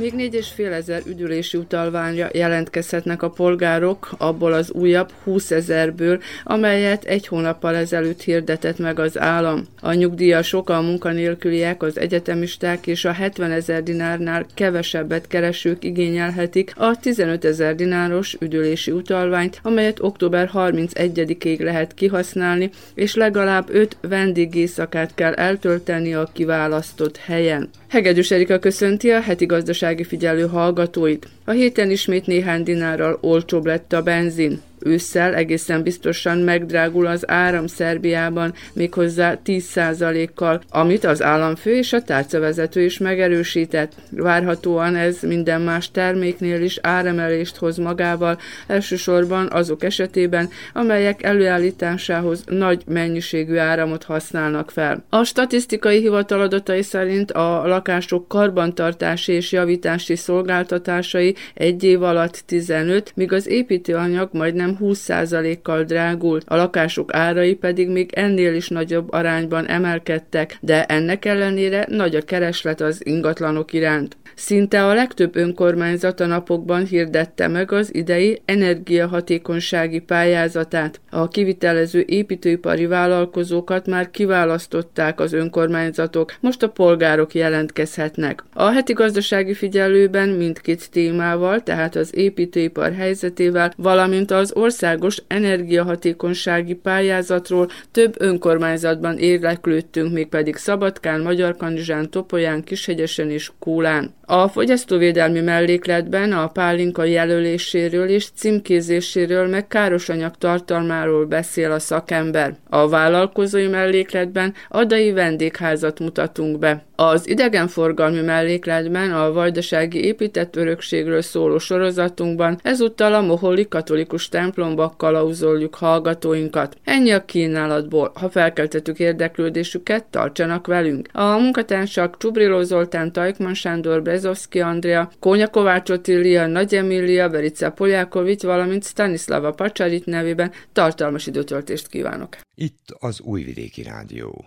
Még 0.00 0.14
4,5 0.16 0.72
ezer 0.72 1.02
üdülési 1.06 1.56
utalványra 1.56 2.28
jelentkezhetnek 2.32 3.22
a 3.22 3.30
polgárok 3.30 4.10
abból 4.18 4.52
az 4.52 4.70
újabb 4.72 5.10
20 5.24 5.50
ezerből, 5.50 6.20
amelyet 6.44 7.04
egy 7.04 7.26
hónappal 7.26 7.76
ezelőtt 7.76 8.22
hirdetett 8.22 8.78
meg 8.78 8.98
az 8.98 9.18
állam. 9.18 9.66
A 9.80 9.92
nyugdíjasok, 9.92 10.70
a 10.70 10.80
munkanélküliek, 10.80 11.82
az 11.82 11.98
egyetemisták 11.98 12.86
és 12.86 13.04
a 13.04 13.12
70 13.12 13.50
ezer 13.50 13.82
dinárnál 13.82 14.46
kevesebbet 14.54 15.26
keresők 15.26 15.84
igényelhetik 15.84 16.72
a 16.76 16.96
15 17.00 17.44
ezer 17.44 17.74
dináros 17.74 18.36
üdülési 18.40 18.90
utalványt, 18.90 19.60
amelyet 19.62 20.00
október 20.00 20.50
31-ig 20.54 21.62
lehet 21.62 21.94
kihasználni, 21.94 22.70
és 22.94 23.14
legalább 23.14 23.68
5 23.70 23.96
vendégészakát 24.00 25.14
kell 25.14 25.32
eltölteni 25.32 26.14
a 26.14 26.28
kiválasztott 26.32 27.16
helyen. 27.16 27.70
Hegedűs 27.88 28.30
Erika 28.30 28.58
köszönti 28.58 29.10
a 29.10 29.20
heti 29.20 29.46
gazdasági 29.90 30.04
figyelő 30.04 30.46
hallgatóit. 30.46 31.28
A 31.44 31.50
héten 31.50 31.90
ismét 31.90 32.26
néhány 32.26 32.62
dinárral 32.62 33.18
olcsóbb 33.20 33.66
lett 33.66 33.92
a 33.92 34.02
benzin. 34.02 34.60
Ősszel 34.82 35.34
egészen 35.34 35.82
biztosan 35.82 36.38
megdrágul 36.38 37.06
az 37.06 37.30
áram 37.30 37.66
Szerbiában, 37.66 38.54
méghozzá 38.72 39.38
10%-kal, 39.44 40.60
amit 40.70 41.04
az 41.04 41.22
államfő 41.22 41.74
és 41.74 41.92
a 41.92 42.02
tárcavezető 42.02 42.82
is 42.82 42.98
megerősített. 42.98 43.92
Várhatóan 44.10 44.96
ez 44.96 45.18
minden 45.22 45.60
más 45.60 45.90
terméknél 45.90 46.62
is 46.62 46.78
áremelést 46.82 47.56
hoz 47.56 47.76
magával, 47.76 48.38
elsősorban 48.66 49.48
azok 49.50 49.84
esetében, 49.84 50.48
amelyek 50.72 51.22
előállításához 51.22 52.44
nagy 52.46 52.82
mennyiségű 52.86 53.56
áramot 53.56 54.04
használnak 54.04 54.70
fel. 54.70 55.04
A 55.08 55.24
statisztikai 55.24 56.00
hivatal 56.00 56.40
adatai 56.40 56.82
szerint 56.82 57.30
a 57.32 57.66
lakások 57.66 58.28
karbantartási 58.28 59.32
és 59.32 59.52
javítási 59.52 60.16
szolgáltatásai 60.16 61.34
egy 61.54 61.84
év 61.84 62.02
alatt 62.02 62.42
15, 62.46 63.12
míg 63.14 63.32
az 63.32 63.48
építőanyag 63.48 64.28
majdnem 64.32 64.69
majdnem 64.78 64.94
20%-kal 64.94 65.82
drágult, 65.84 66.44
a 66.46 66.56
lakások 66.56 67.14
árai 67.14 67.54
pedig 67.54 67.88
még 67.88 68.12
ennél 68.12 68.54
is 68.54 68.68
nagyobb 68.68 69.12
arányban 69.12 69.66
emelkedtek, 69.66 70.56
de 70.60 70.84
ennek 70.84 71.24
ellenére 71.24 71.86
nagy 71.88 72.14
a 72.14 72.22
kereslet 72.22 72.80
az 72.80 73.06
ingatlanok 73.06 73.72
iránt. 73.72 74.16
Szinte 74.34 74.86
a 74.86 74.94
legtöbb 74.94 75.36
önkormányzat 75.36 76.20
a 76.20 76.26
napokban 76.26 76.84
hirdette 76.84 77.48
meg 77.48 77.72
az 77.72 77.94
idei 77.94 78.42
energiahatékonysági 78.44 79.98
pályázatát. 79.98 81.00
A 81.10 81.28
kivitelező 81.28 82.04
építőipari 82.06 82.86
vállalkozókat 82.86 83.86
már 83.86 84.10
kiválasztották 84.10 85.20
az 85.20 85.32
önkormányzatok, 85.32 86.34
most 86.40 86.62
a 86.62 86.68
polgárok 86.68 87.34
jelentkezhetnek. 87.34 88.44
A 88.52 88.70
heti 88.70 88.92
gazdasági 88.92 89.54
figyelőben 89.54 90.28
mindkét 90.28 90.90
témával, 90.90 91.62
tehát 91.62 91.96
az 91.96 92.16
építőipar 92.16 92.92
helyzetével, 92.92 93.72
valamint 93.76 94.30
az 94.30 94.52
országos 94.60 95.22
energiahatékonysági 95.26 96.74
pályázatról 96.74 97.68
több 97.90 98.14
önkormányzatban 98.20 99.18
érdeklődtünk, 99.18 100.12
mégpedig 100.12 100.56
Szabadkán, 100.56 101.20
Magyarkanizsán, 101.20 102.10
Topolyán, 102.10 102.64
Kishegyesen 102.64 103.30
és 103.30 103.50
Kólán. 103.58 104.14
A 104.32 104.48
fogyasztóvédelmi 104.48 105.40
mellékletben 105.40 106.32
a 106.32 106.46
pálinka 106.46 107.04
jelöléséről 107.04 108.08
és 108.08 108.28
címkézéséről 108.34 109.48
meg 109.48 109.66
károsanyag 109.66 110.34
tartalmáról 110.38 111.26
beszél 111.26 111.70
a 111.70 111.78
szakember. 111.78 112.56
A 112.68 112.88
vállalkozói 112.88 113.66
mellékletben 113.66 114.54
adai 114.68 115.12
vendégházat 115.12 115.98
mutatunk 115.98 116.58
be. 116.58 116.84
Az 116.96 117.28
idegenforgalmi 117.28 118.20
mellékletben 118.20 119.12
a 119.12 119.32
vajdasági 119.32 120.04
épített 120.04 120.56
örökségről 120.56 121.22
szóló 121.22 121.58
sorozatunkban 121.58 122.58
ezúttal 122.62 123.14
a 123.14 123.20
Moholi 123.20 123.68
katolikus 123.68 124.28
templomba 124.28 124.94
kalauzoljuk 124.96 125.74
hallgatóinkat. 125.74 126.76
Ennyi 126.84 127.10
a 127.10 127.24
kínálatból. 127.24 128.12
Ha 128.14 128.28
felkeltettük 128.28 128.98
érdeklődésüket, 128.98 130.04
tartsanak 130.04 130.66
velünk. 130.66 131.08
A 131.12 131.24
munkatársak 131.24 132.16
Csubriló 132.18 132.62
Zoltán, 132.62 133.12
Tajkman 133.12 133.54
Sándor, 133.54 134.02
Brezovski 134.20 134.60
Andrea, 134.60 135.10
Kónya 135.18 135.48
Kovács 135.48 135.90
Otília, 135.90 136.46
Nagy 136.46 136.74
Emília, 136.74 137.30
Verica 137.30 137.70
Poljákovics, 137.70 138.42
valamint 138.42 138.84
Stanislava 138.84 139.52
Pacsarit 139.52 140.06
nevében 140.06 140.52
tartalmas 140.72 141.26
időtöltést 141.26 141.88
kívánok. 141.88 142.36
Itt 142.54 142.96
az 142.98 143.20
Újvidéki 143.20 143.82
Rádió. 143.82 144.44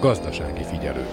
Gazdasági 0.00 0.62
figyelő. 0.64 1.06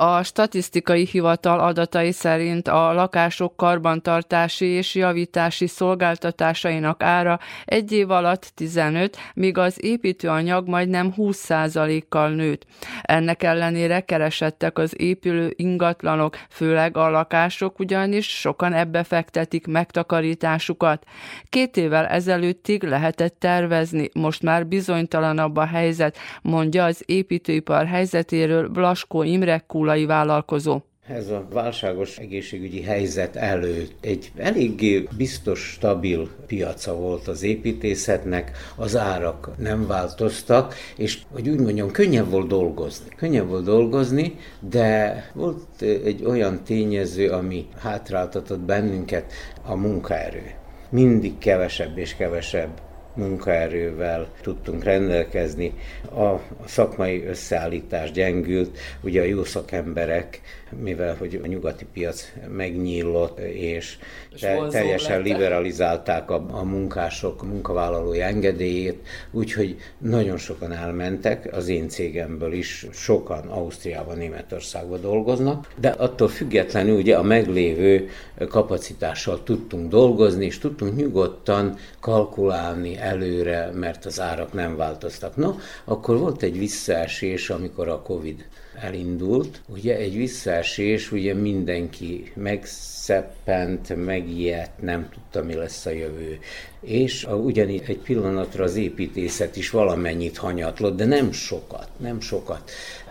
A 0.00 0.22
statisztikai 0.22 1.06
hivatal 1.06 1.60
adatai 1.60 2.12
szerint 2.12 2.68
a 2.68 2.92
lakások 2.92 3.56
karbantartási 3.56 4.66
és 4.66 4.94
javítási 4.94 5.66
szolgáltatásainak 5.66 7.02
ára 7.02 7.38
egy 7.64 7.92
év 7.92 8.10
alatt 8.10 8.52
15, 8.54 9.16
míg 9.34 9.58
az 9.58 9.84
építőanyag 9.84 10.68
majdnem 10.68 11.12
20%-kal 11.16 12.28
nőtt. 12.28 12.66
Ennek 13.02 13.42
ellenére 13.42 14.00
keresettek 14.00 14.78
az 14.78 15.00
épülő 15.00 15.52
ingatlanok, 15.56 16.36
főleg 16.50 16.96
a 16.96 17.10
lakások, 17.10 17.78
ugyanis 17.78 18.28
sokan 18.28 18.72
ebbe 18.72 19.02
fektetik 19.02 19.66
megtakarításukat. 19.66 21.04
Két 21.48 21.76
évvel 21.76 22.06
ezelőttig 22.06 22.82
lehetett 22.82 23.36
tervezni, 23.38 24.10
most 24.14 24.42
már 24.42 24.66
bizonytalanabb 24.66 25.56
a 25.56 25.66
helyzet, 25.66 26.18
mondja 26.42 26.84
az 26.84 27.02
építőipar 27.06 27.86
helyzetéről 27.86 28.68
Blaskó 28.68 29.22
Imre 29.22 29.58
Kul 29.66 29.86
kulai 29.88 30.06
vállalkozó. 30.06 30.80
Ez 31.06 31.28
a 31.28 31.46
válságos 31.52 32.18
egészségügyi 32.18 32.82
helyzet 32.82 33.36
előtt 33.36 33.92
egy 34.00 34.32
eléggé 34.36 35.08
biztos, 35.16 35.60
stabil 35.60 36.28
piaca 36.46 36.94
volt 36.94 37.28
az 37.28 37.42
építészetnek, 37.42 38.50
az 38.76 38.96
árak 38.96 39.50
nem 39.58 39.86
változtak, 39.86 40.74
és 40.96 41.18
hogy 41.32 41.48
úgy 41.48 41.60
mondjam, 41.60 41.90
könnyebb 41.90 42.30
volt 42.30 42.48
dolgozni. 42.48 43.08
Könnyebb 43.16 43.48
volt 43.48 43.64
dolgozni, 43.64 44.34
de 44.60 45.30
volt 45.34 45.82
egy 45.82 46.24
olyan 46.24 46.64
tényező, 46.64 47.30
ami 47.30 47.66
hátráltatott 47.78 48.60
bennünket, 48.60 49.32
a 49.62 49.74
munkaerő. 49.74 50.50
Mindig 50.90 51.38
kevesebb 51.38 51.98
és 51.98 52.16
kevesebb 52.16 52.87
munkaerővel 53.18 54.28
tudtunk 54.40 54.84
rendelkezni. 54.84 55.72
A 56.02 56.40
szakmai 56.66 57.24
összeállítás 57.24 58.10
gyengült, 58.10 58.78
ugye 59.00 59.20
a 59.20 59.24
jó 59.24 59.44
szakemberek, 59.44 60.40
mivel 60.76 61.16
hogy 61.18 61.40
a 61.42 61.46
nyugati 61.46 61.86
piac 61.92 62.32
megnyílott, 62.56 63.38
és, 63.38 63.98
és 64.34 64.40
te, 64.40 64.66
teljesen 64.70 65.22
liberalizálták 65.22 66.30
a, 66.30 66.46
a 66.50 66.62
munkások 66.64 67.42
munkavállalói 67.42 68.20
engedélyét, 68.20 69.06
úgyhogy 69.30 69.76
nagyon 69.98 70.36
sokan 70.36 70.72
elmentek, 70.72 71.48
az 71.52 71.68
én 71.68 71.88
cégemből 71.88 72.52
is 72.52 72.86
sokan 72.92 73.46
Ausztriában, 73.48 74.16
Németországban 74.16 75.00
dolgoznak, 75.00 75.72
de 75.80 75.88
attól 75.88 76.28
függetlenül 76.28 76.96
ugye 76.96 77.16
a 77.16 77.22
meglévő 77.22 78.08
kapacitással 78.48 79.42
tudtunk 79.42 79.88
dolgozni, 79.88 80.44
és 80.44 80.58
tudtunk 80.58 80.96
nyugodtan 80.96 81.76
kalkulálni 82.00 82.96
előre, 82.96 83.70
mert 83.74 84.04
az 84.04 84.20
árak 84.20 84.52
nem 84.52 84.76
változtak. 84.76 85.36
No, 85.36 85.54
akkor 85.84 86.18
volt 86.18 86.42
egy 86.42 86.58
visszaesés, 86.58 87.50
amikor 87.50 87.88
a 87.88 88.02
Covid 88.02 88.46
elindult. 88.82 89.60
Ugye 89.66 89.96
egy 89.96 90.16
visszaesés, 90.16 91.12
ugye 91.12 91.34
mindenki 91.34 92.32
megszeppent, 92.34 94.04
megijedt, 94.04 94.82
nem 94.82 95.08
tudta, 95.12 95.42
mi 95.42 95.54
lesz 95.54 95.86
a 95.86 95.90
jövő. 95.90 96.38
És 96.80 97.24
a, 97.24 97.34
ugyanígy 97.34 97.82
egy 97.86 97.98
pillanatra 97.98 98.64
az 98.64 98.76
építészet 98.76 99.56
is 99.56 99.70
valamennyit 99.70 100.36
hanyatlott, 100.36 100.96
de 100.96 101.04
nem 101.04 101.32
sokat, 101.32 101.88
nem 101.96 102.20
sokat. 102.20 102.70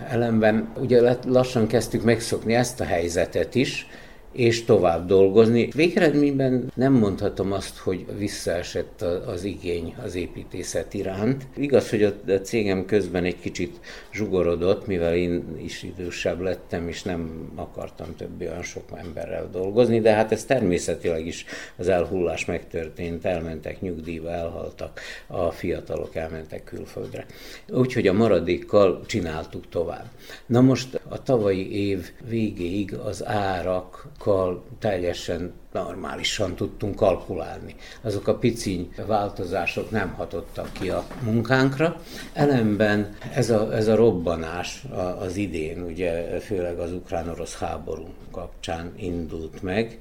Ellenben 0.09 0.73
ugye 0.79 1.15
lassan 1.25 1.67
kezdtük 1.67 2.03
megszokni 2.03 2.53
ezt 2.53 2.79
a 2.79 2.85
helyzetet 2.85 3.55
is, 3.55 3.87
és 4.31 4.63
tovább 4.65 5.07
dolgozni. 5.07 5.69
Végeredményben 5.75 6.71
nem 6.75 6.93
mondhatom 6.93 7.51
azt, 7.51 7.77
hogy 7.77 8.05
visszaesett 8.17 9.01
az 9.01 9.43
igény 9.43 9.95
az 10.03 10.15
építészet 10.15 10.93
iránt. 10.93 11.47
Igaz, 11.55 11.89
hogy 11.89 12.03
a 12.03 12.41
cégem 12.41 12.85
közben 12.85 13.23
egy 13.23 13.39
kicsit 13.39 13.79
zsugorodott, 14.13 14.87
mivel 14.87 15.15
én 15.15 15.43
is 15.63 15.83
idősebb 15.83 16.39
lettem, 16.39 16.87
és 16.87 17.03
nem 17.03 17.51
akartam 17.55 18.15
többi 18.15 18.47
olyan 18.47 18.63
sok 18.63 18.83
emberrel 18.95 19.49
dolgozni, 19.51 19.99
de 19.99 20.13
hát 20.13 20.31
ez 20.31 20.45
természetileg 20.45 21.25
is 21.25 21.45
az 21.75 21.87
elhullás 21.87 22.45
megtörtént, 22.45 23.25
elmentek 23.25 23.81
nyugdíjba, 23.81 24.31
elhaltak, 24.31 24.99
a 25.27 25.51
fiatalok 25.51 26.15
elmentek 26.15 26.63
külföldre. 26.63 27.25
Úgyhogy 27.69 28.07
a 28.07 28.13
maradékkal 28.13 29.01
csináltuk 29.05 29.69
tovább. 29.69 30.05
Na 30.45 30.61
most 30.61 31.01
a 31.09 31.23
tavalyi 31.23 31.87
év 31.87 32.11
végéig 32.29 32.93
az 32.93 33.25
árak 33.25 34.07
árakkal 34.17 34.63
teljesen 34.79 35.53
normálisan 35.71 36.55
tudtunk 36.55 36.95
kalkulálni. 36.95 37.75
Azok 38.01 38.27
a 38.27 38.37
piciny 38.37 38.93
változások 39.05 39.91
nem 39.91 40.13
hatottak 40.13 40.69
ki 40.71 40.89
a 40.89 41.05
munkánkra. 41.23 42.01
Ellenben 42.33 43.15
ez 43.33 43.49
a, 43.49 43.73
ez 43.73 43.87
a 43.87 43.95
robbanás 43.95 44.83
az 45.19 45.35
idén, 45.35 45.81
ugye 45.81 46.39
főleg 46.39 46.79
az 46.79 46.91
ukrán-orosz 46.91 47.57
háború 47.57 48.07
kapcsán 48.31 48.93
indult 48.95 49.61
meg, 49.61 49.99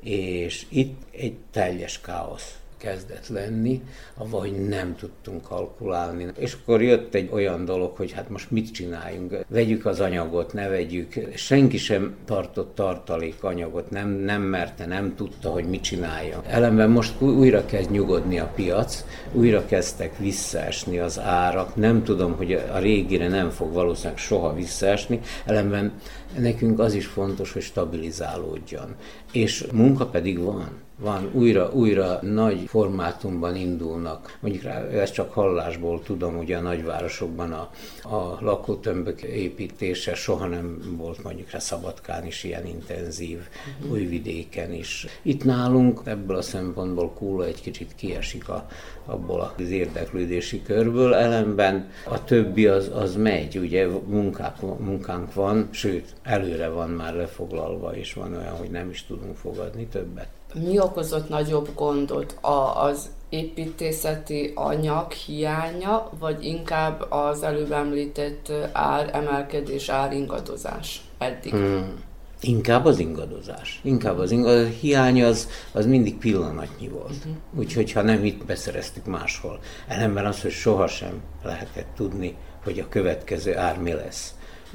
és 0.00 0.66
itt 0.68 1.02
egy 1.10 1.36
teljes 1.50 2.00
káosz 2.00 2.57
kezdett 2.78 3.28
lenni, 3.28 3.82
avagy 4.14 4.68
nem 4.68 4.96
tudtunk 4.96 5.42
kalkulálni. 5.42 6.26
És 6.36 6.56
akkor 6.62 6.82
jött 6.82 7.14
egy 7.14 7.28
olyan 7.32 7.64
dolog, 7.64 7.96
hogy 7.96 8.12
hát 8.12 8.28
most 8.30 8.50
mit 8.50 8.72
csináljunk, 8.72 9.38
vegyük 9.48 9.86
az 9.86 10.00
anyagot, 10.00 10.52
ne 10.52 10.68
vegyük. 10.68 11.12
Senki 11.34 11.76
sem 11.78 12.16
tartott 12.24 12.74
tartalék 12.74 13.44
anyagot, 13.44 13.90
nem, 13.90 14.08
nem 14.08 14.42
merte, 14.42 14.86
nem 14.86 15.14
tudta, 15.14 15.50
hogy 15.50 15.64
mit 15.64 15.82
csinálja. 15.82 16.42
Ellenben 16.46 16.90
most 16.90 17.20
újra 17.20 17.66
kezd 17.66 17.90
nyugodni 17.90 18.38
a 18.38 18.52
piac, 18.54 19.04
újra 19.32 19.66
kezdtek 19.66 20.18
visszaesni 20.18 20.98
az 20.98 21.20
árak, 21.20 21.76
nem 21.76 22.04
tudom, 22.04 22.36
hogy 22.36 22.52
a 22.52 22.78
régire 22.78 23.28
nem 23.28 23.50
fog 23.50 23.72
valószínűleg 23.72 24.18
soha 24.18 24.54
visszaesni, 24.54 25.20
ellenben 25.44 25.92
nekünk 26.38 26.78
az 26.78 26.94
is 26.94 27.06
fontos, 27.06 27.52
hogy 27.52 27.62
stabilizálódjon. 27.62 28.94
És 29.32 29.66
munka 29.72 30.06
pedig 30.06 30.38
van 30.38 30.86
van, 31.00 31.30
újra, 31.32 31.70
újra 31.72 32.18
nagy 32.22 32.64
formátumban 32.66 33.56
indulnak. 33.56 34.38
Mondjuk 34.40 34.62
rá, 34.62 34.80
ezt 34.80 35.12
csak 35.12 35.32
hallásból 35.32 36.02
tudom, 36.02 36.38
ugye 36.38 36.56
a 36.56 36.60
nagyvárosokban 36.60 37.52
a, 37.52 37.70
a 38.02 38.38
lakótömbök 38.40 39.22
építése 39.22 40.14
soha 40.14 40.46
nem 40.46 40.94
volt 40.96 41.22
mondjuk 41.22 41.50
rá 41.50 41.58
Szabadkán 41.58 42.26
is 42.26 42.44
ilyen 42.44 42.66
intenzív, 42.66 43.38
uh-huh. 43.38 43.92
újvidéken 43.92 44.72
is. 44.72 45.06
Itt 45.22 45.44
nálunk 45.44 46.00
ebből 46.04 46.36
a 46.36 46.42
szempontból 46.42 47.10
Kúla 47.10 47.44
egy 47.44 47.60
kicsit 47.60 47.94
kiesik 47.94 48.48
a, 48.48 48.68
abból 49.06 49.54
az 49.56 49.70
érdeklődési 49.70 50.62
körből, 50.62 51.14
ellenben 51.14 51.90
a 52.08 52.24
többi 52.24 52.66
az, 52.66 52.90
az 52.94 53.16
megy, 53.16 53.58
ugye 53.58 53.86
munkák, 54.06 54.60
munkánk 54.60 55.34
van, 55.34 55.68
sőt, 55.70 56.14
előre 56.22 56.68
van 56.68 56.90
már 56.90 57.14
lefoglalva, 57.14 57.96
és 57.96 58.14
van 58.14 58.36
olyan, 58.36 58.56
hogy 58.56 58.70
nem 58.70 58.90
is 58.90 59.04
tudunk 59.06 59.36
fogadni 59.36 59.86
többet. 59.86 60.37
Mi 60.54 60.78
okozott 60.78 61.28
nagyobb 61.28 61.68
gondot? 61.74 62.36
A, 62.40 62.82
az 62.82 63.08
építészeti 63.28 64.52
anyag 64.54 65.12
hiánya, 65.12 66.10
vagy 66.18 66.44
inkább 66.44 67.06
az 67.08 67.42
előbb 67.42 67.72
említett 67.72 68.52
ár 68.72 69.10
emelkedés, 69.12 69.88
áringadozás 69.88 71.00
eddig? 71.18 71.52
Hmm. 71.52 72.06
Inkább 72.40 72.84
az 72.84 72.98
ingadozás. 72.98 73.80
Inkább 73.82 74.18
az 74.18 74.30
ingadozás. 74.30 74.80
Hiány 74.80 75.22
az, 75.22 75.48
az 75.72 75.86
mindig 75.86 76.18
pillanatnyi 76.18 76.88
volt. 76.88 77.14
Uh-huh. 77.16 77.32
Úgyhogy 77.54 77.92
ha 77.92 78.02
nem 78.02 78.24
itt 78.24 78.44
beszereztük 78.44 79.04
máshol. 79.04 79.58
Ellenben 79.86 80.26
az, 80.26 80.42
hogy 80.42 80.50
sohasem 80.50 81.20
lehetett 81.42 81.88
tudni, 81.96 82.36
hogy 82.64 82.78
a 82.78 82.88
következő 82.88 83.56
ár 83.56 83.78
mi 83.78 83.92
lesz. 83.92 84.34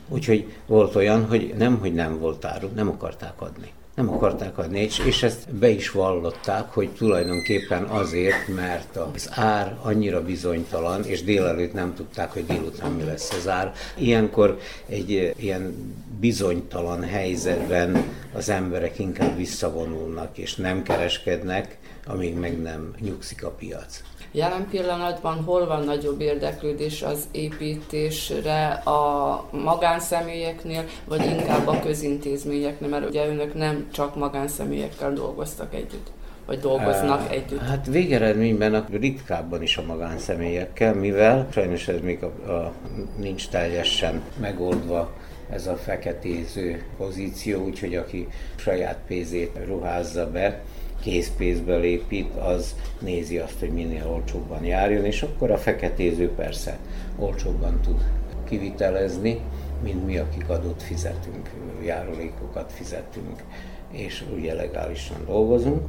Úgyhogy 0.10 0.54
volt 0.66 0.96
olyan, 0.96 1.25
hogy 1.28 1.54
nem, 1.58 1.80
hogy 1.80 1.94
nem 1.94 2.20
volt 2.20 2.46
áru, 2.46 2.68
nem 2.75 2.90
akarták 2.90 3.42
adni 3.42 3.72
nem 3.95 4.10
akarták 4.10 4.57
adni, 4.57 4.80
és, 4.80 5.00
és 5.00 5.24
ezt 5.24 5.54
be 5.54 5.69
is 5.69 5.92
vallották, 5.92 6.69
hogy 6.69 6.90
tulajdonképpen 6.90 7.84
azért, 7.84 8.48
mert 8.48 8.95
az 8.95 9.30
ár 9.31 9.78
annyira 9.81 10.24
bizonytalan, 10.24 11.04
és 11.06 11.24
délelőtt 11.24 11.74
nem 11.74 11.94
tudták, 11.95 12.31
hogy 12.31 12.45
délután 12.45 12.92
mi 12.92 13.04
lesz 13.04 13.34
az 13.34 13.48
ár. 13.48 13.74
Ilyenkor 13.98 14.60
egy 14.86 15.34
ilyen 15.38 15.94
bizonytalan 16.19 17.04
helyzetben 17.04 18.04
az 18.34 18.50
emberek 18.50 19.00
inkább 19.00 19.38
visszavonulnak, 19.38 20.38
és 20.38 20.56
nem 20.56 20.84
kereskednek, 20.84 21.78
amíg 22.06 22.36
meg 22.36 22.62
nem 22.62 22.94
nyugszik 23.00 23.44
a 23.44 23.50
piac. 23.50 24.01
Jelen 24.35 24.68
pillanatban 24.69 25.44
hol 25.44 25.68
van 25.68 25.83
nagyobb 25.83 26.21
érdeklődés 26.21 27.01
az 27.01 27.27
építésre 27.31 28.68
a 28.69 29.45
magánszemélyeknél, 29.51 30.83
vagy 31.06 31.25
inkább 31.25 31.68
a 31.68 31.80
közintézményeknél, 31.80 32.89
mert 32.89 33.09
ugye 33.09 33.27
önök 33.27 33.53
nem 33.53 33.88
csak 33.91 34.15
magánszemélyekkel 34.15 35.13
dolgoztak 35.13 35.74
együtt 35.74 36.12
vagy 36.45 36.59
dolgoznak 36.59 37.31
együtt? 37.31 37.62
Hát 37.62 37.85
végeredményben 37.85 38.74
a 38.74 38.85
ritkábban 38.91 39.62
is 39.62 39.77
a 39.77 39.83
magánszemélyekkel, 39.85 40.94
mivel 40.94 41.47
sajnos 41.51 41.88
ez 41.88 42.00
még 42.01 42.24
a, 42.24 42.51
a, 42.51 42.74
nincs 43.18 43.50
teljesen 43.50 44.21
megoldva 44.39 45.12
ez 45.50 45.68
a 45.68 45.75
feketéző 45.75 46.83
pozíció, 46.97 47.63
úgyhogy 47.63 47.95
aki 47.95 48.27
saját 48.56 49.00
pénzét 49.07 49.59
ruházza 49.65 50.31
be, 50.31 50.62
készpénzből 51.03 51.83
épít, 51.83 52.35
az 52.35 52.75
nézi 53.00 53.38
azt, 53.38 53.59
hogy 53.59 53.69
minél 53.69 54.07
olcsóbban 54.07 54.65
járjon, 54.65 55.05
és 55.05 55.21
akkor 55.21 55.51
a 55.51 55.57
feketéző 55.57 56.29
persze 56.29 56.77
olcsóbban 57.17 57.79
tud 57.81 58.01
kivitelezni, 58.47 59.39
mint 59.83 60.05
mi, 60.05 60.17
akik 60.17 60.50
adót 60.50 60.83
fizetünk, 60.83 61.50
járulékokat 61.85 62.71
fizetünk, 62.71 63.44
és 63.91 64.23
ugye 64.35 64.53
legálisan 64.53 65.17
dolgozunk. 65.25 65.81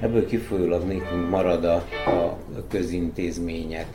Ebből 0.00 0.26
kifolyólag 0.26 0.86
nekünk 0.86 1.28
marad 1.30 1.64
a, 1.64 1.74
a 2.06 2.38
közintézmények 2.68 3.86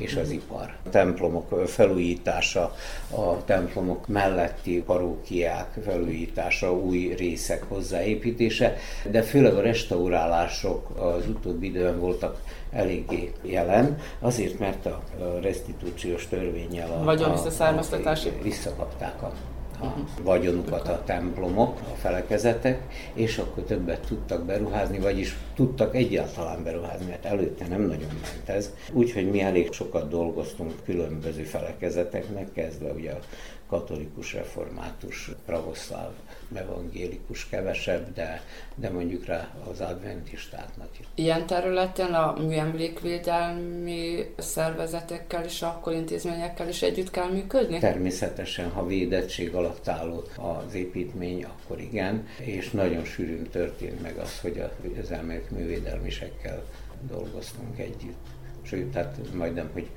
és 0.00 0.16
az 0.16 0.30
ipar. 0.30 0.76
A 0.86 0.88
templomok 0.88 1.68
felújítása, 1.68 2.74
a 3.10 3.44
templomok 3.44 4.08
melletti 4.08 4.82
parókiák 4.82 5.78
felújítása, 5.84 6.72
új 6.72 7.14
részek 7.18 7.62
hozzáépítése, 7.68 8.76
de 9.10 9.22
főleg 9.22 9.54
a 9.54 9.60
restaurálások 9.60 10.90
az 11.00 11.28
utóbbi 11.28 11.66
időben 11.66 12.00
voltak 12.00 12.40
eléggé 12.72 13.32
jelen, 13.42 13.98
azért, 14.18 14.58
mert 14.58 14.86
a 14.86 15.02
restitúciós 15.42 16.26
törvényel 16.26 16.90
a, 16.90 17.04
Vagy 17.04 17.22
a 17.22 17.30
visszaszármaztatási 17.30 18.30
visszakapták 18.42 19.22
a 19.22 19.32
a 19.82 19.94
vagyonukat 20.22 20.88
a 20.88 21.02
templomok, 21.04 21.80
a 21.80 21.96
felekezetek, 21.96 22.82
és 23.14 23.38
akkor 23.38 23.62
többet 23.62 24.06
tudtak 24.06 24.44
beruházni, 24.44 24.98
vagyis 24.98 25.36
tudtak 25.54 25.96
egyáltalán 25.96 26.62
beruházni, 26.62 27.06
mert 27.06 27.24
előtte 27.24 27.66
nem 27.66 27.80
nagyon 27.80 28.10
ment 28.22 28.48
ez. 28.48 28.70
Úgyhogy 28.92 29.30
mi 29.30 29.40
elég 29.40 29.72
sokat 29.72 30.08
dolgoztunk 30.08 30.72
különböző 30.84 31.42
felekezeteknek, 31.42 32.52
kezdve 32.52 32.92
ugye 32.92 33.10
a 33.10 33.18
katolikus, 33.70 34.32
református, 34.32 35.30
pravoszláv, 35.46 36.10
evangélikus 36.54 37.48
kevesebb, 37.48 38.14
de, 38.14 38.42
de 38.74 38.90
mondjuk 38.90 39.24
rá 39.24 39.48
az 39.70 39.80
adventistáknak 39.80 40.88
is. 41.00 41.06
Ilyen 41.14 41.46
területen 41.46 42.14
a 42.14 42.32
műemlékvédelmi 42.40 44.32
szervezetekkel 44.38 45.44
és 45.44 45.62
akkor 45.62 45.92
intézményekkel 45.92 46.68
is 46.68 46.82
együtt 46.82 47.10
kell 47.10 47.30
működni? 47.30 47.78
Természetesen, 47.78 48.70
ha 48.70 48.86
védettség 48.86 49.54
alatt 49.54 49.88
álló 49.88 50.22
az 50.36 50.74
építmény, 50.74 51.44
akkor 51.44 51.80
igen, 51.80 52.26
és 52.38 52.70
nagyon 52.70 53.04
sűrűn 53.04 53.48
történt 53.50 54.02
meg 54.02 54.16
az, 54.16 54.40
hogy 54.40 54.62
az 55.02 55.14
művédelmisekkel 55.50 56.64
dolgoztunk 57.08 57.78
együtt. 57.78 58.26
Sőt, 58.62 58.90
tehát 58.90 59.16
majdnem, 59.34 59.70
hogy 59.72 59.88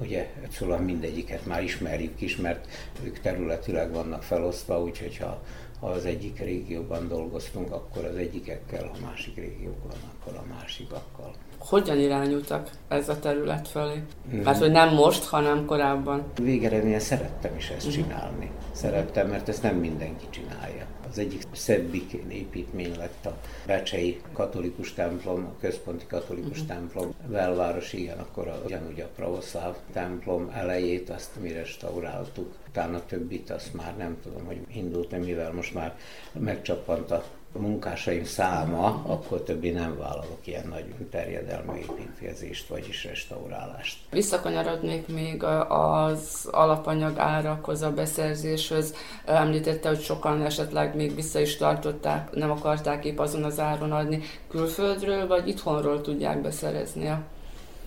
Ugye 0.00 0.30
szóval 0.50 0.78
mindegyiket 0.78 1.46
már 1.46 1.62
ismerjük 1.62 2.20
is, 2.20 2.36
mert 2.36 2.66
ők 3.04 3.18
területileg 3.18 3.92
vannak 3.92 4.22
felosztva, 4.22 4.82
úgyhogy 4.82 5.16
ha, 5.16 5.42
ha 5.80 5.86
az 5.86 6.04
egyik 6.04 6.38
régióban 6.38 7.08
dolgoztunk, 7.08 7.72
akkor 7.72 8.04
az 8.04 8.16
egyikekkel, 8.16 8.86
ha 8.86 9.06
másik 9.06 9.36
régióban, 9.36 9.96
akkor 10.12 10.38
a 10.38 10.54
másikakkal. 10.54 11.32
Hogyan 11.58 11.98
irányultak 11.98 12.70
ez 12.88 13.08
a 13.08 13.18
terület 13.18 13.68
felé? 13.68 14.02
Mm. 14.34 14.44
Hát, 14.44 14.58
hogy 14.58 14.70
nem 14.70 14.94
most, 14.94 15.24
hanem 15.24 15.64
korábban. 15.64 16.24
Végeredményen 16.42 17.00
szerettem 17.00 17.56
is 17.56 17.68
ezt 17.68 17.86
mm. 17.86 17.90
csinálni. 17.90 18.50
Szerettem, 18.72 19.28
mert 19.28 19.48
ezt 19.48 19.62
nem 19.62 19.76
mindenki 19.76 20.26
csinálja. 20.30 20.86
Az 21.14 21.20
egyik 21.20 21.42
szebbik 21.52 22.12
építmény 22.12 22.96
lett 22.96 23.26
a 23.26 23.38
Becsei 23.66 24.20
katolikus 24.32 24.92
templom, 24.92 25.44
a 25.44 25.60
központi 25.60 26.06
katolikus 26.06 26.60
uh-huh. 26.60 26.66
templom, 26.66 27.14
belváros, 27.30 27.92
igen, 27.92 28.18
akkor 28.18 28.48
a, 28.48 28.62
ugyanúgy 28.64 29.00
a 29.00 29.10
pravoszláv 29.16 29.76
templom 29.92 30.50
elejét 30.54 31.10
azt 31.10 31.40
mi 31.40 31.52
restauráltuk, 31.52 32.54
utána 32.68 33.04
többit 33.06 33.50
azt 33.50 33.74
már 33.74 33.96
nem 33.96 34.16
tudom, 34.22 34.44
hogy 34.44 34.60
indult, 34.72 35.24
mivel 35.24 35.52
most 35.52 35.74
már 35.74 35.98
megcsappant 36.32 37.10
a 37.10 37.24
munkásaim 37.58 38.24
száma, 38.24 39.02
akkor 39.06 39.42
többi 39.42 39.70
nem 39.70 39.98
vállalok 39.98 40.38
ilyen 40.44 40.66
nagy 40.68 40.84
terjedelmű 41.10 41.78
építkezést, 41.78 42.68
vagyis 42.68 43.04
restaurálást. 43.04 43.98
Visszakanyarodnék 44.10 45.08
még 45.08 45.42
az 45.68 46.48
alapanyag 46.50 47.18
árakhoz, 47.18 47.82
a 47.82 47.90
beszerzéshez. 47.90 48.94
Említette, 49.24 49.88
hogy 49.88 50.00
sokan 50.00 50.42
esetleg 50.42 50.96
még 50.96 51.14
vissza 51.14 51.40
is 51.40 51.56
tartották, 51.56 52.34
nem 52.34 52.50
akarták 52.50 53.04
épp 53.04 53.18
azon 53.18 53.44
az 53.44 53.60
áron 53.60 53.92
adni. 53.92 54.20
Külföldről 54.48 55.26
vagy 55.26 55.48
itthonról 55.48 56.00
tudják 56.00 56.40
beszerezni 56.40 57.08
a 57.08 57.22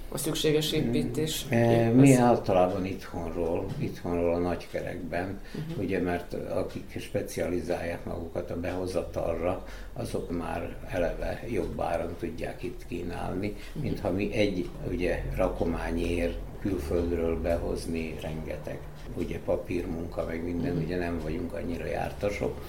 a 0.10 0.18
szükséges 0.18 0.72
építés? 0.72 1.46
E, 1.50 1.90
mi 1.90 2.14
általában 2.14 2.86
itthonról, 2.86 3.66
itthonról 3.78 4.34
a 4.34 4.38
nagykerekben, 4.38 5.40
uh-huh. 5.56 5.84
ugye, 5.84 6.02
mert 6.02 6.34
akik 6.34 6.96
specializálják 7.00 8.06
magukat 8.06 8.52
a 8.52 8.60
behozatalra, 8.60 9.66
azok 9.94 10.38
már 10.38 10.76
eleve 10.90 11.44
jobb 11.50 11.82
áron 11.82 12.16
tudják 12.20 12.64
itt 12.64 12.86
kínálni, 12.88 13.48
uh-huh. 13.48 13.84
mint 13.84 14.00
ha 14.00 14.12
mi 14.12 14.34
egy 14.34 14.70
ugye 14.92 15.24
rakományért 15.36 16.38
külföldről 16.62 17.42
behozni 17.42 18.16
rengeteg. 18.22 18.80
Ugye 19.18 19.40
papírmunka, 19.46 20.26
meg 20.26 20.44
minden, 20.44 20.72
uh-huh. 20.72 20.86
ugye 20.86 20.98
nem 20.98 21.20
vagyunk 21.24 21.54
annyira 21.54 21.86
jártasok. 21.86 22.62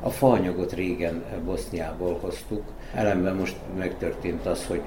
A 0.00 0.10
faanyagot 0.10 0.72
régen 0.72 1.24
Boszniából 1.44 2.18
hoztuk, 2.20 2.62
ellenben 2.94 3.34
most 3.34 3.56
megtörtént 3.76 4.46
az, 4.46 4.66
hogy 4.66 4.80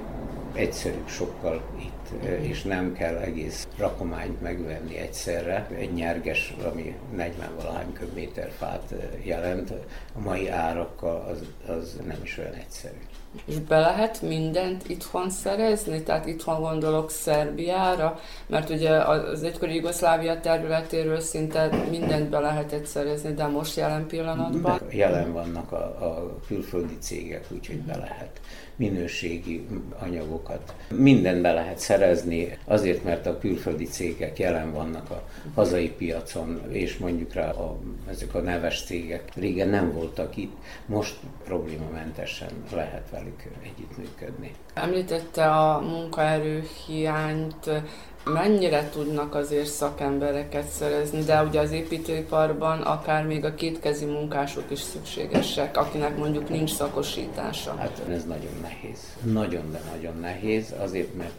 egyszerű 0.52 1.02
sokkal 1.06 1.62
itt, 1.78 1.97
és 2.40 2.62
nem 2.62 2.92
kell 2.92 3.16
egész 3.16 3.68
rakományt 3.76 4.40
megvenni 4.40 4.96
egyszerre. 4.96 5.66
Egy 5.76 5.92
nyerges, 5.92 6.54
ami 6.72 6.96
40 7.16 7.54
valahány 7.56 7.92
köbméter 7.92 8.50
fát 8.58 8.94
jelent, 9.22 9.70
a 10.14 10.20
mai 10.20 10.48
árakkal 10.48 11.26
az, 11.30 11.72
az 11.76 11.98
nem 12.06 12.18
is 12.22 12.38
olyan 12.38 12.54
egyszerű. 12.54 13.07
És 13.44 13.58
be 13.58 13.78
lehet 13.78 14.22
mindent 14.22 14.88
itthon 14.88 15.30
szerezni? 15.30 16.02
Tehát 16.02 16.26
itthon 16.26 16.60
gondolok 16.60 17.10
Szerbiára, 17.10 18.18
mert 18.46 18.70
ugye 18.70 18.90
az 18.90 19.42
egykori 19.42 19.74
Jugoszlávia 19.74 20.40
területéről 20.40 21.20
szinte 21.20 21.70
mindent 21.90 22.30
be 22.30 22.38
lehetett 22.38 22.86
szerezni, 22.86 23.32
de 23.34 23.46
most 23.46 23.76
jelen 23.76 24.06
pillanatban? 24.06 24.80
Jelen 24.90 25.32
vannak 25.32 25.72
a, 25.72 25.76
a 25.76 26.38
külföldi 26.46 26.98
cégek, 26.98 27.44
úgyhogy 27.50 27.80
be 27.80 27.96
lehet 27.96 28.40
minőségi 28.78 29.66
anyagokat. 29.98 30.74
Minden 30.94 31.42
be 31.42 31.52
lehet 31.52 31.78
szerezni, 31.78 32.58
azért, 32.64 33.04
mert 33.04 33.26
a 33.26 33.38
külföldi 33.38 33.84
cégek 33.84 34.38
jelen 34.38 34.72
vannak 34.72 35.10
a 35.10 35.22
hazai 35.54 35.90
piacon, 35.90 36.62
és 36.68 36.96
mondjuk 36.96 37.32
rá 37.32 37.50
a, 37.50 37.78
ezek 38.10 38.34
a 38.34 38.40
neves 38.40 38.84
cégek 38.84 39.34
régen 39.34 39.68
nem 39.68 39.92
voltak 39.92 40.36
itt, 40.36 40.56
most 40.86 41.16
problémamentesen 41.44 42.50
lehet 42.72 43.10
velük 43.10 43.27
együttműködni. 43.62 44.54
Említette 44.74 45.50
a 45.50 45.80
munkaerő 45.80 46.68
hiányt, 46.86 47.70
mennyire 48.24 48.88
tudnak 48.90 49.34
azért 49.34 49.66
szakembereket 49.66 50.68
szerezni, 50.68 51.22
de 51.22 51.42
ugye 51.42 51.60
az 51.60 51.70
építőiparban 51.70 52.80
akár 52.80 53.26
még 53.26 53.44
a 53.44 53.54
kétkezi 53.54 54.04
munkások 54.04 54.70
is 54.70 54.80
szükségesek, 54.80 55.76
akinek 55.76 56.16
mondjuk 56.16 56.48
nincs 56.48 56.70
szakosítása. 56.70 57.74
Hát 57.76 58.02
ez 58.10 58.24
nagyon 58.24 58.52
nehéz. 58.62 58.98
Nagyon, 59.22 59.70
de 59.72 59.80
nagyon 59.94 60.18
nehéz, 60.20 60.74
azért 60.80 61.14
mert 61.14 61.34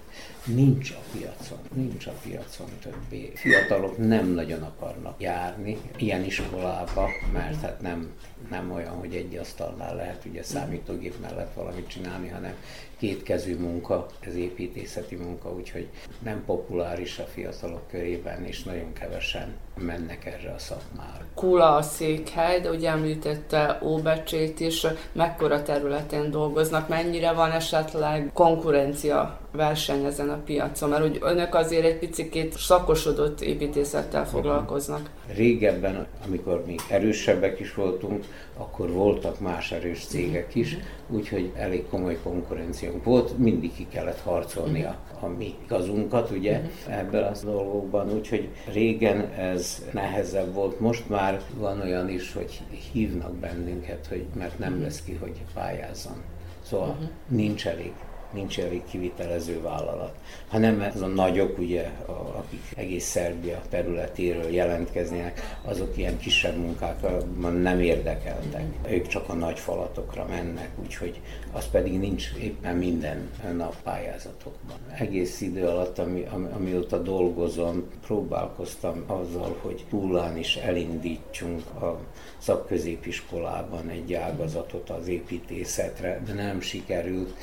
nincs 0.46 0.92
a 0.92 1.02
piacon, 1.12 1.60
nincs 1.74 2.08
a 2.08 2.14
piacon 2.24 2.68
többé. 2.82 3.32
Fiatalok 3.36 3.98
nem 3.98 4.28
nagyon 4.28 4.64
akarnak 4.64 5.22
járni 5.22 5.78
ilyen 5.98 6.24
iskolába, 6.24 7.10
mert 7.34 7.62
hát 7.62 7.82
nem, 7.82 8.14
nem 8.50 8.72
olyan, 8.72 8.96
hogy 8.96 9.16
egy 9.16 9.36
asztalnál 9.36 9.96
lehet 9.96 10.26
ugye 10.26 10.44
számítógép 10.44 11.20
mellett 11.22 11.54
valamit 11.54 11.88
csinálni, 11.88 12.28
hanem 12.28 12.54
kétkezű 12.98 13.58
munka, 13.58 14.06
ez 14.20 14.36
építészeti 14.36 15.16
munka, 15.16 15.54
úgyhogy 15.54 15.90
nem 16.20 16.44
populáris 16.46 17.20
a 17.20 17.24
fiatalok 17.24 17.88
körében, 17.88 18.46
és 18.46 18.64
nagyon 18.64 18.94
kevesen 18.94 19.56
mennek 19.82 20.26
erre 20.26 20.54
a 20.56 20.60
szakmára. 20.60 21.26
Kula 21.34 21.76
a 21.76 21.82
székhely, 21.82 22.60
de 22.60 22.70
ugye 22.70 22.90
említette 22.90 23.80
Óbecsét 23.84 24.60
is, 24.60 24.86
mekkora 25.12 25.64
területen 25.64 26.32
dolgoznak, 26.32 26.88
mennyire 26.88 27.32
van 27.32 27.52
esetleg 27.52 28.30
konkurencia 28.34 29.40
verseny 29.52 30.06
ezen 30.06 30.30
a 30.30 30.42
piacon, 30.46 30.90
mert 30.90 31.04
úgy 31.04 31.18
önök 31.22 31.56
azért 31.56 31.86
egy 31.86 32.00
picit 32.00 32.58
szakosodott 32.58 33.42
építészettel 33.42 34.28
foglalkoznak. 34.28 35.10
Régebben, 35.36 36.08
amikor 36.26 36.64
még 36.66 36.80
erősebbek 36.90 37.60
is 37.60 37.74
voltunk, 37.74 38.26
akkor 38.58 38.92
voltak 38.92 39.40
más 39.40 39.72
erős 39.72 40.06
cégek 40.06 40.56
is, 40.56 40.78
úgyhogy 41.10 41.52
elég 41.56 41.88
komoly 41.90 42.18
konkurenciánk 42.24 43.04
volt, 43.04 43.38
mindig 43.38 43.74
ki 43.76 43.88
kellett 43.92 44.20
harcolni 44.20 44.84
a, 44.84 44.96
a 45.20 45.28
mi 45.28 45.56
gazunkat, 45.68 46.30
ugye, 46.32 46.62
ebben 46.88 47.24
az 47.24 47.44
dolgokban, 47.44 48.12
úgyhogy 48.12 48.50
régen 48.72 49.30
ez 49.32 49.69
nehezebb 49.92 50.54
volt, 50.54 50.80
most 50.80 51.10
már 51.10 51.42
van 51.58 51.82
olyan 51.82 52.10
is, 52.10 52.34
hogy 52.34 52.62
hívnak 52.92 53.36
bennünket, 53.36 54.08
hogy 54.08 54.26
mert 54.34 54.60
nem 54.60 54.82
lesz 54.82 55.04
ki, 55.04 55.14
hogy 55.14 55.42
pályázzon. 55.54 56.24
Szóval 56.62 56.98
nincs 57.28 57.68
elég 57.68 57.94
nincs 58.34 58.60
elég 58.60 58.82
kivitelező 58.90 59.62
vállalat, 59.62 60.14
hanem 60.48 60.82
ez 60.82 61.02
a 61.02 61.08
nagyok, 61.08 61.58
ugye, 61.58 61.92
akik 62.38 62.62
egész 62.76 63.06
Szerbia 63.06 63.62
területéről 63.70 64.50
jelentkeznének, 64.52 65.58
azok 65.62 65.98
ilyen 65.98 66.18
kisebb 66.18 66.58
munkákban 66.58 67.54
nem 67.54 67.80
érdekeltek. 67.80 68.64
Ők 68.90 69.08
csak 69.08 69.30
a 69.30 69.34
nagy 69.34 69.60
falatokra 69.60 70.26
mennek, 70.26 70.70
úgyhogy 70.84 71.22
az 71.52 71.70
pedig 71.70 72.00
nincs 72.00 72.32
éppen 72.40 72.76
minden 72.76 73.30
nap 73.58 73.76
pályázatokban. 73.84 74.78
Egész 74.98 75.42
idő 75.42 75.68
alatt, 75.68 75.98
ami, 75.98 76.28
ami, 76.32 76.48
amióta 76.52 77.02
dolgozom, 77.02 77.84
próbálkoztam 78.06 79.04
azzal, 79.08 79.58
hogy 79.62 79.86
túlán 79.90 80.38
is 80.38 80.56
elindítsunk 80.56 81.82
a 81.82 82.00
szakközépiskolában 82.38 83.90
egy 83.90 84.14
ágazatot 84.14 84.90
az 84.90 85.08
építészetre, 85.08 86.22
de 86.26 86.34
nem 86.34 86.62
sikerült 86.62 87.34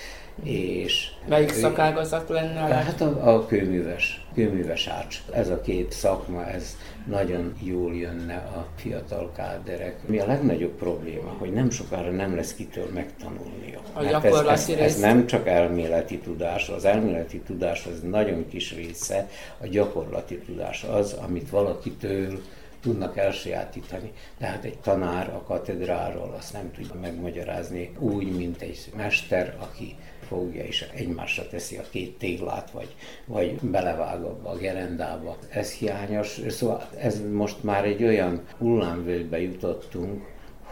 és... 0.42 1.10
Melyik 1.28 1.50
szakágazat 1.50 2.28
lenne 2.28 2.62
a 2.62 2.66
Hát 2.66 3.00
a, 3.00 3.34
a 3.34 3.46
kőműves, 3.46 4.26
kőműves 4.34 4.86
ács. 4.86 5.22
Ez 5.32 5.48
a 5.48 5.60
két 5.60 5.92
szakma, 5.92 6.46
ez 6.46 6.76
nagyon 7.06 7.54
jól 7.62 7.94
jönne 7.94 8.34
a 8.34 8.66
fiatal 8.76 9.32
káderek. 9.36 10.08
Mi 10.08 10.18
a 10.18 10.26
legnagyobb 10.26 10.76
probléma, 10.76 11.34
hogy 11.38 11.52
nem 11.52 11.70
sokára 11.70 12.10
nem 12.10 12.34
lesz 12.34 12.54
kitől 12.54 12.88
megtanulnia. 12.94 13.80
A 13.92 14.02
Mert 14.02 14.10
gyakorlati 14.10 14.72
ez, 14.72 14.78
ez, 14.78 14.92
ez 14.92 15.00
nem 15.00 15.26
csak 15.26 15.46
elméleti 15.46 16.18
tudás, 16.18 16.68
az 16.68 16.84
elméleti 16.84 17.40
tudás 17.40 17.86
az 17.86 18.00
nagyon 18.00 18.48
kis 18.48 18.74
része, 18.74 19.28
a 19.60 19.66
gyakorlati 19.66 20.38
tudás 20.38 20.84
az, 20.84 21.12
amit 21.12 21.50
valakitől 21.50 22.40
tudnak 22.80 23.16
elsajátítani. 23.16 24.12
Tehát 24.38 24.64
egy 24.64 24.78
tanár 24.78 25.28
a 25.28 25.42
katedráról 25.42 26.34
azt 26.38 26.52
nem 26.52 26.72
tudja 26.72 26.94
megmagyarázni 27.00 27.92
úgy, 27.98 28.36
mint 28.36 28.62
egy 28.62 28.78
mester, 28.96 29.56
aki 29.58 29.96
fogja 30.28 30.64
és 30.64 30.86
egymásra 30.94 31.48
teszi 31.48 31.76
a 31.76 31.84
két 31.90 32.18
téglát, 32.18 32.70
vagy, 32.70 32.94
vagy 33.24 33.54
belevág 33.60 34.22
a 34.22 34.56
gerendába. 34.56 35.36
Ez 35.48 35.72
hiányos, 35.72 36.40
szóval 36.48 36.88
ez 36.98 37.22
most 37.32 37.62
már 37.62 37.84
egy 37.84 38.04
olyan 38.04 38.42
hullámvölgybe 38.58 39.40
jutottunk, 39.40 40.22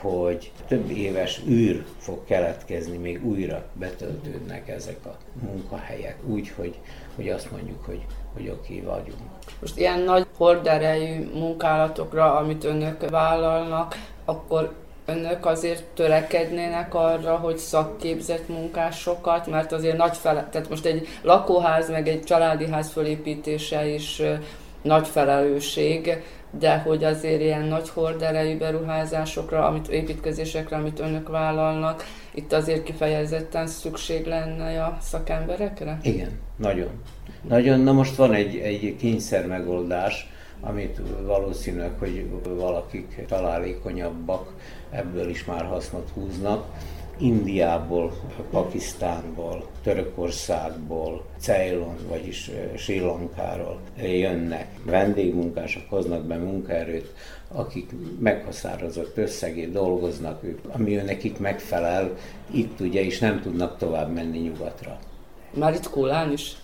hogy 0.01 0.53
több 0.69 0.91
éves 0.91 1.41
űr 1.49 1.85
fog 1.99 2.25
keletkezni, 2.25 2.97
még 2.97 3.27
újra 3.27 3.65
betöltődnek 3.73 4.69
ezek 4.69 5.07
a 5.07 5.17
munkahelyek, 5.47 6.17
úgy, 6.27 6.49
hogy, 6.49 6.79
hogy 7.17 7.29
azt 7.29 7.51
mondjuk, 7.51 7.85
hogy, 7.85 8.05
hogy 8.35 8.49
oké 8.49 8.81
vagyunk. 8.81 9.31
Most 9.61 9.79
ilyen 9.79 10.01
nagy 10.01 10.27
horderejű 10.37 11.31
munkálatokra, 11.35 12.37
amit 12.37 12.65
önök 12.65 13.11
vállalnak, 13.11 13.95
akkor 14.25 14.75
önök 15.07 15.47
azért 15.47 15.85
törekednének 15.85 16.95
arra, 16.95 17.37
hogy 17.37 17.59
szakképzett 17.59 18.49
munkásokat, 18.49 19.47
mert 19.47 19.73
azért 19.73 19.97
nagy 19.97 20.17
fele, 20.17 20.49
tehát 20.51 20.69
most 20.69 20.85
egy 20.85 21.09
lakóház, 21.23 21.91
meg 21.91 22.09
egy 22.09 22.23
családi 22.23 22.69
ház 22.69 22.91
fölépítése 22.91 23.87
is 23.87 24.23
nagy 24.83 25.07
felelősség, 25.09 26.23
de 26.59 26.79
hogy 26.79 27.05
azért 27.05 27.41
ilyen 27.41 27.65
nagy 27.65 27.89
horderejű 27.89 28.59
beruházásokra, 28.59 29.67
amit 29.67 29.89
építkezésekre, 29.89 30.77
amit 30.77 31.01
önök 31.01 31.29
vállalnak, 31.29 32.05
itt 32.35 32.53
azért 32.53 32.83
kifejezetten 32.83 33.67
szükség 33.67 34.27
lenne 34.27 34.85
a 34.85 34.99
szakemberekre? 35.01 35.99
Igen, 36.03 36.39
nagyon. 36.57 36.91
Nagyon, 37.49 37.81
na 37.81 37.93
most 37.93 38.17
van 38.17 38.33
egy, 38.33 38.57
egy 38.57 38.97
kényszer 38.97 39.47
megoldás, 39.47 40.29
amit 40.61 41.01
valószínűleg, 41.23 41.91
hogy 41.99 42.27
valakik 42.45 43.25
találékonyabbak, 43.29 44.53
ebből 44.95 45.29
is 45.29 45.45
már 45.45 45.65
hasznot 45.65 46.11
húznak. 46.15 46.67
Indiából, 47.19 48.13
Pakisztánból, 48.51 49.67
Törökországból, 49.83 51.25
Ceylon, 51.39 51.97
vagyis 52.09 52.51
Sri 52.77 53.01
Lankáról 53.01 53.81
jönnek 53.97 54.69
vendégmunkások, 54.85 55.83
hoznak 55.89 56.25
be 56.25 56.37
munkaerőt, 56.37 57.13
akik 57.49 57.91
meghatározott 58.19 59.17
összegét 59.17 59.73
dolgoznak, 59.73 60.45
ők, 60.45 60.59
ami 60.69 60.97
ő 60.97 61.03
nekik 61.03 61.39
megfelel, 61.39 62.17
itt 62.51 62.81
ugye 62.81 63.01
is 63.01 63.19
nem 63.19 63.41
tudnak 63.41 63.79
tovább 63.79 64.13
menni 64.13 64.39
nyugatra. 64.39 64.99
Már 65.55 65.75
itt 65.75 65.91
Kulán 65.91 66.33
is? 66.33 66.57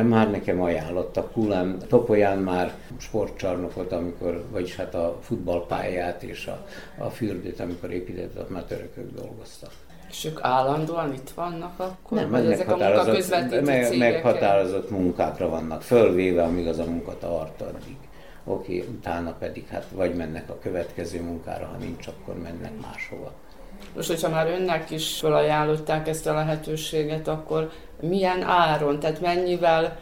Már 0.00 0.30
nekem 0.30 0.62
ajánlottak 0.62 1.32
Kulán, 1.32 1.78
Topolyán 1.88 2.38
már 2.38 2.74
sportcsarnokot, 2.98 3.92
amikor, 3.92 4.44
vagyis 4.50 4.76
hát 4.76 4.94
a 4.94 5.18
futballpályát 5.20 6.22
és 6.22 6.46
a, 6.46 6.66
a 6.98 7.10
fürdőt, 7.10 7.60
amikor 7.60 7.92
épített, 7.92 8.38
ott 8.38 8.50
már 8.50 8.62
törökök 8.62 9.14
dolgoztak. 9.14 9.70
És 10.10 10.24
ők 10.24 10.38
állandóan 10.42 11.12
itt 11.12 11.30
vannak 11.30 11.78
akkor? 11.80 12.18
Nem, 12.18 12.30
vagy 12.30 12.52
ezek 12.52 12.70
a 12.70 12.76
munkaközvetítő 12.76 13.62
meg, 13.62 13.98
meghatározott 13.98 14.90
munkákra 14.90 15.48
vannak 15.48 15.82
fölvéve, 15.82 16.42
amíg 16.42 16.66
az 16.66 16.78
a 16.78 16.84
munka 16.84 17.18
tart 17.18 17.60
addig. 17.60 17.96
Oké, 18.44 18.84
utána 18.88 19.32
pedig 19.38 19.66
hát 19.66 19.86
vagy 19.90 20.14
mennek 20.14 20.50
a 20.50 20.58
következő 20.58 21.22
munkára, 21.22 21.66
ha 21.66 21.76
nincs, 21.76 22.06
akkor 22.06 22.34
mennek 22.34 22.72
máshova. 22.80 23.32
Most, 23.94 24.08
hogyha 24.08 24.28
már 24.28 24.46
önnek 24.46 24.90
is 24.90 25.18
felajánlották 25.18 26.08
ezt 26.08 26.26
a 26.26 26.34
lehetőséget, 26.34 27.28
akkor 27.28 27.70
milyen 28.00 28.42
áron, 28.42 29.00
tehát 29.00 29.20
mennyivel 29.20 29.96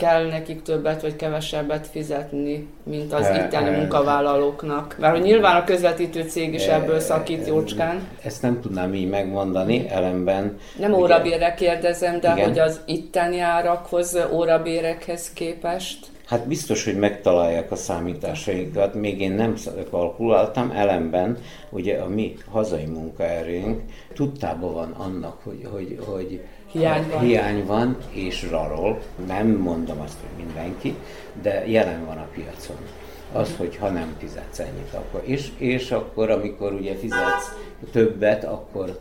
kell 0.00 0.26
nekik 0.26 0.62
többet 0.62 1.02
vagy 1.02 1.16
kevesebbet 1.16 1.86
fizetni, 1.86 2.68
mint 2.82 3.12
az 3.12 3.30
itteni 3.36 3.76
munkavállalóknak? 3.76 4.96
Mert 4.98 5.14
hogy 5.14 5.22
nyilván 5.22 5.56
a 5.56 5.64
közvetítő 5.64 6.22
cég 6.22 6.54
is 6.54 6.66
ebből 6.66 7.00
szakít 7.00 7.46
jócskán. 7.46 8.08
Ezt 8.22 8.42
nem 8.42 8.60
tudnám 8.60 8.94
így 8.94 9.08
megmondani, 9.08 9.88
ellenben... 9.88 10.58
Nem 10.78 10.92
órabérre 10.92 11.54
kérdezem, 11.54 12.20
de 12.20 12.32
igen. 12.32 12.48
hogy 12.48 12.58
az 12.58 12.80
itteni 12.86 13.40
árakhoz, 13.40 14.18
órabérekhez 14.32 15.32
képest? 15.32 16.06
Hát 16.30 16.46
biztos, 16.46 16.84
hogy 16.84 16.98
megtalálják 16.98 17.70
a 17.70 17.76
számításainkat, 17.76 18.94
még 18.94 19.20
én 19.20 19.32
nem 19.32 19.54
kalkuláltam, 19.90 20.70
ellenben 20.70 21.38
ugye 21.70 21.98
a 21.98 22.08
mi 22.08 22.36
hazai 22.50 22.84
munkaerőnk 22.84 23.80
tudtában 24.14 24.72
van 24.72 24.90
annak, 24.90 25.40
hogy, 25.42 25.68
hogy, 25.70 25.98
hogy 26.06 26.40
hiány 26.66 27.08
van. 27.10 27.20
hiány 27.20 27.66
van, 27.66 27.96
és 28.10 28.46
rarol, 28.50 29.00
nem 29.26 29.48
mondom 29.48 30.00
azt, 30.00 30.16
hogy 30.20 30.44
mindenki, 30.44 30.94
de 31.42 31.66
jelen 31.66 32.04
van 32.04 32.16
a 32.16 32.28
piacon. 32.34 32.76
Az, 33.32 33.54
hogy 33.56 33.76
ha 33.76 33.88
nem 33.88 34.14
fizetsz 34.18 34.58
ennyit, 34.58 34.94
akkor 34.94 35.22
és, 35.24 35.50
és 35.56 35.90
akkor, 35.90 36.30
amikor 36.30 36.72
ugye 36.72 36.94
fizetsz 36.94 37.56
többet, 37.92 38.44
akkor 38.44 38.98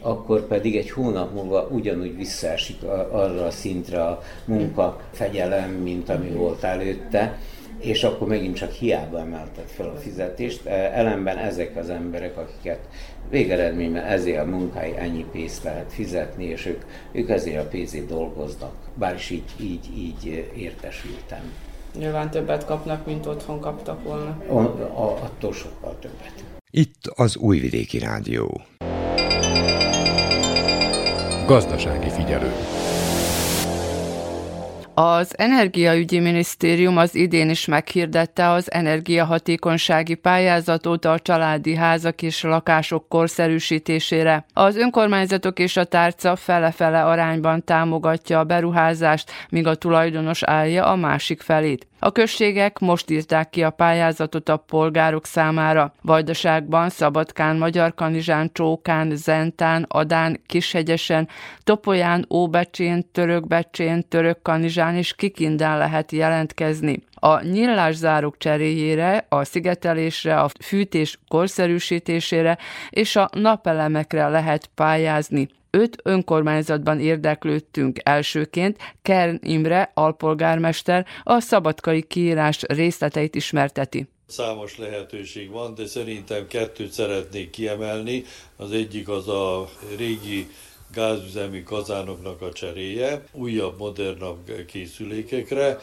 akkor 0.00 0.46
pedig 0.46 0.76
egy 0.76 0.90
hónap 0.90 1.34
múlva 1.34 1.68
ugyanúgy 1.70 2.16
visszaesik 2.16 2.82
arra 3.10 3.44
a 3.44 3.50
szintre 3.50 4.04
a 4.04 4.22
munka 4.44 5.00
fegyelem, 5.12 5.70
mint 5.70 6.08
ami 6.08 6.30
volt 6.30 6.62
előtte, 6.62 7.38
és 7.78 8.04
akkor 8.04 8.28
megint 8.28 8.56
csak 8.56 8.70
hiába 8.70 9.18
emelted 9.18 9.66
fel 9.66 9.88
a 9.88 10.00
fizetést. 10.00 10.66
E, 10.66 10.72
ellenben 10.94 11.36
ezek 11.36 11.76
az 11.76 11.90
emberek, 11.90 12.38
akiket 12.38 12.78
végeredményben 13.30 14.04
ezért 14.04 14.40
a 14.40 14.44
munkái 14.44 14.94
ennyi 14.96 15.26
pénzt 15.32 15.62
lehet 15.62 15.92
fizetni, 15.92 16.44
és 16.44 16.66
ők, 16.66 16.82
ők 17.12 17.28
ezért 17.28 17.64
a 17.64 17.68
pénzét 17.68 18.06
dolgoznak. 18.06 18.74
Bár 18.94 19.14
is 19.14 19.30
így, 19.30 19.50
így, 19.60 19.96
így 19.96 20.48
értesültem. 20.56 21.52
Nyilván 21.98 22.30
többet 22.30 22.64
kapnak, 22.64 23.06
mint 23.06 23.26
otthon 23.26 23.60
kaptak 23.60 24.02
volna. 24.02 24.42
A, 24.48 24.58
a, 25.02 25.18
attól 25.22 25.52
sokkal 25.52 25.96
többet. 26.00 26.44
Itt 26.70 27.06
az 27.14 27.36
Újvidéki 27.36 27.98
Rádió. 27.98 28.60
Gazdasági 31.50 32.10
figyelő. 32.10 32.52
Az 34.94 35.38
Energiaügyi 35.38 36.18
Minisztérium 36.18 36.96
az 36.96 37.14
idén 37.14 37.50
is 37.50 37.66
meghirdette 37.66 38.50
az 38.50 38.72
energiahatékonysági 38.72 40.14
pályázatot 40.14 41.04
a 41.04 41.18
családi 41.18 41.74
házak 41.74 42.22
és 42.22 42.42
lakások 42.42 43.08
korszerűsítésére. 43.08 44.44
Az 44.52 44.76
önkormányzatok 44.76 45.58
és 45.58 45.76
a 45.76 45.84
tárca 45.84 46.36
fele-fele 46.36 47.04
arányban 47.04 47.64
támogatja 47.64 48.38
a 48.38 48.44
beruházást, 48.44 49.30
míg 49.48 49.66
a 49.66 49.74
tulajdonos 49.74 50.42
állja 50.42 50.86
a 50.86 50.96
másik 50.96 51.40
felét. 51.40 51.89
A 52.02 52.12
községek 52.12 52.78
most 52.78 53.10
írták 53.10 53.50
ki 53.50 53.62
a 53.62 53.70
pályázatot 53.70 54.48
a 54.48 54.56
polgárok 54.56 55.26
számára. 55.26 55.92
Vajdaságban, 56.02 56.88
Szabadkán, 56.88 57.56
Magyarkanizsán, 57.56 58.50
Csókán, 58.52 59.16
Zentán, 59.16 59.86
Adán, 59.88 60.40
Kishegyesen, 60.46 61.28
Topolyán, 61.64 62.26
Óbecsén, 62.30 63.10
Törökbecsén, 63.12 64.08
Törökkanizsán 64.08 64.96
és 64.96 65.14
Kikindán 65.14 65.78
lehet 65.78 66.12
jelentkezni. 66.12 67.02
A 67.14 67.42
nyílászárók 67.42 68.38
cseréjére, 68.38 69.26
a 69.28 69.44
szigetelésre, 69.44 70.40
a 70.40 70.50
fűtés 70.62 71.18
korszerűsítésére 71.28 72.58
és 72.90 73.16
a 73.16 73.28
napelemekre 73.32 74.28
lehet 74.28 74.70
pályázni 74.74 75.48
öt 75.70 75.96
önkormányzatban 76.02 77.00
érdeklődtünk 77.00 77.98
elsőként. 78.02 78.78
Kern 79.02 79.38
Imre, 79.42 79.90
alpolgármester, 79.94 81.06
a 81.22 81.40
szabadkai 81.40 82.02
kiírás 82.02 82.62
részleteit 82.62 83.34
ismerteti. 83.34 84.08
Számos 84.26 84.78
lehetőség 84.78 85.50
van, 85.50 85.74
de 85.74 85.86
szerintem 85.86 86.46
kettőt 86.46 86.92
szeretnék 86.92 87.50
kiemelni. 87.50 88.24
Az 88.56 88.70
egyik 88.70 89.08
az 89.08 89.28
a 89.28 89.68
régi 89.96 90.48
gázüzemű 90.94 91.62
kazánoknak 91.62 92.42
a 92.42 92.52
cseréje, 92.52 93.24
újabb, 93.32 93.78
modernabb 93.78 94.64
készülékekre, 94.66 95.78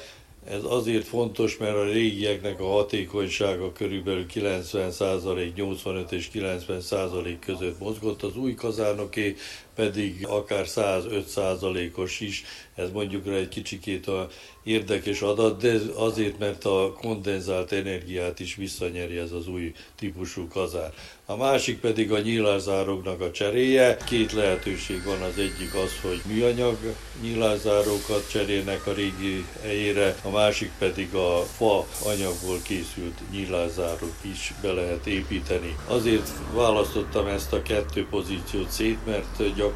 ez 0.50 0.64
azért 0.64 1.08
fontos, 1.08 1.58
mert 1.58 1.76
a 1.76 1.84
régieknek 1.84 2.60
a 2.60 2.68
hatékonysága 2.68 3.72
körülbelül 3.72 4.26
90%, 4.34 5.54
85 5.56 6.12
és 6.12 6.30
90% 6.34 7.38
között 7.40 7.80
mozgott, 7.80 8.24
az 8.24 8.38
új 8.38 8.54
kazánoké 8.54 9.36
pedig 9.78 10.26
akár 10.28 10.66
105%-os 10.68 12.20
is, 12.20 12.44
ez 12.76 12.92
mondjuk 12.92 13.26
rá 13.26 13.34
egy 13.34 13.48
kicsikét 13.48 14.08
a 14.08 14.30
érdekes 14.64 15.22
adat, 15.22 15.62
de 15.62 15.80
azért, 15.96 16.40
mert 16.40 16.66
a 16.66 16.94
kondenzált 17.02 17.72
energiát 17.72 18.40
is 18.40 18.56
visszanyeri 18.56 19.18
ez 19.18 19.32
az 19.32 19.48
új 19.48 19.74
típusú 19.96 20.48
kazár. 20.48 20.94
A 21.26 21.36
másik 21.36 21.80
pedig 21.80 22.12
a 22.12 22.20
nyílászároknak 22.20 23.22
a 23.22 23.32
cseréje. 23.32 23.98
Két 24.06 24.32
lehetőség 24.32 25.04
van, 25.04 25.22
az 25.22 25.38
egyik 25.38 25.74
az, 25.74 26.00
hogy 26.02 26.22
műanyag 26.26 26.78
nyílászárókat 27.22 28.30
cserélnek 28.30 28.88
a 28.88 28.94
régi 28.94 29.46
helyére, 29.62 30.16
a 30.24 30.30
másik 30.30 30.72
pedig 30.80 31.14
a 31.14 31.44
fa 31.58 31.88
anyagból 32.06 32.60
készült 32.64 33.20
nyílászárok 33.32 34.16
is 34.22 34.54
be 34.62 34.72
lehet 34.72 35.08
építeni. 35.08 35.76
Azért 35.88 36.30
választottam 36.54 37.28
ezt 37.28 37.54
a 37.54 37.62
kettő 37.62 38.08
pozíciót 38.10 38.70
szét, 38.70 39.06
mert 39.06 39.56
gyakorlatilag 39.56 39.67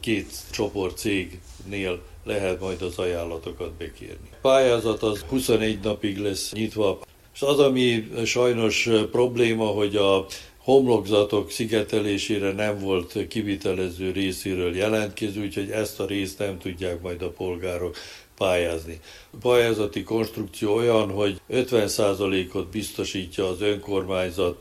két 0.00 0.32
csoport 0.50 0.96
cégnél 0.96 2.00
lehet 2.24 2.60
majd 2.60 2.82
az 2.82 2.98
ajánlatokat 2.98 3.72
bekérni. 3.72 4.28
A 4.32 4.36
pályázat 4.40 5.02
az 5.02 5.20
21 5.28 5.80
napig 5.80 6.18
lesz 6.18 6.52
nyitva, 6.52 6.98
és 7.34 7.42
az, 7.42 7.58
ami 7.58 8.08
sajnos 8.24 8.88
probléma, 9.10 9.66
hogy 9.66 9.96
a 9.96 10.26
homlokzatok 10.58 11.50
szigetelésére 11.50 12.52
nem 12.52 12.78
volt 12.78 13.26
kivitelező 13.28 14.10
részéről 14.10 14.76
jelentkező, 14.76 15.42
úgyhogy 15.42 15.70
ezt 15.70 16.00
a 16.00 16.06
részt 16.06 16.38
nem 16.38 16.58
tudják 16.58 17.00
majd 17.02 17.22
a 17.22 17.30
polgárok 17.30 17.96
pályázni. 18.36 19.00
A 19.30 19.36
pályázati 19.36 20.02
konstrukció 20.02 20.74
olyan, 20.74 21.10
hogy 21.10 21.40
50%-ot 21.50 22.70
biztosítja 22.70 23.48
az 23.48 23.60
önkormányzat 23.60 24.56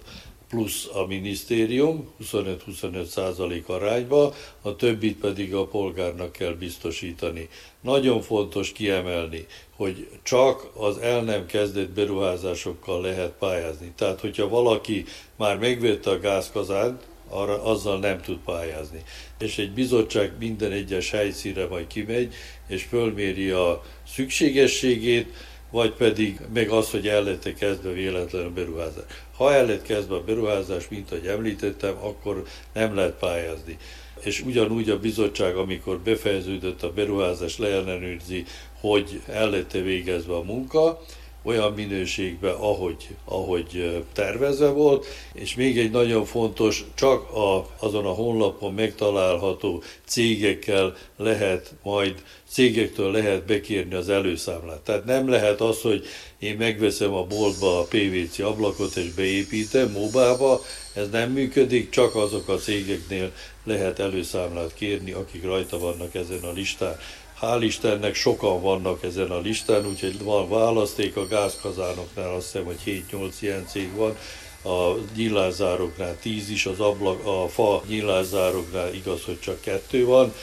plusz 0.50 0.90
a 0.94 1.06
minisztérium 1.06 2.10
25-25 2.32 3.04
százalék 3.06 3.68
arányba, 3.68 4.34
a 4.62 4.76
többit 4.76 5.18
pedig 5.18 5.54
a 5.56 5.68
polgárnak 5.68 6.32
kell 6.32 6.54
biztosítani. 6.54 7.50
Nagyon 7.82 8.22
fontos 8.22 8.72
kiemelni, 8.72 9.46
hogy 9.76 10.08
csak 10.24 10.70
az 10.74 10.98
el 10.98 11.22
nem 11.24 11.46
kezdett 11.46 11.90
beruházásokkal 11.90 13.02
lehet 13.02 13.32
pályázni. 13.40 13.92
Tehát, 13.96 14.20
hogyha 14.20 14.48
valaki 14.48 15.06
már 15.36 15.58
megvette 15.58 16.10
a 16.10 16.20
gázkazánt, 16.20 17.08
arra, 17.30 17.64
azzal 17.64 18.00
nem 18.00 18.22
tud 18.22 18.38
pályázni. 18.46 19.04
És 19.40 19.58
egy 19.58 19.72
bizottság 19.72 20.34
minden 20.40 20.72
egyes 20.72 21.12
helyszínre 21.12 21.68
majd 21.68 21.88
kimegy, 21.88 22.34
és 22.68 22.84
fölméri 22.84 23.50
a 23.50 23.84
szükségességét, 24.08 25.34
vagy 25.72 25.94
pedig 25.94 26.40
meg 26.54 26.70
az, 26.70 26.90
hogy 26.92 27.08
el 27.08 27.24
lett 27.24 27.54
kezdve 27.54 27.92
véletlenül 27.92 28.50
beruházás. 28.50 29.04
Ha 29.36 29.54
el 29.54 29.66
lett 29.66 29.82
kezdve 29.82 30.16
a 30.16 30.24
beruházás, 30.24 30.88
mint 30.88 31.12
ahogy 31.12 31.28
említettem, 31.28 31.96
akkor 32.02 32.44
nem 32.74 32.96
lehet 32.96 33.14
pályázni. 33.14 33.78
És 34.22 34.42
ugyanúgy 34.42 34.90
a 34.90 35.00
bizottság, 35.00 35.56
amikor 35.56 36.00
befejeződött 36.00 36.84
a 36.84 36.92
beruházás, 36.92 37.58
leellenőrzi, 37.58 38.46
hogy 38.80 39.22
el 39.28 39.50
lett 39.50 39.72
végezve 39.72 40.36
a 40.36 40.44
munka, 40.44 41.02
olyan 41.44 41.74
minőségben, 41.74 42.54
ahogy, 42.54 43.08
ahogy 43.26 44.04
tervezve 44.14 44.70
volt, 44.70 45.06
és 45.34 45.56
még 45.56 45.78
egy 45.78 45.92
nagyon 45.92 46.26
fontos, 46.26 46.86
csak 46.96 47.32
a, 47.32 47.70
azon 47.80 48.06
a 48.06 48.14
honlapon 48.14 48.74
megtalálható 48.74 49.84
cégekkel 50.06 50.96
lehet 51.18 51.74
majd, 51.84 52.24
cégektől 52.50 53.12
lehet 53.12 53.46
bekérni 53.46 53.94
az 53.94 54.10
előszámlát. 54.10 54.80
Tehát 54.80 55.06
nem 55.06 55.30
lehet 55.30 55.62
az, 55.62 55.82
hogy 55.82 56.06
én 56.40 56.58
megveszem 56.58 57.14
a 57.14 57.24
boltba 57.24 57.80
a 57.80 57.88
PVC 57.90 58.40
ablakot 58.40 58.96
és 58.96 59.14
beépítem 59.14 59.92
mobába, 59.92 60.62
ez 60.94 61.10
nem 61.10 61.32
működik, 61.32 61.90
csak 61.90 62.16
azok 62.16 62.48
a 62.48 62.56
cégeknél 62.56 63.32
lehet 63.64 64.00
előszámlát 64.00 64.74
kérni, 64.74 65.12
akik 65.12 65.44
rajta 65.44 65.80
vannak 65.80 66.16
ezen 66.16 66.44
a 66.44 66.52
listán. 66.52 66.98
Hál' 67.40 67.64
Istennek 67.64 68.16
sokan 68.16 68.62
vannak 68.62 69.04
ezen 69.04 69.32
a 69.32 69.40
listán, 69.40 69.86
úgyhogy 69.88 70.24
van 70.24 70.50
választék 70.50 71.16
a 71.16 71.28
gázkazánoknál, 71.28 72.34
azt 72.34 72.46
hiszem, 72.52 72.66
hogy 72.66 73.04
7-8 73.12 73.34
ilyen 73.40 73.66
cég 73.68 73.96
van, 73.96 74.18
a 74.64 74.98
nyílászároknál 75.16 76.18
10 76.22 76.50
is, 76.50 76.66
az 76.66 76.80
ablak, 76.80 77.26
a 77.26 77.48
fa 77.48 77.84
nyílászároknál 77.88 78.94
igaz, 78.94 79.24
hogy 79.24 79.40
csak 79.40 79.62
kettő 79.62 80.06
van, 80.06 80.34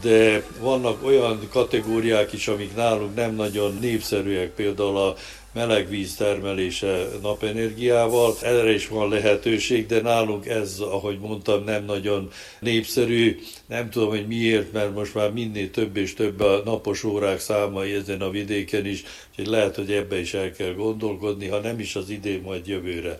de 0.00 0.46
vannak 0.60 1.04
olyan 1.04 1.48
kategóriák 1.50 2.32
is, 2.32 2.48
amik 2.48 2.74
nálunk 2.74 3.14
nem 3.14 3.34
nagyon 3.34 3.78
népszerűek, 3.80 4.50
például 4.50 4.96
a 4.96 5.14
melegvíz 5.52 6.14
termelése 6.14 7.06
napenergiával. 7.22 8.36
Erre 8.42 8.72
is 8.72 8.88
van 8.88 9.08
lehetőség, 9.08 9.86
de 9.86 10.00
nálunk 10.00 10.46
ez, 10.46 10.80
ahogy 10.80 11.18
mondtam, 11.18 11.64
nem 11.64 11.84
nagyon 11.84 12.30
népszerű. 12.60 13.38
Nem 13.66 13.90
tudom, 13.90 14.08
hogy 14.08 14.26
miért, 14.26 14.72
mert 14.72 14.94
most 14.94 15.14
már 15.14 15.32
minél 15.32 15.70
több 15.70 15.96
és 15.96 16.14
több 16.14 16.40
a 16.40 16.62
napos 16.64 17.04
órák 17.04 17.40
száma 17.40 17.84
ezen 17.84 18.20
a 18.20 18.30
vidéken 18.30 18.86
is, 18.86 19.02
úgyhogy 19.30 19.46
lehet, 19.46 19.76
hogy 19.76 19.92
ebbe 19.92 20.20
is 20.20 20.34
el 20.34 20.52
kell 20.52 20.72
gondolkodni, 20.72 21.46
ha 21.46 21.58
nem 21.58 21.78
is 21.78 21.96
az 21.96 22.10
idén, 22.10 22.40
majd 22.40 22.66
jövőre 22.66 23.18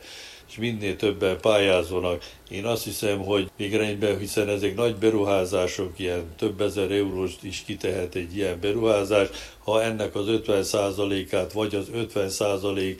és 0.52 0.58
minél 0.58 0.96
többen 0.96 1.40
pályázónak. 1.40 2.24
Én 2.50 2.64
azt 2.64 2.84
hiszem, 2.84 3.18
hogy 3.18 3.50
még 3.56 3.76
rendben, 3.76 4.18
hiszen 4.18 4.48
ezek 4.48 4.74
nagy 4.74 4.96
beruházások, 4.96 5.98
ilyen 5.98 6.34
több 6.36 6.60
ezer 6.60 6.90
eurós 6.90 7.32
is 7.40 7.62
kitehet 7.66 8.14
egy 8.14 8.36
ilyen 8.36 8.60
beruházás, 8.60 9.28
ha 9.58 9.82
ennek 9.82 10.14
az 10.14 10.24
50%-át 10.28 11.52
vagy 11.52 11.74
az 11.74 11.86
50% 11.94 12.96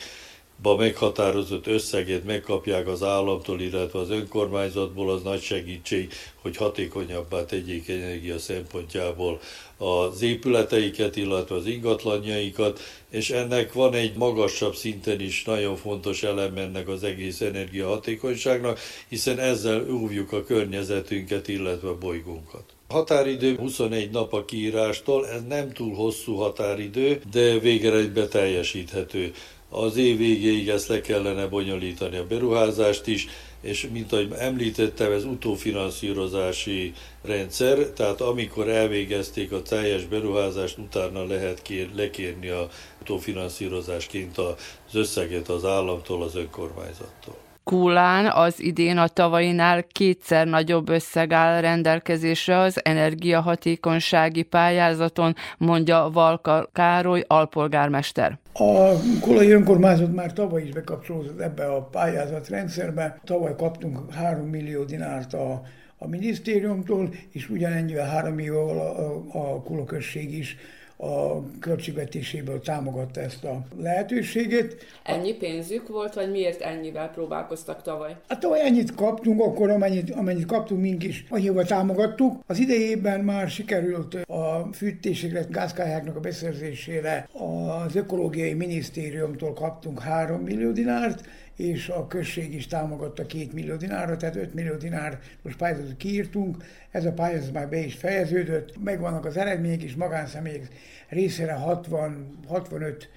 ba 0.62 0.77
meghatározott 0.77 1.67
összeget 1.67 2.25
megkapják 2.25 2.87
az 2.87 3.03
államtól, 3.03 3.61
illetve 3.61 3.99
az 3.99 4.11
önkormányzatból, 4.11 5.11
az 5.11 5.23
nagy 5.23 5.43
segítség, 5.43 6.12
hogy 6.35 6.57
hatékonyabbá 6.57 7.45
tegyék 7.45 7.88
energia 7.88 8.38
szempontjából 8.38 9.41
az 9.83 10.23
épületeiket, 10.23 11.16
illetve 11.16 11.55
az 11.55 11.66
ingatlanjaikat, 11.66 12.81
és 13.11 13.31
ennek 13.31 13.73
van 13.73 13.95
egy 13.95 14.16
magasabb 14.16 14.75
szinten 14.75 15.21
is 15.21 15.45
nagyon 15.45 15.77
fontos 15.77 16.23
elem 16.23 16.57
ennek 16.57 16.88
az 16.88 17.05
egész 17.05 17.40
energiahatékonyságnak, 17.40 18.79
hiszen 19.09 19.38
ezzel 19.38 19.92
óvjuk 19.92 20.33
a 20.33 20.45
környezetünket, 20.45 21.49
illetve 21.49 21.88
a 21.88 21.99
bolygónkat. 21.99 22.64
Határidő 22.88 23.57
21 23.57 24.11
nap 24.11 24.33
a 24.33 24.45
kiírástól, 24.45 25.29
ez 25.29 25.40
nem 25.49 25.73
túl 25.73 25.95
hosszú 25.95 26.35
határidő, 26.35 27.21
de 27.33 27.59
végre 27.59 28.29
teljesíthető. 28.29 29.33
Az 29.68 29.97
év 29.97 30.16
végéig 30.16 30.68
ezt 30.68 30.88
le 30.88 31.01
kellene 31.01 31.47
bonyolítani 31.47 32.16
a 32.16 32.27
beruházást 32.27 33.07
is, 33.07 33.29
és 33.62 33.88
mint 33.92 34.12
ahogy 34.12 34.33
említettem, 34.38 35.12
ez 35.12 35.25
utófinanszírozási 35.25 36.92
rendszer, 37.22 37.79
tehát 37.79 38.20
amikor 38.20 38.68
elvégezték 38.68 39.53
a 39.53 39.62
teljes 39.62 40.05
beruházást, 40.05 40.79
utána 40.79 41.27
lehet 41.27 41.62
kér, 41.62 41.88
lekérni 41.94 42.48
a 42.48 42.68
utófinanszírozásként 43.01 44.38
az 44.38 44.55
összeget 44.92 45.48
az 45.48 45.64
államtól, 45.64 46.22
az 46.22 46.35
önkormányzattól. 46.35 47.41
Kulán 47.64 48.27
az 48.27 48.62
idén 48.62 48.96
a 48.96 49.09
tavainál 49.09 49.83
kétszer 49.83 50.46
nagyobb 50.46 50.88
összeg 50.88 51.33
áll 51.33 51.61
rendelkezésre 51.61 52.59
az 52.59 52.85
energiahatékonysági 52.85 54.42
pályázaton, 54.42 55.35
mondja 55.59 56.11
Valka 56.12 56.68
Károly 56.72 57.25
alpolgármester. 57.27 58.38
A 58.53 58.92
Kulai 59.20 59.51
önkormányzat 59.51 60.14
már 60.14 60.33
tavaly 60.33 60.62
is 60.62 60.72
bekapcsolódott 60.72 61.40
ebbe 61.40 61.64
a 61.64 61.83
pályázatrendszerbe. 61.83 63.20
Tavaly 63.25 63.55
kaptunk 63.57 64.12
3 64.12 64.46
millió 64.46 64.85
dinárt 64.85 65.35
a 65.35 65.62
a 66.03 66.09
minisztériumtól, 66.09 67.14
és 67.31 67.51
ugyanennyivel 67.51 68.07
3 68.07 68.35
millió 68.35 68.68
a, 68.68 68.98
a, 68.98 69.22
a 69.33 69.62
Kulaközség 69.62 70.38
is 70.38 70.57
a 71.03 71.43
költségvetéséből 71.61 72.61
támogatta 72.61 73.21
ezt 73.21 73.45
a 73.45 73.65
lehetőséget. 73.77 74.77
Ennyi 75.03 75.35
pénzük 75.35 75.88
volt, 75.88 76.15
vagy 76.15 76.31
miért 76.31 76.61
ennyivel 76.61 77.11
próbálkoztak 77.11 77.83
tavaly? 77.83 78.17
Hát 78.29 78.41
tavaly 78.41 78.61
ennyit 78.61 78.95
kaptunk, 78.95 79.41
akkor 79.41 79.71
amennyit, 79.71 80.11
amennyit 80.11 80.47
kaptunk, 80.47 80.81
mink 80.81 81.05
is 81.05 81.25
annyival 81.29 81.65
támogattuk. 81.65 82.43
Az 82.47 82.59
idejében 82.59 83.21
már 83.21 83.49
sikerült 83.49 84.15
a 84.15 84.69
fűtésekre, 84.73 85.45
gázkályáknak 85.51 86.17
a 86.17 86.21
beszerzésére 86.21 87.29
az 87.33 87.97
ökológiai 87.97 88.53
minisztériumtól 88.53 89.53
kaptunk 89.53 90.01
3 90.01 90.41
millió 90.41 90.71
dinárt, 90.71 91.27
és 91.57 91.88
a 91.88 92.07
község 92.07 92.55
is 92.55 92.67
támogatta 92.67 93.27
2 93.27 93.49
millió 93.53 93.77
dinárra, 93.77 94.17
tehát 94.17 94.37
5 94.37 94.55
millió 94.55 94.75
dinár 94.75 95.19
most 95.43 95.57
pályázatot 95.57 95.97
kiírtunk, 95.97 96.57
ez 96.92 97.05
a 97.05 97.12
pályázat 97.12 97.52
már 97.52 97.68
be 97.68 97.78
is 97.78 97.94
fejeződött, 97.94 98.83
megvannak 98.85 99.24
az 99.24 99.37
eredmények 99.37 99.83
is, 99.83 99.94
magánszemélyek 99.94 100.68
részére 101.09 101.52
60, 101.52 102.38
65 102.46 103.09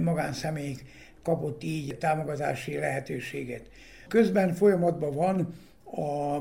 magánszemély 0.00 0.76
kapott 1.22 1.62
így 1.62 1.98
támogatási 1.98 2.78
lehetőséget. 2.78 3.62
Közben 4.08 4.54
folyamatban 4.54 5.14
van 5.14 5.54
a, 5.84 6.36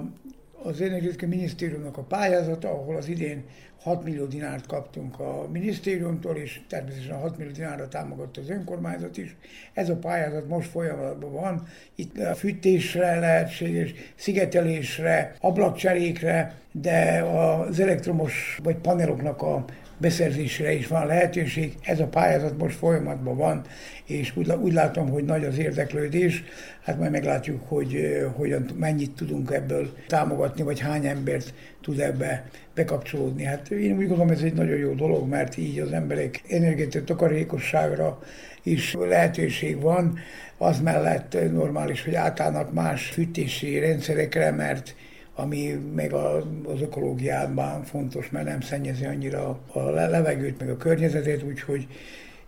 az 0.68 0.82
Energetikai 0.82 1.28
Minisztériumnak 1.28 1.98
a 1.98 2.04
pályázata, 2.04 2.70
ahol 2.70 2.96
az 2.96 3.08
idén 3.08 3.44
6 3.82 4.04
millió 4.04 4.26
dinárt 4.26 4.66
kaptunk 4.66 5.20
a 5.20 5.48
minisztériumtól, 5.52 6.36
és 6.36 6.62
természetesen 6.68 7.20
6 7.20 7.38
millió 7.38 7.52
dinárra 7.52 7.88
támogatta 7.88 8.42
az 8.42 8.50
önkormányzat 8.50 9.18
is. 9.18 9.36
Ez 9.74 9.90
a 9.90 9.96
pályázat 9.96 10.48
most 10.48 10.70
folyamatban 10.70 11.32
van. 11.32 11.68
Itt 11.96 12.18
a 12.18 12.36
fűtésre 12.36 13.20
lehetséges, 13.20 13.94
szigetelésre, 14.16 15.36
ablakcserékre, 15.40 16.56
de 16.72 17.22
az 17.22 17.80
elektromos 17.80 18.60
vagy 18.64 18.76
paneloknak 18.76 19.42
a 19.42 19.66
beszerzésére 20.00 20.74
is 20.74 20.88
van 20.88 21.06
lehetőség. 21.06 21.74
Ez 21.82 22.00
a 22.00 22.08
pályázat 22.08 22.58
most 22.58 22.76
folyamatban 22.76 23.38
van, 23.38 23.62
és 24.06 24.36
úgy, 24.36 24.52
úgy 24.52 24.74
látom, 24.74 25.10
hogy 25.10 25.24
nagy 25.24 25.46
az 25.46 25.58
érdeklődés. 25.58 26.44
Hát 26.84 27.00
majd 27.00 27.12
meglátjuk, 27.12 27.62
hogy 27.68 28.18
hogyan, 28.36 28.70
mennyit 28.80 29.12
tudunk 29.12 29.52
ebből 29.52 29.94
támogatni, 30.08 30.64
vagy 30.64 30.80
hány 30.80 31.06
embert 31.06 31.54
tud 31.82 32.00
ebbe 32.00 32.50
bekapcsolódni. 32.74 33.44
Hát 33.44 33.70
én 33.70 33.98
úgy 33.98 34.08
gondolom, 34.08 34.30
ez 34.30 34.42
egy 34.42 34.54
nagyon 34.54 34.78
jó 34.78 34.94
dolog, 34.94 35.28
mert 35.28 35.58
így 35.58 35.80
az 35.80 35.92
emberek 35.92 36.42
energetikai 36.48 37.04
takarékosságra 37.04 38.20
is 38.64 38.94
lehetőség 38.94 39.82
van. 39.82 40.20
Az 40.58 40.82
mellett 40.82 41.38
normális, 41.52 42.04
hogy 42.04 42.16
átállnak 42.16 42.74
más 42.74 43.06
fűtési 43.06 43.80
rendszerekre, 43.80 44.52
mert 44.52 44.96
ami 45.40 45.80
meg 45.96 46.14
az 46.14 46.82
ökológiában 46.82 47.84
fontos, 47.84 48.30
mert 48.30 48.46
nem 48.46 48.62
szennyezi 48.62 49.06
annyira 49.06 49.60
a 49.74 49.80
levegőt, 49.90 50.60
meg 50.60 50.70
a 50.70 50.78
környezetét, 50.78 51.44
úgyhogy 51.44 51.88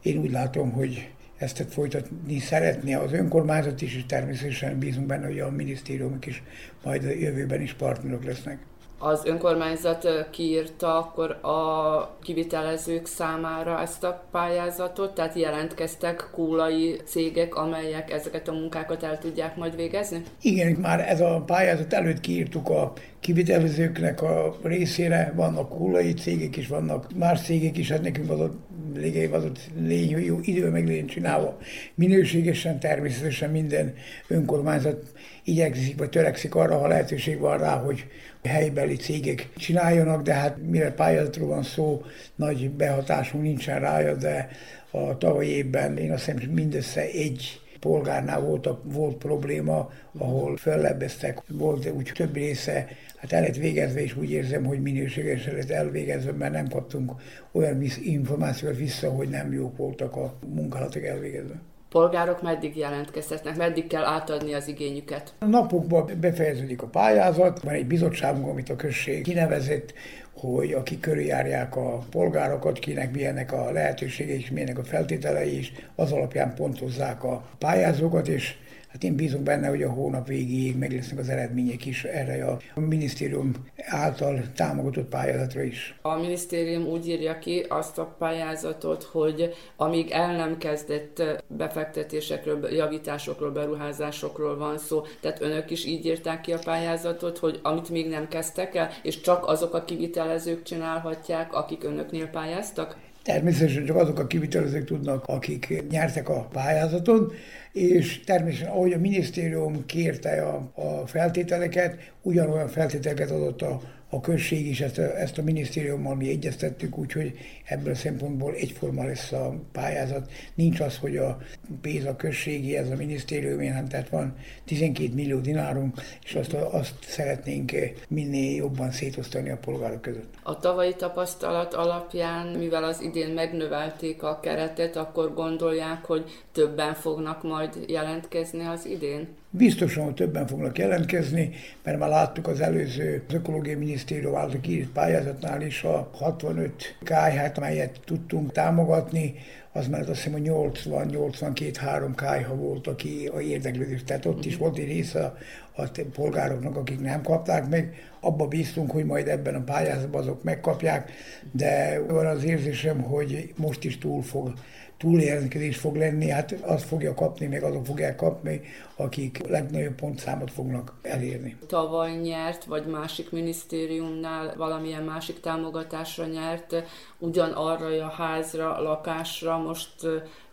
én 0.02 0.18
úgy 0.18 0.32
látom, 0.32 0.72
hogy 0.72 1.10
ezt 1.38 1.66
folytatni 1.70 2.40
szeretné 2.40 2.94
az 2.94 3.14
önkormányzat 3.14 3.82
is, 3.82 3.96
és 3.96 4.06
természetesen 4.06 4.80
bízunk 4.80 5.08
benne, 5.08 5.26
hogy 5.26 5.40
a 5.40 5.52
minisztériumok 5.52 6.26
is 6.26 6.44
majd 6.84 7.04
a 7.04 7.10
jövőben 7.10 7.62
is 7.62 7.74
partnerok 7.74 8.24
lesznek 8.24 8.60
az 9.02 9.26
önkormányzat 9.26 10.08
kiírta 10.30 10.98
akkor 10.98 11.30
a 11.32 12.18
kivitelezők 12.22 13.06
számára 13.06 13.82
ezt 13.82 14.04
a 14.04 14.24
pályázatot, 14.32 15.14
tehát 15.14 15.36
jelentkeztek 15.36 16.30
kúlai 16.32 17.00
cégek, 17.06 17.56
amelyek 17.56 18.12
ezeket 18.12 18.48
a 18.48 18.52
munkákat 18.52 19.04
el 19.04 19.18
tudják 19.18 19.56
majd 19.56 19.76
végezni? 19.76 20.24
Igen, 20.42 20.72
már 20.72 21.00
ez 21.10 21.22
a 21.22 21.44
pályázat 21.46 21.94
előtt 21.94 22.20
kiírtuk 22.20 22.70
a 22.70 22.94
kivitelezőknek 23.20 24.22
a 24.22 24.56
részére, 24.64 25.34
vannak 25.36 25.70
kúlai 25.70 26.14
cégek 26.14 26.58
is, 26.58 26.68
vannak 26.68 27.08
más 27.16 27.42
cégek 27.42 27.78
is, 27.78 27.92
hát 27.92 28.02
nekünk 28.02 28.30
az 28.30 28.40
a 28.40 28.52
légei 28.96 29.26
az 29.26 29.46
lény, 29.80 30.10
jó 30.10 30.38
idő 30.42 30.70
meg 30.70 30.88
lény 30.88 31.06
csinálva. 31.06 31.58
Minőségesen 31.96 32.80
természetesen 32.80 33.50
minden 33.50 33.94
önkormányzat 34.28 35.04
igyekszik, 35.44 35.98
vagy 35.98 36.10
törekszik 36.10 36.56
arra, 36.56 36.78
ha 36.78 36.88
lehetőség 36.88 37.40
van 37.40 37.58
rá, 37.58 37.78
hogy 37.78 38.06
helybeli 38.44 38.96
cégek 38.96 39.50
csináljanak, 39.56 40.22
de 40.22 40.34
hát 40.34 40.58
mire 40.70 40.92
pályázatról 40.92 41.48
van 41.48 41.64
szó, 41.64 42.02
nagy 42.36 42.70
behatásunk 42.70 43.44
nincsen 43.44 43.80
rája, 43.80 44.16
de 44.16 44.50
a 44.92 45.18
tavalyi 45.18 45.50
évben 45.50 45.98
én 45.98 46.12
azt 46.12 46.26
hiszem, 46.26 46.52
mindössze 46.52 47.02
egy 47.02 47.62
polgárnál 47.80 48.40
volt, 48.40 48.68
a, 48.68 48.82
volt 48.84 49.18
probléma, 49.18 49.92
ahol 50.18 50.58
fellebbeztek, 50.58 51.42
volt 51.48 51.92
úgy 51.92 52.12
több 52.14 52.34
része, 52.34 52.88
hát 53.18 53.32
el 53.32 53.42
lett 53.42 53.56
végezve, 53.56 54.02
és 54.02 54.16
úgy 54.18 54.32
érzem, 54.32 54.66
hogy 54.66 54.82
minőségesen 54.82 55.56
lett 55.56 55.70
elvégezve, 55.70 56.32
mert 56.32 56.54
nem 56.54 56.68
kaptunk 56.68 57.12
olyan 57.52 57.84
információt 58.04 58.78
vissza, 58.78 59.10
hogy 59.10 59.30
nem 59.30 59.54
jók 59.54 59.78
voltak 59.78 60.16
a 60.16 60.38
munkálatok 60.48 61.04
elvégezve 61.04 61.71
polgárok 61.92 62.42
meddig 62.42 62.78
jelentkezhetnek, 62.78 63.56
meddig 63.56 63.88
kell 63.88 64.04
átadni 64.04 64.54
az 64.54 64.68
igényüket? 64.68 65.34
Napokban 65.40 66.12
befejeződik 66.20 66.82
a 66.82 66.88
pályázat, 66.88 67.62
van 67.62 67.74
egy 67.74 67.86
bizottságunk, 67.86 68.48
amit 68.48 68.70
a 68.70 68.76
község 68.76 69.24
kinevezett, 69.24 69.94
hogy 70.34 70.74
akik 70.74 71.00
körüljárják 71.00 71.76
a 71.76 71.98
polgárokat, 72.10 72.80
kinek 72.80 73.14
milyenek 73.14 73.52
a 73.52 73.72
lehetőségei 73.72 74.40
és 74.40 74.50
milyenek 74.50 74.78
a 74.78 74.84
feltételei 74.84 75.58
is, 75.58 75.72
az 75.96 76.12
alapján 76.12 76.54
pontozzák 76.56 77.24
a 77.24 77.44
pályázókat, 77.58 78.28
és 78.28 78.56
Hát 78.92 79.04
én 79.04 79.16
bízok 79.16 79.42
benne, 79.42 79.68
hogy 79.68 79.84
a 79.84 79.90
hónap 79.90 80.28
végéig 80.28 80.78
meg 80.78 80.92
lesznek 80.92 81.20
az 81.20 81.30
eredmények 81.30 81.86
is 81.86 82.04
erre 82.04 82.46
a 82.76 82.80
minisztérium 82.80 83.52
által 83.78 84.42
támogatott 84.56 85.10
pályázatra 85.10 85.62
is. 85.62 85.96
A 86.02 86.16
minisztérium 86.16 86.86
úgy 86.86 87.08
írja 87.08 87.40
ki 87.40 87.66
azt 87.70 87.98
a 87.98 88.16
pályázatot, 88.18 89.04
hogy 89.04 89.54
amíg 89.76 90.10
el 90.10 90.36
nem 90.36 90.58
kezdett 90.58 91.24
befektetésekről, 91.48 92.74
javításokról, 92.74 93.52
beruházásokról 93.52 94.58
van 94.58 94.78
szó, 94.78 95.02
tehát 95.22 95.42
önök 95.42 95.70
is 95.70 95.86
így 95.86 96.06
írták 96.06 96.42
ki 96.42 96.54
a 96.54 96.60
pályázatot, 96.64 97.38
hogy 97.38 97.60
amit 97.62 97.90
még 97.90 98.10
nem 98.10 98.28
kezdtek 98.28 98.76
el, 98.76 98.90
és 99.04 99.22
csak 99.22 99.48
azok 99.48 99.74
a 99.74 99.84
kivitelezők 99.84 100.64
csinálhatják, 100.64 101.54
akik 101.54 101.84
önöknél 101.84 102.28
pályáztak? 102.28 102.96
Természetesen 103.24 103.86
csak 103.86 103.96
azok 103.96 104.20
a 104.20 104.28
kivitelezők 104.28 104.86
tudnak, 104.86 105.26
akik 105.26 105.84
nyertek 105.90 106.30
a 106.30 106.48
pályázaton, 106.52 107.32
és 107.72 108.20
természetesen 108.20 108.74
ahogy 108.74 108.94
a 108.94 109.00
minisztérium 109.00 109.86
kérte 109.86 110.42
a, 110.42 110.72
a 110.74 111.08
feltételeket, 111.08 112.12
ugyanolyan 112.22 112.68
feltételeket 112.68 113.32
adott 113.32 113.62
a 113.62 113.82
a 114.14 114.20
község 114.20 114.68
is 114.68 114.82
ezt 114.82 114.98
a, 114.98 115.20
ezt 115.20 115.38
a 115.38 115.44
minisztériummal 115.44 116.16
mi 116.16 116.30
egyeztettük, 116.30 116.98
úgyhogy 116.98 117.34
ebből 117.72 117.94
a 117.94 117.96
szempontból 117.96 118.54
egyforma 118.54 119.04
lesz 119.04 119.32
a 119.32 119.54
pályázat. 119.72 120.32
Nincs 120.56 120.80
az, 120.80 120.98
hogy 120.98 121.18
a 121.18 121.38
pénz 121.82 122.06
a 122.06 122.16
községi, 122.16 122.78
ez 122.78 122.90
a 122.90 122.96
minisztérium, 122.96 123.58
hanem 123.58 123.88
tehát 123.88 124.10
van 124.10 124.36
12 124.66 125.14
millió 125.14 125.40
dinárunk, 125.40 126.02
és 126.24 126.36
azt, 126.36 126.54
azt 126.54 126.96
szeretnénk 127.02 127.72
minél 128.08 128.56
jobban 128.56 128.92
szétosztani 128.92 129.50
a 129.50 129.58
polgárok 129.58 130.02
között. 130.02 130.34
A 130.44 130.60
tavalyi 130.60 130.96
tapasztalat 130.96 131.74
alapján, 131.74 132.48
mivel 132.48 132.84
az 132.84 133.02
idén 133.02 133.30
megnövelték 133.30 134.24
a 134.24 134.40
keretet, 134.40 134.96
akkor 134.96 135.34
gondolják, 135.34 136.06
hogy 136.06 136.44
többen 136.52 136.94
fognak 136.94 137.44
majd 137.44 137.86
jelentkezni 137.88 138.66
az 138.66 138.86
idén? 138.86 139.28
Biztosan, 139.54 140.04
hogy 140.04 140.14
többen 140.14 140.48
fognak 140.48 140.78
jelentkezni, 140.78 141.50
mert 141.84 142.00
már 142.00 142.10
láttuk 142.10 142.48
az 142.48 142.62
előző 142.62 143.24
az 143.28 143.34
Ökológiai 143.34 143.76
Minisztérium 143.76 144.36
által 144.36 144.60
kiírt 144.60 144.90
pályázatnál 144.90 145.62
is 145.62 145.84
a 145.84 146.10
65 146.14 146.96
kájhát, 147.04 147.58
amelyet 147.62 148.00
tudtunk 148.06 148.52
támogatni, 148.52 149.36
az 149.72 149.88
már 149.88 150.02
azt 150.02 150.10
hiszem, 150.10 150.32
hogy 150.32 150.50
80-82-3 150.84 152.12
kájha 152.16 152.56
volt, 152.56 152.88
aki 152.88 153.30
a 153.34 153.40
érdeklődés. 153.40 154.04
Tehát 154.04 154.26
ott 154.26 154.46
is 154.46 154.58
volt 154.58 154.78
egy 154.78 154.88
része 154.88 155.34
a 155.76 155.90
polgároknak, 156.14 156.76
akik 156.78 157.00
nem 157.00 157.22
kapták 157.22 157.70
meg. 157.70 157.94
Abba 158.20 158.48
bíztunk, 158.48 158.92
hogy 158.92 159.06
majd 159.06 159.28
ebben 159.28 159.56
a 159.56 159.64
pályázatban 159.64 160.22
azok 160.22 160.44
megkapják, 160.44 161.12
de 161.52 162.02
van 162.08 162.26
az 162.26 162.44
érzésem, 162.44 163.02
hogy 163.02 163.54
most 163.56 163.84
is 163.84 163.98
túl 163.98 164.22
fog 164.24 164.54
túljelentkezés 164.98 165.78
fog 165.78 165.96
lenni, 165.96 166.30
hát 166.30 166.52
azt 166.62 166.84
fogja 166.84 167.14
kapni, 167.14 167.48
meg 167.48 167.64
azok 167.64 167.86
fogják 167.86 168.16
kapni, 168.16 168.62
akik 169.02 169.48
legnagyobb 169.48 169.96
pontszámot 169.96 170.52
fognak 170.52 170.94
elérni. 171.02 171.58
Tavaly 171.68 172.12
nyert, 172.12 172.64
vagy 172.64 172.86
másik 172.86 173.32
minisztériumnál 173.32 174.54
valamilyen 174.58 175.04
másik 175.04 175.40
támogatásra 175.40 176.26
nyert, 176.26 176.84
ugyanarra 177.18 178.06
a 178.06 178.10
házra, 178.10 178.82
lakásra 178.82 179.58
most 179.58 179.90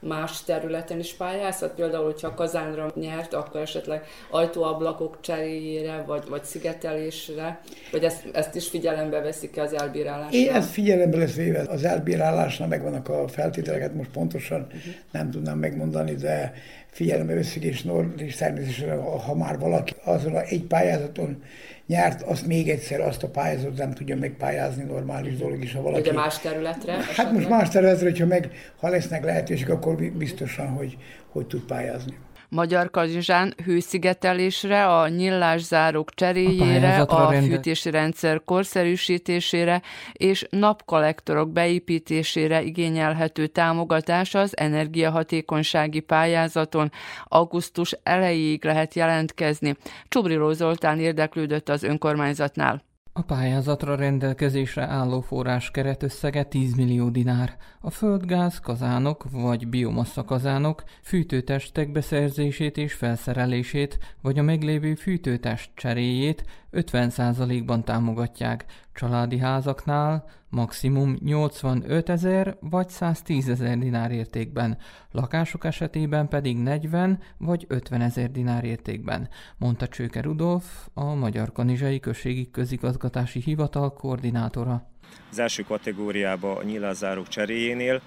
más 0.00 0.42
területen 0.42 0.98
is 0.98 1.12
pályázhat? 1.12 1.74
Például, 1.74 2.04
hogyha 2.04 2.34
Kazánra 2.34 2.92
nyert, 2.94 3.34
akkor 3.34 3.60
esetleg 3.60 4.04
ajtóablakok 4.30 5.20
cseréjére, 5.20 6.04
vagy, 6.06 6.28
vagy 6.28 6.44
szigetelésre, 6.44 7.60
vagy 7.92 8.04
ezt, 8.04 8.26
ezt 8.32 8.54
is 8.54 8.68
figyelembe 8.68 9.20
veszik 9.20 9.58
az 9.58 9.74
elbírálásra? 9.74 10.38
Én 10.38 10.50
ezt 10.50 10.70
figyelembe 10.70 11.16
lesz 11.16 11.34
véve. 11.34 11.64
Az 11.68 11.84
elbírálásnál 11.84 12.68
megvannak 12.68 13.08
a 13.08 13.28
feltételeket, 13.28 13.94
most 13.94 14.10
pontosan 14.10 14.60
uh-huh. 14.60 14.80
nem 15.10 15.30
tudnám 15.30 15.58
megmondani, 15.58 16.14
de 16.14 16.52
figyelembe 16.98 17.34
veszik, 17.34 17.62
és, 17.62 17.86
és 18.16 18.34
természetesen, 18.34 19.00
ha 19.00 19.34
már 19.34 19.58
valaki 19.58 19.94
azon 20.04 20.34
a 20.34 20.42
egy 20.42 20.64
pályázaton 20.64 21.42
nyert, 21.86 22.22
azt 22.22 22.46
még 22.46 22.68
egyszer 22.68 23.00
azt 23.00 23.22
a 23.22 23.28
pályázatot 23.28 23.76
nem 23.76 23.92
tudja 23.92 24.16
megpályázni, 24.16 24.82
normális 24.82 25.36
dolog 25.36 25.62
is, 25.62 25.72
ha 25.72 25.82
valaki... 25.82 26.00
Ugye 26.00 26.12
más 26.12 26.38
területre? 26.38 26.92
Hát 26.92 27.02
esetleg? 27.02 27.34
most 27.34 27.48
más 27.48 27.68
területre, 27.68 28.08
hogyha 28.08 28.26
meg, 28.26 28.50
ha 28.80 28.88
lesznek 28.88 29.24
lehetőség, 29.24 29.70
akkor 29.70 29.96
biztosan, 30.12 30.68
hogy, 30.68 30.96
hogy 31.28 31.46
tud 31.46 31.62
pályázni. 31.62 32.16
Magyar 32.50 32.90
Kazizsán 32.90 33.54
hőszigetelésre, 33.64 34.86
a 34.86 35.08
nyillászárók 35.08 36.14
cseréjére, 36.14 37.00
a, 37.00 37.28
a 37.28 37.32
fűtési 37.32 37.90
rendszer 37.90 38.44
korszerűsítésére 38.44 39.82
és 40.12 40.46
napkollektorok 40.50 41.52
beépítésére 41.52 42.62
igényelhető 42.62 43.46
támogatás 43.46 44.34
az 44.34 44.56
energiahatékonysági 44.56 46.00
pályázaton 46.00 46.90
augusztus 47.24 47.96
elejéig 48.02 48.64
lehet 48.64 48.94
jelentkezni. 48.94 49.76
Csubriló 50.08 50.52
Zoltán 50.52 50.98
érdeklődött 50.98 51.68
az 51.68 51.82
önkormányzatnál. 51.82 52.86
A 53.18 53.22
pályázatra 53.22 53.94
rendelkezésre 53.94 54.86
álló 54.86 55.20
forrás 55.20 55.70
keretösszege 55.70 56.42
10 56.42 56.74
millió 56.74 57.08
dinár. 57.08 57.56
A 57.80 57.90
földgáz, 57.90 58.60
kazánok 58.60 59.24
vagy 59.30 59.68
biomassa 59.68 60.24
kazánok 60.24 60.84
fűtőtestek 61.02 61.92
beszerzését 61.92 62.76
és 62.76 62.94
felszerelését, 62.94 63.98
vagy 64.22 64.38
a 64.38 64.42
meglévő 64.42 64.94
fűtőtest 64.94 65.70
cseréjét 65.74 66.44
50%-ban 66.72 67.84
támogatják. 67.84 68.64
Családi 68.92 69.38
házaknál 69.38 70.24
maximum 70.48 71.16
85 71.24 72.08
ezer 72.08 72.56
vagy 72.60 72.88
110 72.88 73.48
ezer 73.48 73.78
dinár 73.78 74.10
értékben, 74.10 74.78
lakások 75.10 75.64
esetében 75.64 76.28
pedig 76.28 76.56
40 76.56 77.18
vagy 77.36 77.64
50 77.68 78.00
ezer 78.00 78.30
dinár 78.30 78.64
értékben, 78.64 79.28
mondta 79.56 79.88
Csőke 79.88 80.20
Rudolf, 80.20 80.88
a 80.94 81.14
Magyar 81.14 81.52
Kanizsai 81.52 82.00
Községi 82.00 82.50
Közigazgatási 82.50 83.40
Hivatal 83.40 83.92
koordinátora. 83.92 84.86
Az 85.30 85.38
első 85.38 85.62
kategóriába 85.62 86.56
a 86.56 86.62
nyilázárok 86.62 87.28
cseréjénél 87.28 88.00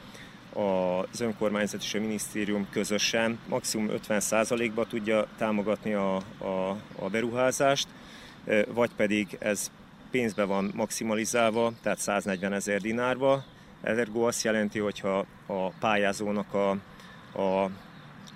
az 0.54 1.22
önkormányzat 1.22 1.82
és 1.82 1.94
a 1.94 2.00
minisztérium 2.00 2.68
közösen 2.70 3.40
maximum 3.48 3.90
50%-ba 4.08 4.86
tudja 4.86 5.28
támogatni 5.38 5.94
a, 5.94 6.16
a, 6.38 6.70
a 6.96 7.10
beruházást, 7.12 7.88
vagy 8.68 8.90
pedig 8.96 9.38
ez 9.40 9.72
pénzbe 10.12 10.44
van 10.44 10.72
maximalizálva, 10.76 11.72
tehát 11.82 12.00
140 12.00 12.54
ezer 12.54 12.82
dinárba. 12.82 13.44
Ergo 13.82 14.28
azt 14.28 14.44
jelenti, 14.44 14.80
hogyha 14.80 15.26
a 15.46 15.70
pályázónak 15.70 16.54
a, 16.54 16.70
a 17.42 17.70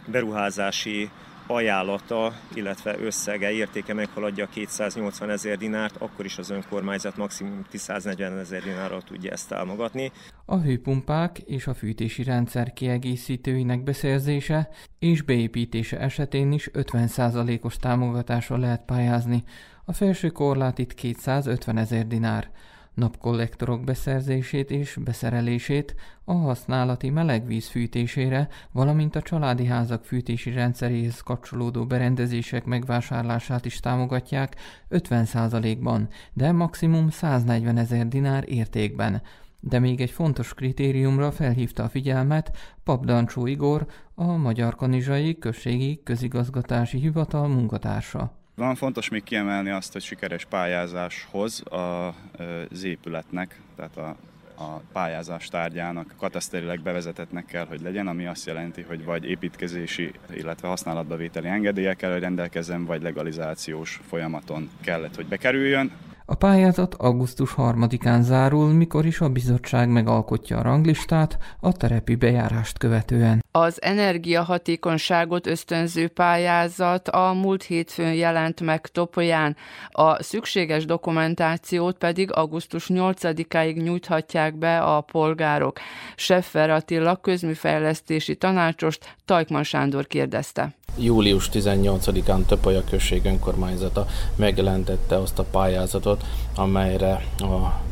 beruházási 0.05 1.09
ajánlata, 1.47 2.33
illetve 2.53 2.99
összege, 2.99 3.51
értéke 3.51 3.93
meghaladja 3.93 4.47
280 4.47 5.29
ezer 5.29 5.57
dinárt, 5.57 5.95
akkor 5.97 6.25
is 6.25 6.37
az 6.37 6.49
önkormányzat 6.49 7.17
maximum 7.17 7.65
140 7.73 8.37
ezer 8.37 8.61
dinárral 8.61 9.01
tudja 9.01 9.31
ezt 9.31 9.49
támogatni. 9.49 10.11
A 10.45 10.57
hőpumpák 10.57 11.37
és 11.39 11.67
a 11.67 11.73
fűtési 11.73 12.23
rendszer 12.23 12.73
kiegészítőinek 12.73 13.83
beszerzése 13.83 14.69
és 14.99 15.21
beépítése 15.21 15.99
esetén 15.99 16.51
is 16.51 16.69
50%-os 16.73 17.77
támogatásra 17.77 18.57
lehet 18.57 18.85
pályázni. 18.85 19.43
A 19.85 19.93
felső 19.93 20.29
korlát 20.29 20.77
itt 20.77 20.93
250 20.93 21.77
ezer 21.77 22.07
dinár 22.07 22.49
napkollektorok 22.95 23.83
beszerzését 23.83 24.71
és 24.71 24.97
beszerelését, 25.03 25.95
a 26.23 26.33
használati 26.33 27.09
melegvíz 27.09 27.67
fűtésére, 27.67 28.47
valamint 28.71 29.15
a 29.15 29.21
családi 29.21 29.65
házak 29.65 30.03
fűtési 30.03 30.51
rendszeréhez 30.51 31.21
kapcsolódó 31.21 31.85
berendezések 31.85 32.65
megvásárlását 32.65 33.65
is 33.65 33.79
támogatják 33.79 34.55
50%-ban, 34.89 36.07
de 36.33 36.51
maximum 36.51 37.09
140 37.09 37.77
ezer 37.77 38.07
dinár 38.07 38.43
értékben. 38.47 39.21
De 39.59 39.79
még 39.79 40.01
egy 40.01 40.11
fontos 40.11 40.53
kritériumra 40.53 41.31
felhívta 41.31 41.83
a 41.83 41.89
figyelmet 41.89 42.57
Pap 42.83 43.05
Dancsó 43.05 43.45
Igor, 43.45 43.85
a 44.15 44.23
Magyar 44.23 44.75
Kanizsai 44.75 45.37
Községi 45.37 46.01
Közigazgatási 46.03 46.99
Hivatal 46.99 47.47
munkatársa. 47.47 48.44
Van 48.55 48.75
fontos 48.75 49.09
még 49.09 49.23
kiemelni 49.23 49.69
azt, 49.69 49.93
hogy 49.93 50.01
sikeres 50.01 50.45
pályázáshoz 50.45 51.63
az 51.69 52.83
épületnek, 52.83 53.59
tehát 53.75 53.97
a, 53.97 54.15
a 54.63 54.81
pályázás 54.91 55.47
tárgyának 55.47 56.13
kataszterileg 56.17 56.81
bevezetetnek 56.81 57.45
kell, 57.45 57.65
hogy 57.65 57.81
legyen, 57.81 58.07
ami 58.07 58.25
azt 58.25 58.45
jelenti, 58.45 58.81
hogy 58.81 59.03
vagy 59.03 59.25
építkezési, 59.25 60.11
illetve 60.33 60.67
használatbavételi 60.67 61.47
engedélyekkel, 61.47 62.11
hogy 62.11 62.21
rendelkezzen, 62.21 62.85
vagy 62.85 63.01
legalizációs 63.01 64.01
folyamaton 64.07 64.69
kellett, 64.81 65.15
hogy 65.15 65.25
bekerüljön. 65.25 65.91
A 66.27 66.35
pályázat 66.35 66.93
augusztus 66.93 67.53
3-án 67.57 68.21
zárul, 68.21 68.73
mikor 68.73 69.05
is 69.05 69.19
a 69.21 69.29
bizottság 69.29 69.89
megalkotja 69.89 70.57
a 70.57 70.61
ranglistát 70.61 71.37
a 71.59 71.71
terepi 71.71 72.15
bejárást 72.15 72.77
követően. 72.77 73.43
Az 73.51 73.81
energiahatékonyságot 73.81 75.47
ösztönző 75.47 76.07
pályázat 76.07 77.07
a 77.07 77.33
múlt 77.33 77.63
hétfőn 77.63 78.13
jelent 78.13 78.61
meg 78.61 78.87
Topolyán, 78.87 79.55
a 79.89 80.23
szükséges 80.23 80.85
dokumentációt 80.85 81.97
pedig 81.97 82.31
augusztus 82.33 82.85
8-áig 82.89 83.83
nyújthatják 83.83 84.55
be 84.57 84.79
a 84.79 85.01
polgárok. 85.01 85.79
Seffer 86.15 86.69
Attila 86.69 87.15
közműfejlesztési 87.15 88.35
tanácsost 88.35 89.15
Tajkman 89.25 89.63
Sándor 89.63 90.07
kérdezte. 90.07 90.75
Július 90.97 91.49
18-án 91.53 92.45
Töpolya 92.45 92.83
község 92.89 93.25
önkormányzata 93.25 94.07
megjelentette 94.35 95.17
azt 95.17 95.39
a 95.39 95.43
pályázatot, 95.43 96.23
amelyre 96.55 97.25
a 97.37 97.83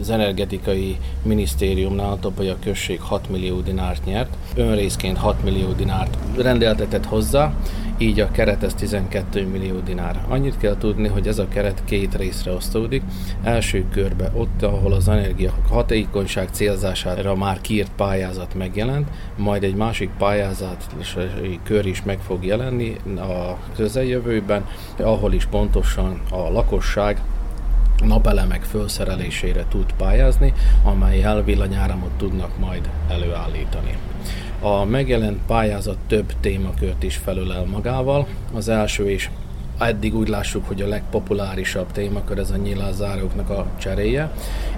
az 0.00 0.10
energetikai 0.10 0.98
minisztériumnál 1.22 2.18
a 2.22 2.56
község 2.62 3.00
6 3.00 3.30
millió 3.30 3.60
dinárt 3.60 4.04
nyert, 4.04 4.36
önrészként 4.54 5.18
6 5.18 5.44
millió 5.44 5.72
dinárt 5.72 6.16
rendeltetett 6.36 7.06
hozzá, 7.06 7.54
így 8.00 8.20
a 8.20 8.30
keret 8.30 8.62
ez 8.62 8.74
12 8.74 9.46
millió 9.46 9.78
dinár. 9.78 10.24
Annyit 10.28 10.58
kell 10.58 10.76
tudni, 10.76 11.08
hogy 11.08 11.26
ez 11.26 11.38
a 11.38 11.48
keret 11.48 11.82
két 11.84 12.14
részre 12.16 12.52
osztódik. 12.52 13.02
Első 13.42 13.84
körbe 13.92 14.30
ott, 14.34 14.62
ahol 14.62 14.92
az 14.92 15.08
energia 15.08 15.54
hatékonyság 15.68 16.48
célzására 16.52 17.34
már 17.34 17.60
kiírt 17.60 17.90
pályázat 17.96 18.54
megjelent, 18.54 19.08
majd 19.36 19.64
egy 19.64 19.74
másik 19.74 20.10
pályázat 20.18 20.86
kör 21.62 21.86
is 21.86 22.02
meg 22.02 22.18
fog 22.18 22.44
jelenni 22.44 22.96
a 23.16 23.58
közeljövőben, 23.76 24.66
ahol 24.98 25.32
is 25.32 25.46
pontosan 25.46 26.20
a 26.30 26.50
lakosság 26.50 27.20
napelemek 28.04 28.62
felszerelésére 28.62 29.64
tud 29.68 29.92
pályázni, 29.96 30.52
amely 30.84 31.22
elvillanyáramot 31.22 32.10
tudnak 32.10 32.58
majd 32.58 32.90
előállítani. 33.08 33.96
A 34.60 34.84
megjelent 34.84 35.40
pályázat 35.46 35.98
több 36.06 36.32
témakört 36.40 37.02
is 37.02 37.16
felölel 37.16 37.64
magával. 37.64 38.26
Az 38.54 38.68
első 38.68 39.10
is 39.10 39.30
eddig 39.80 40.16
úgy 40.16 40.28
lássuk, 40.28 40.66
hogy 40.66 40.82
a 40.82 40.86
legpopulárisabb 40.86 41.92
témakör 41.92 42.38
ez 42.38 42.50
a 42.50 42.56
nyilázáróknak 42.56 43.50
a 43.50 43.66
cseréje. 43.78 44.32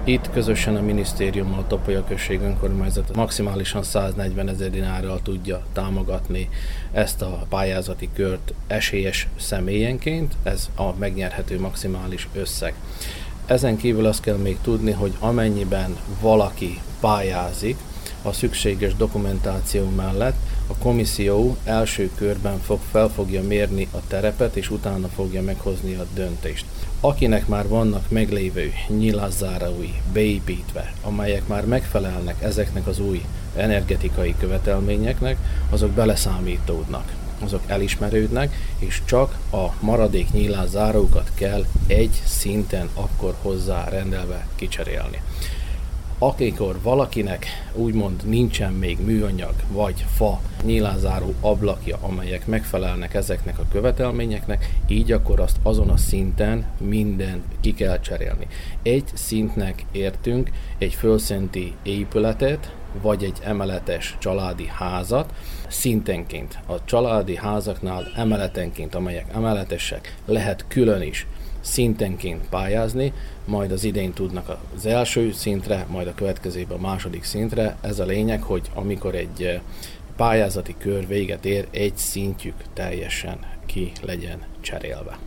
Itt 0.04 0.30
közösen 0.30 0.76
a 0.76 0.80
minisztériummal 0.80 1.58
a 1.58 1.66
Topolya 1.66 2.04
község 2.04 2.40
önkormányzat 2.40 3.16
maximálisan 3.16 3.82
140 3.82 4.48
ezer 4.48 4.70
dinárral 4.70 5.20
tudja 5.22 5.62
támogatni 5.72 6.48
ezt 6.92 7.22
a 7.22 7.46
pályázati 7.48 8.08
kört 8.14 8.54
esélyes 8.66 9.28
személyenként, 9.38 10.34
ez 10.42 10.70
a 10.76 10.92
megnyerhető 10.98 11.60
maximális 11.60 12.28
összeg. 12.34 12.74
Ezen 13.46 13.76
kívül 13.76 14.06
azt 14.06 14.22
kell 14.22 14.36
még 14.36 14.58
tudni, 14.62 14.90
hogy 14.90 15.12
amennyiben 15.18 15.96
valaki 16.20 16.80
pályázik, 17.00 17.76
a 18.22 18.32
szükséges 18.32 18.96
dokumentáció 18.96 19.88
mellett 19.96 20.36
a 20.72 20.82
komisszió 20.82 21.56
első 21.64 22.10
körben 22.14 22.58
fog, 22.58 22.80
fel 22.90 23.08
fogja 23.08 23.42
mérni 23.42 23.88
a 23.92 23.98
terepet, 24.08 24.56
és 24.56 24.70
utána 24.70 25.08
fogja 25.08 25.42
meghozni 25.42 25.94
a 25.94 26.06
döntést. 26.14 26.64
Akinek 27.00 27.46
már 27.46 27.68
vannak 27.68 28.10
meglévő 28.10 28.72
nyilázárói 28.88 29.92
beépítve, 30.12 30.92
amelyek 31.02 31.46
már 31.46 31.66
megfelelnek 31.66 32.42
ezeknek 32.42 32.86
az 32.86 32.98
új 32.98 33.24
energetikai 33.56 34.34
követelményeknek, 34.38 35.36
azok 35.70 35.90
beleszámítódnak 35.90 37.12
azok 37.44 37.62
elismerődnek, 37.66 38.56
és 38.78 39.00
csak 39.04 39.38
a 39.52 39.66
maradék 39.80 40.32
nyílászárókat 40.32 41.30
kell 41.34 41.64
egy 41.86 42.22
szinten 42.24 42.88
akkor 42.94 43.34
hozzá 43.42 43.88
rendelve 43.88 44.46
kicserélni 44.56 45.20
akikor 46.22 46.78
valakinek 46.82 47.46
úgymond 47.74 48.22
nincsen 48.26 48.72
még 48.72 48.98
műanyag 49.04 49.54
vagy 49.72 50.04
fa 50.16 50.40
nyílázáró 50.64 51.34
ablakja, 51.40 51.98
amelyek 52.00 52.46
megfelelnek 52.46 53.14
ezeknek 53.14 53.58
a 53.58 53.66
követelményeknek, 53.70 54.70
így 54.88 55.12
akkor 55.12 55.40
azt 55.40 55.56
azon 55.62 55.90
a 55.90 55.96
szinten 55.96 56.66
minden 56.78 57.42
ki 57.60 57.74
kell 57.74 58.00
cserélni. 58.00 58.46
Egy 58.82 59.04
szintnek 59.12 59.84
értünk 59.92 60.50
egy 60.78 60.94
fölszenti 60.94 61.74
épületet, 61.82 62.74
vagy 63.00 63.24
egy 63.24 63.38
emeletes 63.44 64.16
családi 64.20 64.66
házat, 64.66 65.32
szintenként. 65.68 66.58
A 66.66 66.84
családi 66.84 67.36
házaknál 67.36 68.12
emeletenként, 68.16 68.94
amelyek 68.94 69.26
emeletesek, 69.34 70.16
lehet 70.24 70.64
külön 70.68 71.02
is 71.02 71.26
szintenként 71.62 72.48
pályázni, 72.48 73.12
majd 73.44 73.72
az 73.72 73.84
idén 73.84 74.12
tudnak 74.12 74.58
az 74.76 74.86
első 74.86 75.32
szintre, 75.32 75.86
majd 75.90 76.06
a 76.06 76.14
következőben 76.14 76.78
a 76.78 76.80
második 76.80 77.24
szintre. 77.24 77.76
Ez 77.80 77.98
a 77.98 78.04
lényeg, 78.04 78.42
hogy 78.42 78.70
amikor 78.74 79.14
egy 79.14 79.42
eh, 79.42 79.60
pályázati 80.16 80.74
kör 80.78 81.06
véget 81.06 81.44
ér, 81.44 81.66
egy 81.70 81.96
szintjük 81.96 82.54
teljesen 82.72 83.38
ki 83.66 83.92
legyen 84.02 84.38
cserélve. 84.60 85.18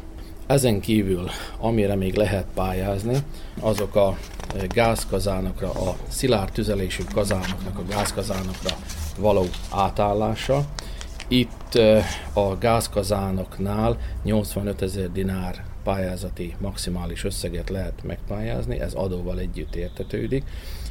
Ezen 0.48 0.80
kívül, 0.80 1.30
amire 1.60 1.96
még 1.96 2.16
lehet 2.16 2.46
pályázni, 2.54 3.18
azok 3.60 3.96
a 3.96 4.18
eh, 4.56 4.64
gázkazánokra, 4.68 5.72
a 5.72 5.98
szilárd 6.08 6.52
tüzelésű 6.52 7.04
kazánoknak 7.14 7.78
a 7.78 7.86
gázkazánokra 7.90 8.76
való 9.20 9.46
átállása. 9.72 10.66
Itt 11.28 11.76
eh, 11.76 12.06
a 12.34 12.58
gázkazánoknál 12.58 13.98
85 14.24 14.82
ezer 14.82 15.12
dinár 15.12 15.64
pályázati 15.86 16.56
maximális 16.60 17.24
összeget 17.24 17.70
lehet 17.70 18.04
megpályázni, 18.04 18.80
ez 18.80 18.94
adóval 18.94 19.40
együtt 19.40 19.76
értetődik, 19.76 20.44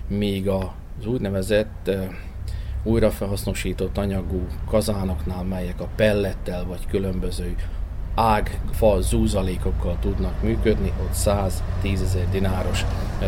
míg 0.09 0.49
az 0.49 1.07
úgynevezett 1.07 1.91
újrafelhasznosított 2.83 3.99
anyagú 3.99 4.47
kazánoknál, 4.69 5.43
melyek 5.43 5.81
a 5.81 5.89
pellettel 5.97 6.65
vagy 6.65 6.87
különböző 6.87 7.55
ág, 8.15 8.61
fa, 8.73 9.01
zúzalékokkal 9.01 9.97
tudnak 10.01 10.43
működni, 10.43 10.93
ott 11.03 11.13
110 11.13 12.03
ezer 12.03 12.29
dináros 12.31 12.85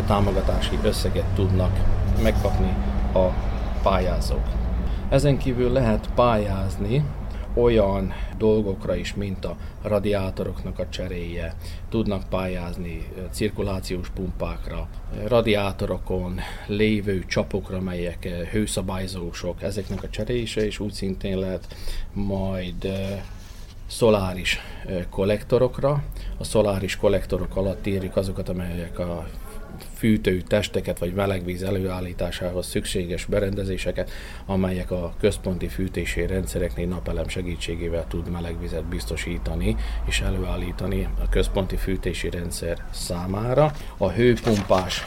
támogatási 0.07 0.79
összeget 0.83 1.35
tudnak 1.35 1.73
megkapni 2.23 2.75
a 3.15 3.27
pályázók. 3.83 4.47
Ezen 5.09 5.39
kívül 5.39 5.73
lehet 5.73 6.11
pályázni 6.15 7.05
olyan 7.57 8.13
dolgokra 8.39 8.95
is, 8.95 9.15
mint 9.15 9.45
a 9.45 9.57
radiátoroknak 9.83 10.79
a 10.79 10.89
cseréje, 10.89 11.55
tudnak 11.89 12.29
pályázni 12.29 13.09
cirkulációs 13.31 14.09
pumpákra, 14.09 14.89
radiátorokon 15.27 16.41
lévő 16.67 17.25
csapokra, 17.25 17.81
melyek 17.81 18.29
hőszabályzósok, 18.51 19.63
ezeknek 19.63 20.03
a 20.03 20.09
cserése 20.11 20.67
is 20.67 20.79
úgy 20.79 20.93
szintén 20.93 21.39
lehet, 21.39 21.77
majd 22.13 22.89
szoláris 23.87 24.61
kollektorokra. 25.11 26.03
A 26.39 26.45
szoláris 26.45 26.97
kollektorok 26.97 27.57
alatt 27.57 27.87
írjuk 27.87 28.17
azokat, 28.17 28.49
amelyek 28.49 28.99
a 28.99 29.27
fűtő 30.07 30.41
testeket 30.41 30.99
vagy 30.99 31.15
melegvíz 31.15 31.63
előállításához 31.63 32.67
szükséges 32.67 33.25
berendezéseket, 33.25 34.11
amelyek 34.47 34.91
a 34.91 35.15
központi 35.21 35.69
fűtési 35.69 36.27
rendszereknél 36.27 36.87
napelem 36.87 37.29
segítségével 37.29 38.07
tud 38.09 38.31
melegvizet 38.31 38.85
biztosítani 38.85 39.77
és 40.05 40.21
előállítani 40.21 41.09
a 41.23 41.29
központi 41.29 41.77
fűtési 41.77 42.31
rendszer 42.31 42.85
számára. 42.93 43.73
A 43.97 44.11
hőpumpás 44.11 45.03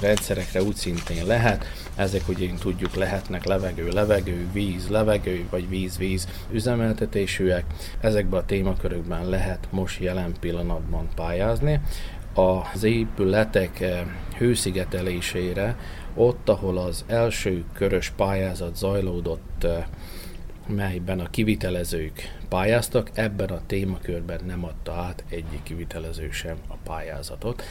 rendszerekre 0.00 0.62
úgy 0.62 0.74
szintén 0.74 1.26
lehet. 1.26 1.64
Ezek 1.96 2.28
ugye 2.28 2.48
tudjuk 2.60 2.94
lehetnek 2.94 3.44
levegő, 3.44 3.88
levegő, 3.88 4.46
víz, 4.52 4.88
levegő 4.88 5.46
vagy 5.50 5.68
víz-víz 5.68 6.28
üzemeltetésűek. 6.52 7.64
Ezekben 8.00 8.40
a 8.40 8.44
témakörökben 8.44 9.28
lehet 9.28 9.68
most 9.70 10.00
jelen 10.00 10.34
pillanatban 10.40 11.08
pályázni 11.14 11.80
az 12.40 12.82
épületek 12.82 13.80
eh, 13.80 14.00
hőszigetelésére, 14.38 15.76
ott, 16.14 16.48
ahol 16.48 16.78
az 16.78 17.04
első 17.06 17.64
körös 17.72 18.10
pályázat 18.16 18.76
zajlódott, 18.76 19.64
eh, 19.64 19.84
melyben 20.66 21.20
a 21.20 21.30
kivitelezők 21.30 22.38
pályáztak, 22.48 23.10
ebben 23.14 23.48
a 23.48 23.60
témakörben 23.66 24.40
nem 24.46 24.64
adta 24.64 24.92
át 24.92 25.24
egyik 25.28 25.62
kivitelező 25.62 26.30
sem 26.30 26.56
a 26.68 26.74
pályázatot. 26.84 27.62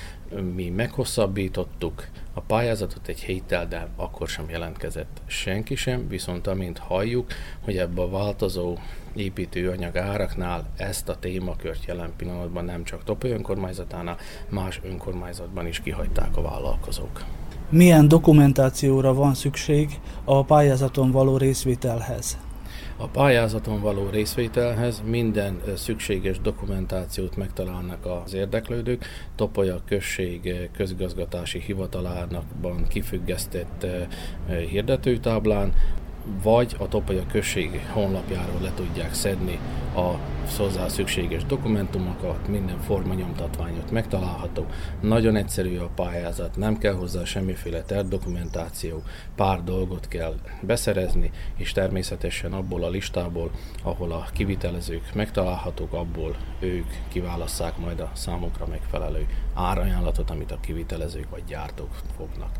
Mi 0.53 0.69
meghosszabbítottuk 0.69 2.07
a 2.33 2.41
pályázatot 2.41 3.07
egy 3.07 3.19
héttel, 3.19 3.67
de 3.67 3.87
akkor 3.95 4.27
sem 4.27 4.49
jelentkezett 4.49 5.21
senki 5.25 5.75
sem, 5.75 6.07
viszont 6.07 6.47
amint 6.47 6.77
halljuk, 6.77 7.27
hogy 7.61 7.77
ebbe 7.77 8.01
a 8.01 8.09
változó 8.09 8.77
építőanyag 9.15 9.97
áraknál 9.97 10.69
ezt 10.75 11.09
a 11.09 11.15
témakört 11.19 11.85
jelen 11.85 12.13
pillanatban 12.17 12.65
nem 12.65 12.83
csak 12.83 13.03
Topoly 13.03 13.31
önkormányzatánál, 13.31 14.17
más 14.49 14.79
önkormányzatban 14.83 15.67
is 15.67 15.79
kihagyták 15.79 16.37
a 16.37 16.41
vállalkozók. 16.41 17.23
Milyen 17.69 18.07
dokumentációra 18.07 19.13
van 19.13 19.33
szükség 19.33 19.99
a 20.23 20.43
pályázaton 20.43 21.11
való 21.11 21.37
részvételhez? 21.37 22.37
A 22.97 23.07
pályázaton 23.07 23.81
való 23.81 24.09
részvételhez 24.09 25.01
minden 25.05 25.61
szükséges 25.75 26.39
dokumentációt 26.39 27.35
megtalálnak 27.35 28.05
az 28.05 28.33
érdeklődők. 28.33 29.05
Topolya 29.35 29.81
község 29.85 30.69
közgazgatási 30.73 31.59
hivatalának 31.59 32.43
kifüggesztett 32.87 33.85
hirdetőtáblán, 34.69 35.73
vagy 36.43 36.75
a 36.79 36.87
Topaja 36.87 37.25
község 37.31 37.87
honlapjáról 37.93 38.61
le 38.61 38.71
tudják 38.75 39.13
szedni 39.13 39.59
a 39.95 40.19
hozzá 40.57 40.87
szükséges 40.87 41.45
dokumentumokat, 41.45 42.47
minden 42.47 42.79
formanyomtatványot 42.79 43.91
megtalálható. 43.91 44.65
Nagyon 45.01 45.35
egyszerű 45.35 45.77
a 45.77 45.89
pályázat, 45.95 46.57
nem 46.57 46.77
kell 46.77 46.93
hozzá 46.93 47.23
semmiféle 47.23 47.81
tervdokumentáció, 47.81 49.03
pár 49.35 49.63
dolgot 49.63 50.07
kell 50.07 50.35
beszerezni, 50.61 51.31
és 51.55 51.71
természetesen 51.71 52.53
abból 52.53 52.83
a 52.83 52.89
listából, 52.89 53.51
ahol 53.83 54.11
a 54.11 54.27
kivitelezők 54.33 55.13
megtalálhatók, 55.13 55.93
abból 55.93 56.35
ők 56.59 56.87
kiválasszák 57.07 57.77
majd 57.77 57.99
a 57.99 58.11
számukra 58.13 58.65
megfelelő 58.65 59.27
árajánlatot, 59.53 60.29
amit 60.29 60.51
a 60.51 60.59
kivitelezők 60.59 61.29
vagy 61.29 61.43
gyártók 61.47 61.95
fognak 62.17 62.51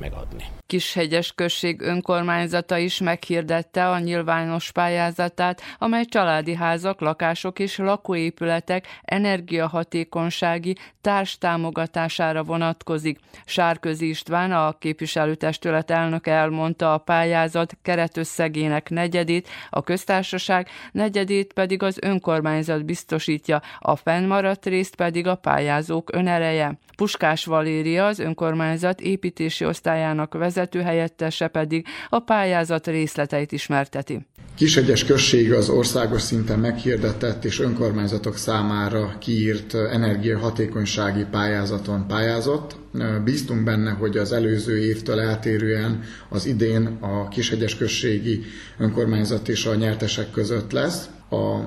megadni. 0.00 0.44
Kishegyes 0.66 1.32
község 1.32 1.80
önkormányzata 1.80 2.78
is 2.78 3.00
meghirdette 3.00 3.88
a 3.88 3.98
nyilvános 3.98 4.72
pályázatát, 4.72 5.60
amely 5.78 6.04
családi 6.04 6.54
házak, 6.54 7.00
lakások 7.00 7.58
és 7.58 7.78
lakóépületek 7.78 8.86
energiahatékonysági 9.02 10.76
társtámogatására 11.00 12.42
vonatkozik. 12.42 13.18
Sárközi 13.44 14.08
István, 14.08 14.52
a 14.52 14.72
képviselőtestület 14.78 15.90
elnöke 15.90 16.32
elmondta 16.32 16.92
a 16.92 16.98
pályázat 16.98 17.76
keretösszegének 17.82 18.90
negyedét, 18.90 19.48
a 19.70 19.82
köztársaság 19.82 20.68
negyedét 20.92 21.52
pedig 21.52 21.82
az 21.82 21.98
önkormányzat 22.02 22.84
biztosítja, 22.84 23.62
a 23.78 23.96
fennmaradt 23.96 24.66
részt 24.66 24.94
pedig 24.94 25.26
a 25.26 25.34
pályázók 25.34 26.10
önereje. 26.12 26.78
Puskás 26.96 27.44
Valéria, 27.44 28.06
az 28.06 28.18
önkormányzat 28.18 29.00
építési 29.00 29.64
osztályának 29.84 30.34
vezető 30.34 30.80
helyettese 30.80 31.48
pedig 31.48 31.86
a 32.08 32.18
pályázat 32.18 32.86
részleteit 32.86 33.52
ismerteti. 33.52 34.26
Kisegyes 34.54 35.04
község 35.04 35.52
az 35.52 35.68
országos 35.68 36.22
szinten 36.22 36.58
meghirdetett 36.58 37.44
és 37.44 37.60
önkormányzatok 37.60 38.36
számára 38.36 39.14
kiírt 39.18 39.74
energiahatékonysági 39.74 41.24
pályázaton 41.30 42.06
pályázott. 42.06 42.76
Bíztunk 43.24 43.64
benne, 43.64 43.90
hogy 43.90 44.16
az 44.16 44.32
előző 44.32 44.78
évtől 44.78 45.20
eltérően 45.20 46.02
az 46.28 46.46
idén 46.46 46.86
a 47.00 47.28
Kisegyes 47.28 47.76
községi 47.76 48.40
önkormányzat 48.78 49.48
és 49.48 49.66
a 49.66 49.74
nyertesek 49.74 50.30
között 50.30 50.72
lesz. 50.72 51.08
A 51.30 51.58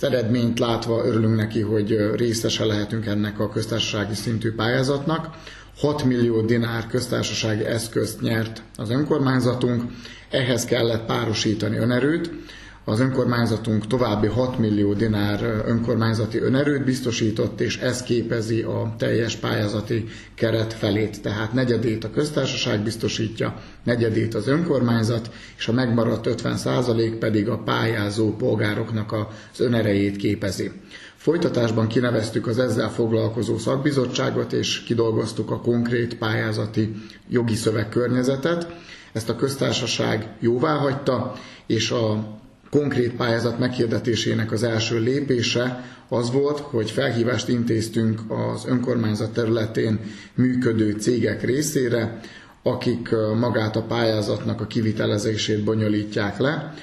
eredményt 0.00 0.58
látva 0.58 1.04
örülünk 1.04 1.36
neki, 1.36 1.60
hogy 1.60 1.96
részese 2.16 2.64
lehetünk 2.64 3.06
ennek 3.06 3.40
a 3.40 3.48
köztársasági 3.48 4.14
szintű 4.14 4.54
pályázatnak. 4.54 5.36
6 5.78 6.04
millió 6.04 6.40
dinár 6.40 6.86
köztársasági 6.86 7.64
eszközt 7.64 8.20
nyert 8.20 8.62
az 8.76 8.90
önkormányzatunk, 8.90 9.82
ehhez 10.30 10.64
kellett 10.64 11.06
párosítani 11.06 11.76
önerőt, 11.76 12.30
az 12.86 13.00
önkormányzatunk 13.00 13.86
további 13.86 14.26
6 14.26 14.58
millió 14.58 14.92
dinár 14.92 15.62
önkormányzati 15.66 16.38
önerőt 16.38 16.84
biztosított, 16.84 17.60
és 17.60 17.76
ez 17.78 18.02
képezi 18.02 18.62
a 18.62 18.94
teljes 18.98 19.36
pályázati 19.36 20.04
keret 20.34 20.72
felét. 20.72 21.22
Tehát 21.22 21.52
negyedét 21.52 22.04
a 22.04 22.10
köztársaság 22.10 22.80
biztosítja, 22.82 23.60
negyedét 23.84 24.34
az 24.34 24.48
önkormányzat, 24.48 25.30
és 25.56 25.68
a 25.68 25.72
megmaradt 25.72 26.42
50% 26.42 27.16
pedig 27.18 27.48
a 27.48 27.58
pályázó 27.58 28.36
polgároknak 28.36 29.12
az 29.12 29.60
önerejét 29.60 30.16
képezi. 30.16 30.70
Folytatásban 31.24 31.86
kineveztük 31.86 32.46
az 32.46 32.58
ezzel 32.58 32.90
foglalkozó 32.90 33.58
szakbizottságot, 33.58 34.52
és 34.52 34.82
kidolgoztuk 34.82 35.50
a 35.50 35.60
konkrét 35.60 36.14
pályázati 36.18 36.94
jogi 37.28 37.54
szövegkörnyezetet. 37.54 38.66
Ezt 39.12 39.28
a 39.28 39.36
köztársaság 39.36 40.28
jóvá 40.40 40.74
hagyta, 40.76 41.32
és 41.66 41.90
a 41.90 42.26
konkrét 42.70 43.12
pályázat 43.16 43.58
meghirdetésének 43.58 44.52
az 44.52 44.62
első 44.62 44.98
lépése 45.00 45.84
az 46.08 46.30
volt, 46.32 46.58
hogy 46.58 46.90
felhívást 46.90 47.48
intéztünk 47.48 48.20
az 48.28 48.64
önkormányzat 48.66 49.32
területén 49.32 50.00
működő 50.34 50.92
cégek 50.92 51.42
részére, 51.42 52.20
akik 52.62 53.08
magát 53.38 53.76
a 53.76 53.82
pályázatnak 53.82 54.60
a 54.60 54.66
kivitelezését 54.66 55.64
bonyolítják 55.64 56.38
le. 56.38 56.74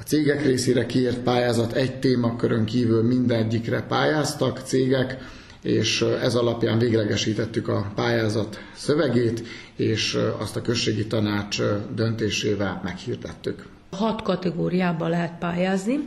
A 0.00 0.02
cégek 0.02 0.44
részére 0.44 0.86
kiírt 0.86 1.18
pályázat 1.18 1.72
egy 1.72 1.98
témakörön 1.98 2.64
kívül 2.64 3.02
mindegyikre 3.02 3.82
pályáztak 3.82 4.60
cégek, 4.64 5.18
és 5.62 6.00
ez 6.22 6.34
alapján 6.34 6.78
véglegesítettük 6.78 7.68
a 7.68 7.92
pályázat 7.94 8.58
szövegét, 8.74 9.42
és 9.76 10.18
azt 10.38 10.56
a 10.56 10.62
községi 10.62 11.06
tanács 11.06 11.60
döntésével 11.94 12.80
meghirdettük. 12.84 13.66
Hat 13.90 14.22
kategóriában 14.22 15.10
lehet 15.10 15.38
pályázni. 15.38 15.98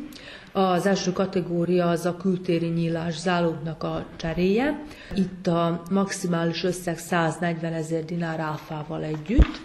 Az 0.52 0.86
első 0.86 1.12
kategória 1.12 1.90
az 1.90 2.06
a 2.06 2.18
kültéri 2.18 2.68
nyílás 2.68 3.20
zálognak 3.20 3.84
a 3.84 4.06
cseréje. 4.16 4.84
Itt 5.16 5.48
a 5.48 5.84
maximális 5.90 6.64
összeg 6.64 6.98
140 6.98 7.74
ezer 7.74 8.06
dinár 8.06 8.40
áfával 8.40 9.04
együtt. 9.04 9.62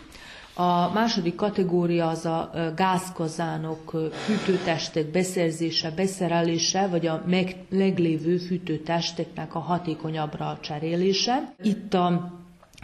A 0.61 0.91
második 0.93 1.35
kategória 1.35 2.09
az 2.09 2.25
a 2.25 2.51
gázkazánok 2.77 4.11
fűtőtestek 4.13 5.11
beszerzése, 5.11 5.91
beszerelése, 5.91 6.87
vagy 6.87 7.07
a 7.07 7.23
meg, 7.27 7.57
meglévő 7.69 8.37
fűtőtesteknek 8.37 9.55
a 9.55 9.59
hatékonyabbra 9.59 10.59
cserélése. 10.61 11.55
Itt 11.63 11.95
a 11.95 12.33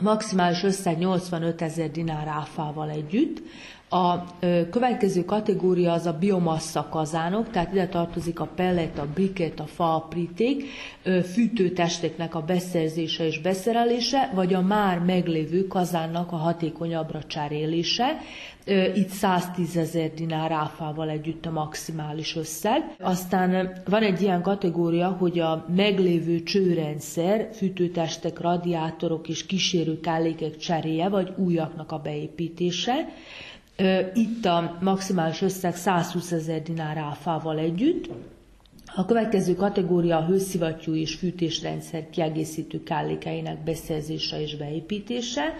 maximális 0.03 0.63
összeg 0.63 0.99
85 0.99 1.63
ezer 1.63 1.91
dinár 1.91 2.29
áfával 2.29 2.91
együtt. 2.91 3.43
A 3.95 4.25
következő 4.71 5.25
kategória 5.25 5.93
az 5.93 6.07
a 6.07 6.13
biomassa 6.13 6.89
kazánok, 6.91 7.51
tehát 7.51 7.73
ide 7.73 7.89
tartozik 7.89 8.41
a 8.41 8.49
pellet, 8.55 8.99
a 8.99 9.07
briket, 9.15 9.61
a 9.61 9.67
fa, 9.67 9.95
a 9.95 10.01
priték, 10.01 10.65
fűtőtesteknek 11.33 12.35
a 12.35 12.41
beszerzése 12.41 13.27
és 13.27 13.41
beszerelése, 13.41 14.31
vagy 14.35 14.55
a 14.55 14.61
már 14.61 14.99
meglévő 14.99 15.67
kazánnak 15.67 16.33
a 16.33 16.37
hatékonyabbra 16.37 17.23
cserélése. 17.23 18.17
Itt 18.95 19.09
110 19.09 19.77
ezer 19.77 20.15
dinár 20.15 20.53
áfával 20.53 21.09
együtt 21.09 21.47
a 21.47 21.51
maximális 21.51 22.37
összeg. 22.37 22.97
Aztán 23.01 23.73
van 23.89 24.03
egy 24.03 24.23
ilyen 24.23 24.43
kategória, 24.43 25.09
hogy 25.09 25.39
a 25.39 25.67
meglévő 25.77 26.43
csőrendszer, 26.43 27.49
fűtőtestek, 27.53 28.41
radiátorok 28.41 29.29
és 29.29 29.47
kísérő 29.47 30.01
kellékek 30.01 30.57
cseréje, 30.57 31.09
vagy 31.09 31.33
újaknak 31.37 31.93
a 31.93 31.99
beépítése. 31.99 33.09
Itt 34.15 34.45
a 34.45 34.79
maximális 34.81 35.41
összeg 35.43 35.77
120 35.77 36.33
ezer 36.33 36.63
dinár 36.63 36.97
áfával 36.97 37.59
együtt. 37.59 38.09
A 38.97 39.05
következő 39.05 39.55
kategória 39.55 40.17
a 40.17 40.25
hőszivattyú 40.25 40.95
és 40.95 41.15
fűtésrendszer 41.15 42.11
kiegészítő 42.11 42.83
kellékeinek 42.83 43.65
beszerzése 43.65 44.41
és 44.41 44.57
beépítése, 44.57 45.55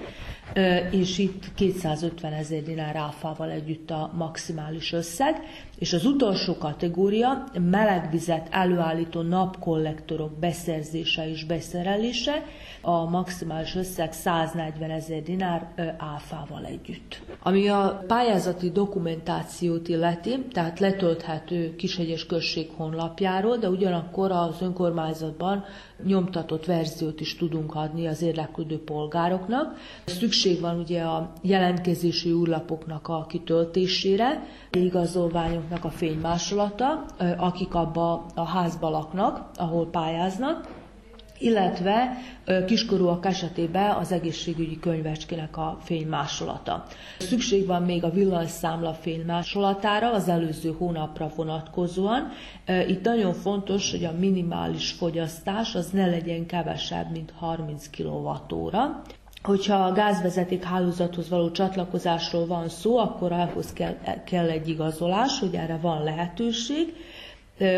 és 0.91 1.19
itt 1.19 1.55
250 1.55 2.33
ezer 2.33 2.63
dinár 2.63 2.97
áfával 2.97 3.51
együtt 3.51 3.91
a 3.91 4.13
maximális 4.17 4.93
összeg, 4.93 5.41
és 5.85 5.93
az 5.93 6.05
utolsó 6.05 6.57
kategória 6.59 7.45
melegvizet 7.71 8.49
előállító 8.51 9.21
napkollektorok 9.21 10.39
beszerzése 10.39 11.29
és 11.29 11.45
beszerelése, 11.45 12.45
a 12.81 13.11
maximális 13.11 13.75
összeg 13.75 14.13
140 14.13 14.91
ezer 14.91 15.23
dinár 15.23 15.69
áfával 15.99 16.65
együtt. 16.65 17.23
Ami 17.43 17.69
a 17.69 18.05
pályázati 18.07 18.71
dokumentációt 18.71 19.89
illeti, 19.89 20.47
tehát 20.53 20.81
letölthető 20.81 21.77
Kishegyes 21.77 22.27
község 22.27 22.71
honlapjáról, 22.77 23.57
de 23.57 23.69
ugyanakkor 23.69 24.31
az 24.31 24.61
önkormányzatban 24.61 25.65
nyomtatott 26.03 26.65
verziót 26.65 27.21
is 27.21 27.37
tudunk 27.37 27.75
adni 27.75 28.07
az 28.07 28.23
érdeklődő 28.23 28.79
polgároknak. 28.79 29.77
Szükség 30.05 30.61
van 30.61 30.79
ugye 30.79 31.03
a 31.03 31.33
jelentkezési 31.43 32.33
úrlapoknak 32.33 33.09
a 33.09 33.27
kitöltésére, 33.29 34.47
igazolványoknak 34.71 35.85
a 35.85 35.91
fénymásolata, 35.91 37.05
akik 37.37 37.75
abba 37.75 38.27
a 38.35 38.45
házba 38.45 38.91
laknak, 38.91 39.51
ahol 39.57 39.87
pályáznak, 39.87 40.83
illetve 41.39 42.17
kiskorúak 42.67 43.27
esetében 43.27 43.91
az 43.91 44.13
egészségügyi 44.13 44.79
könyvecskének 44.79 45.57
a 45.57 45.79
fénymásolata. 45.83 46.87
Szükség 47.19 47.67
van 47.67 47.83
még 47.83 48.05
a 48.05 48.11
villanyszámla 48.11 48.93
fénymásolatára 48.93 50.13
az 50.13 50.29
előző 50.29 50.75
hónapra 50.79 51.31
vonatkozóan. 51.37 52.33
Itt 52.89 53.05
nagyon 53.05 53.33
fontos, 53.33 53.91
hogy 53.91 54.05
a 54.05 54.13
minimális 54.19 54.91
fogyasztás 54.91 55.75
az 55.75 55.91
ne 55.91 56.07
legyen 56.07 56.47
kevesebb, 56.47 57.11
mint 57.11 57.33
30 57.39 57.91
kWh. 57.97 58.77
Hogyha 59.43 59.77
a 59.77 59.93
gázvezeték 59.93 60.63
hálózathoz 60.63 61.29
való 61.29 61.51
csatlakozásról 61.51 62.47
van 62.47 62.69
szó, 62.69 62.99
akkor 62.99 63.33
ahhoz 63.33 63.73
kell, 63.73 63.97
kell 64.25 64.49
egy 64.49 64.69
igazolás, 64.69 65.39
hogy 65.39 65.55
erre 65.55 65.79
van 65.83 66.03
lehetőség 66.03 66.95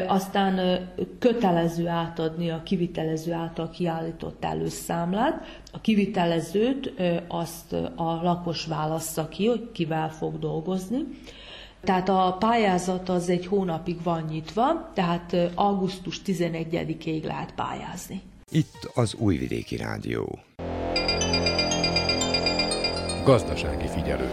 aztán 0.06 0.86
kötelező 1.18 1.88
átadni 1.88 2.50
a 2.50 2.62
kivitelező 2.62 3.32
által 3.32 3.70
kiállított 3.70 4.44
előszámlát. 4.44 5.60
A 5.72 5.80
kivitelezőt 5.80 6.92
azt 7.28 7.72
a 7.96 8.20
lakos 8.22 8.66
válassza 8.66 9.28
ki, 9.28 9.46
hogy 9.46 9.72
kivel 9.72 10.10
fog 10.10 10.38
dolgozni. 10.38 10.98
Tehát 11.84 12.08
a 12.08 12.36
pályázat 12.38 13.08
az 13.08 13.28
egy 13.28 13.46
hónapig 13.46 14.02
van 14.02 14.24
nyitva, 14.30 14.90
tehát 14.94 15.36
augusztus 15.54 16.20
11-ig 16.26 17.24
lehet 17.24 17.54
pályázni. 17.54 18.22
Itt 18.50 18.90
az 18.94 19.14
Újvidéki 19.14 19.76
Rádió. 19.76 20.38
Gazdasági 23.24 23.86
figyelő. 23.86 24.30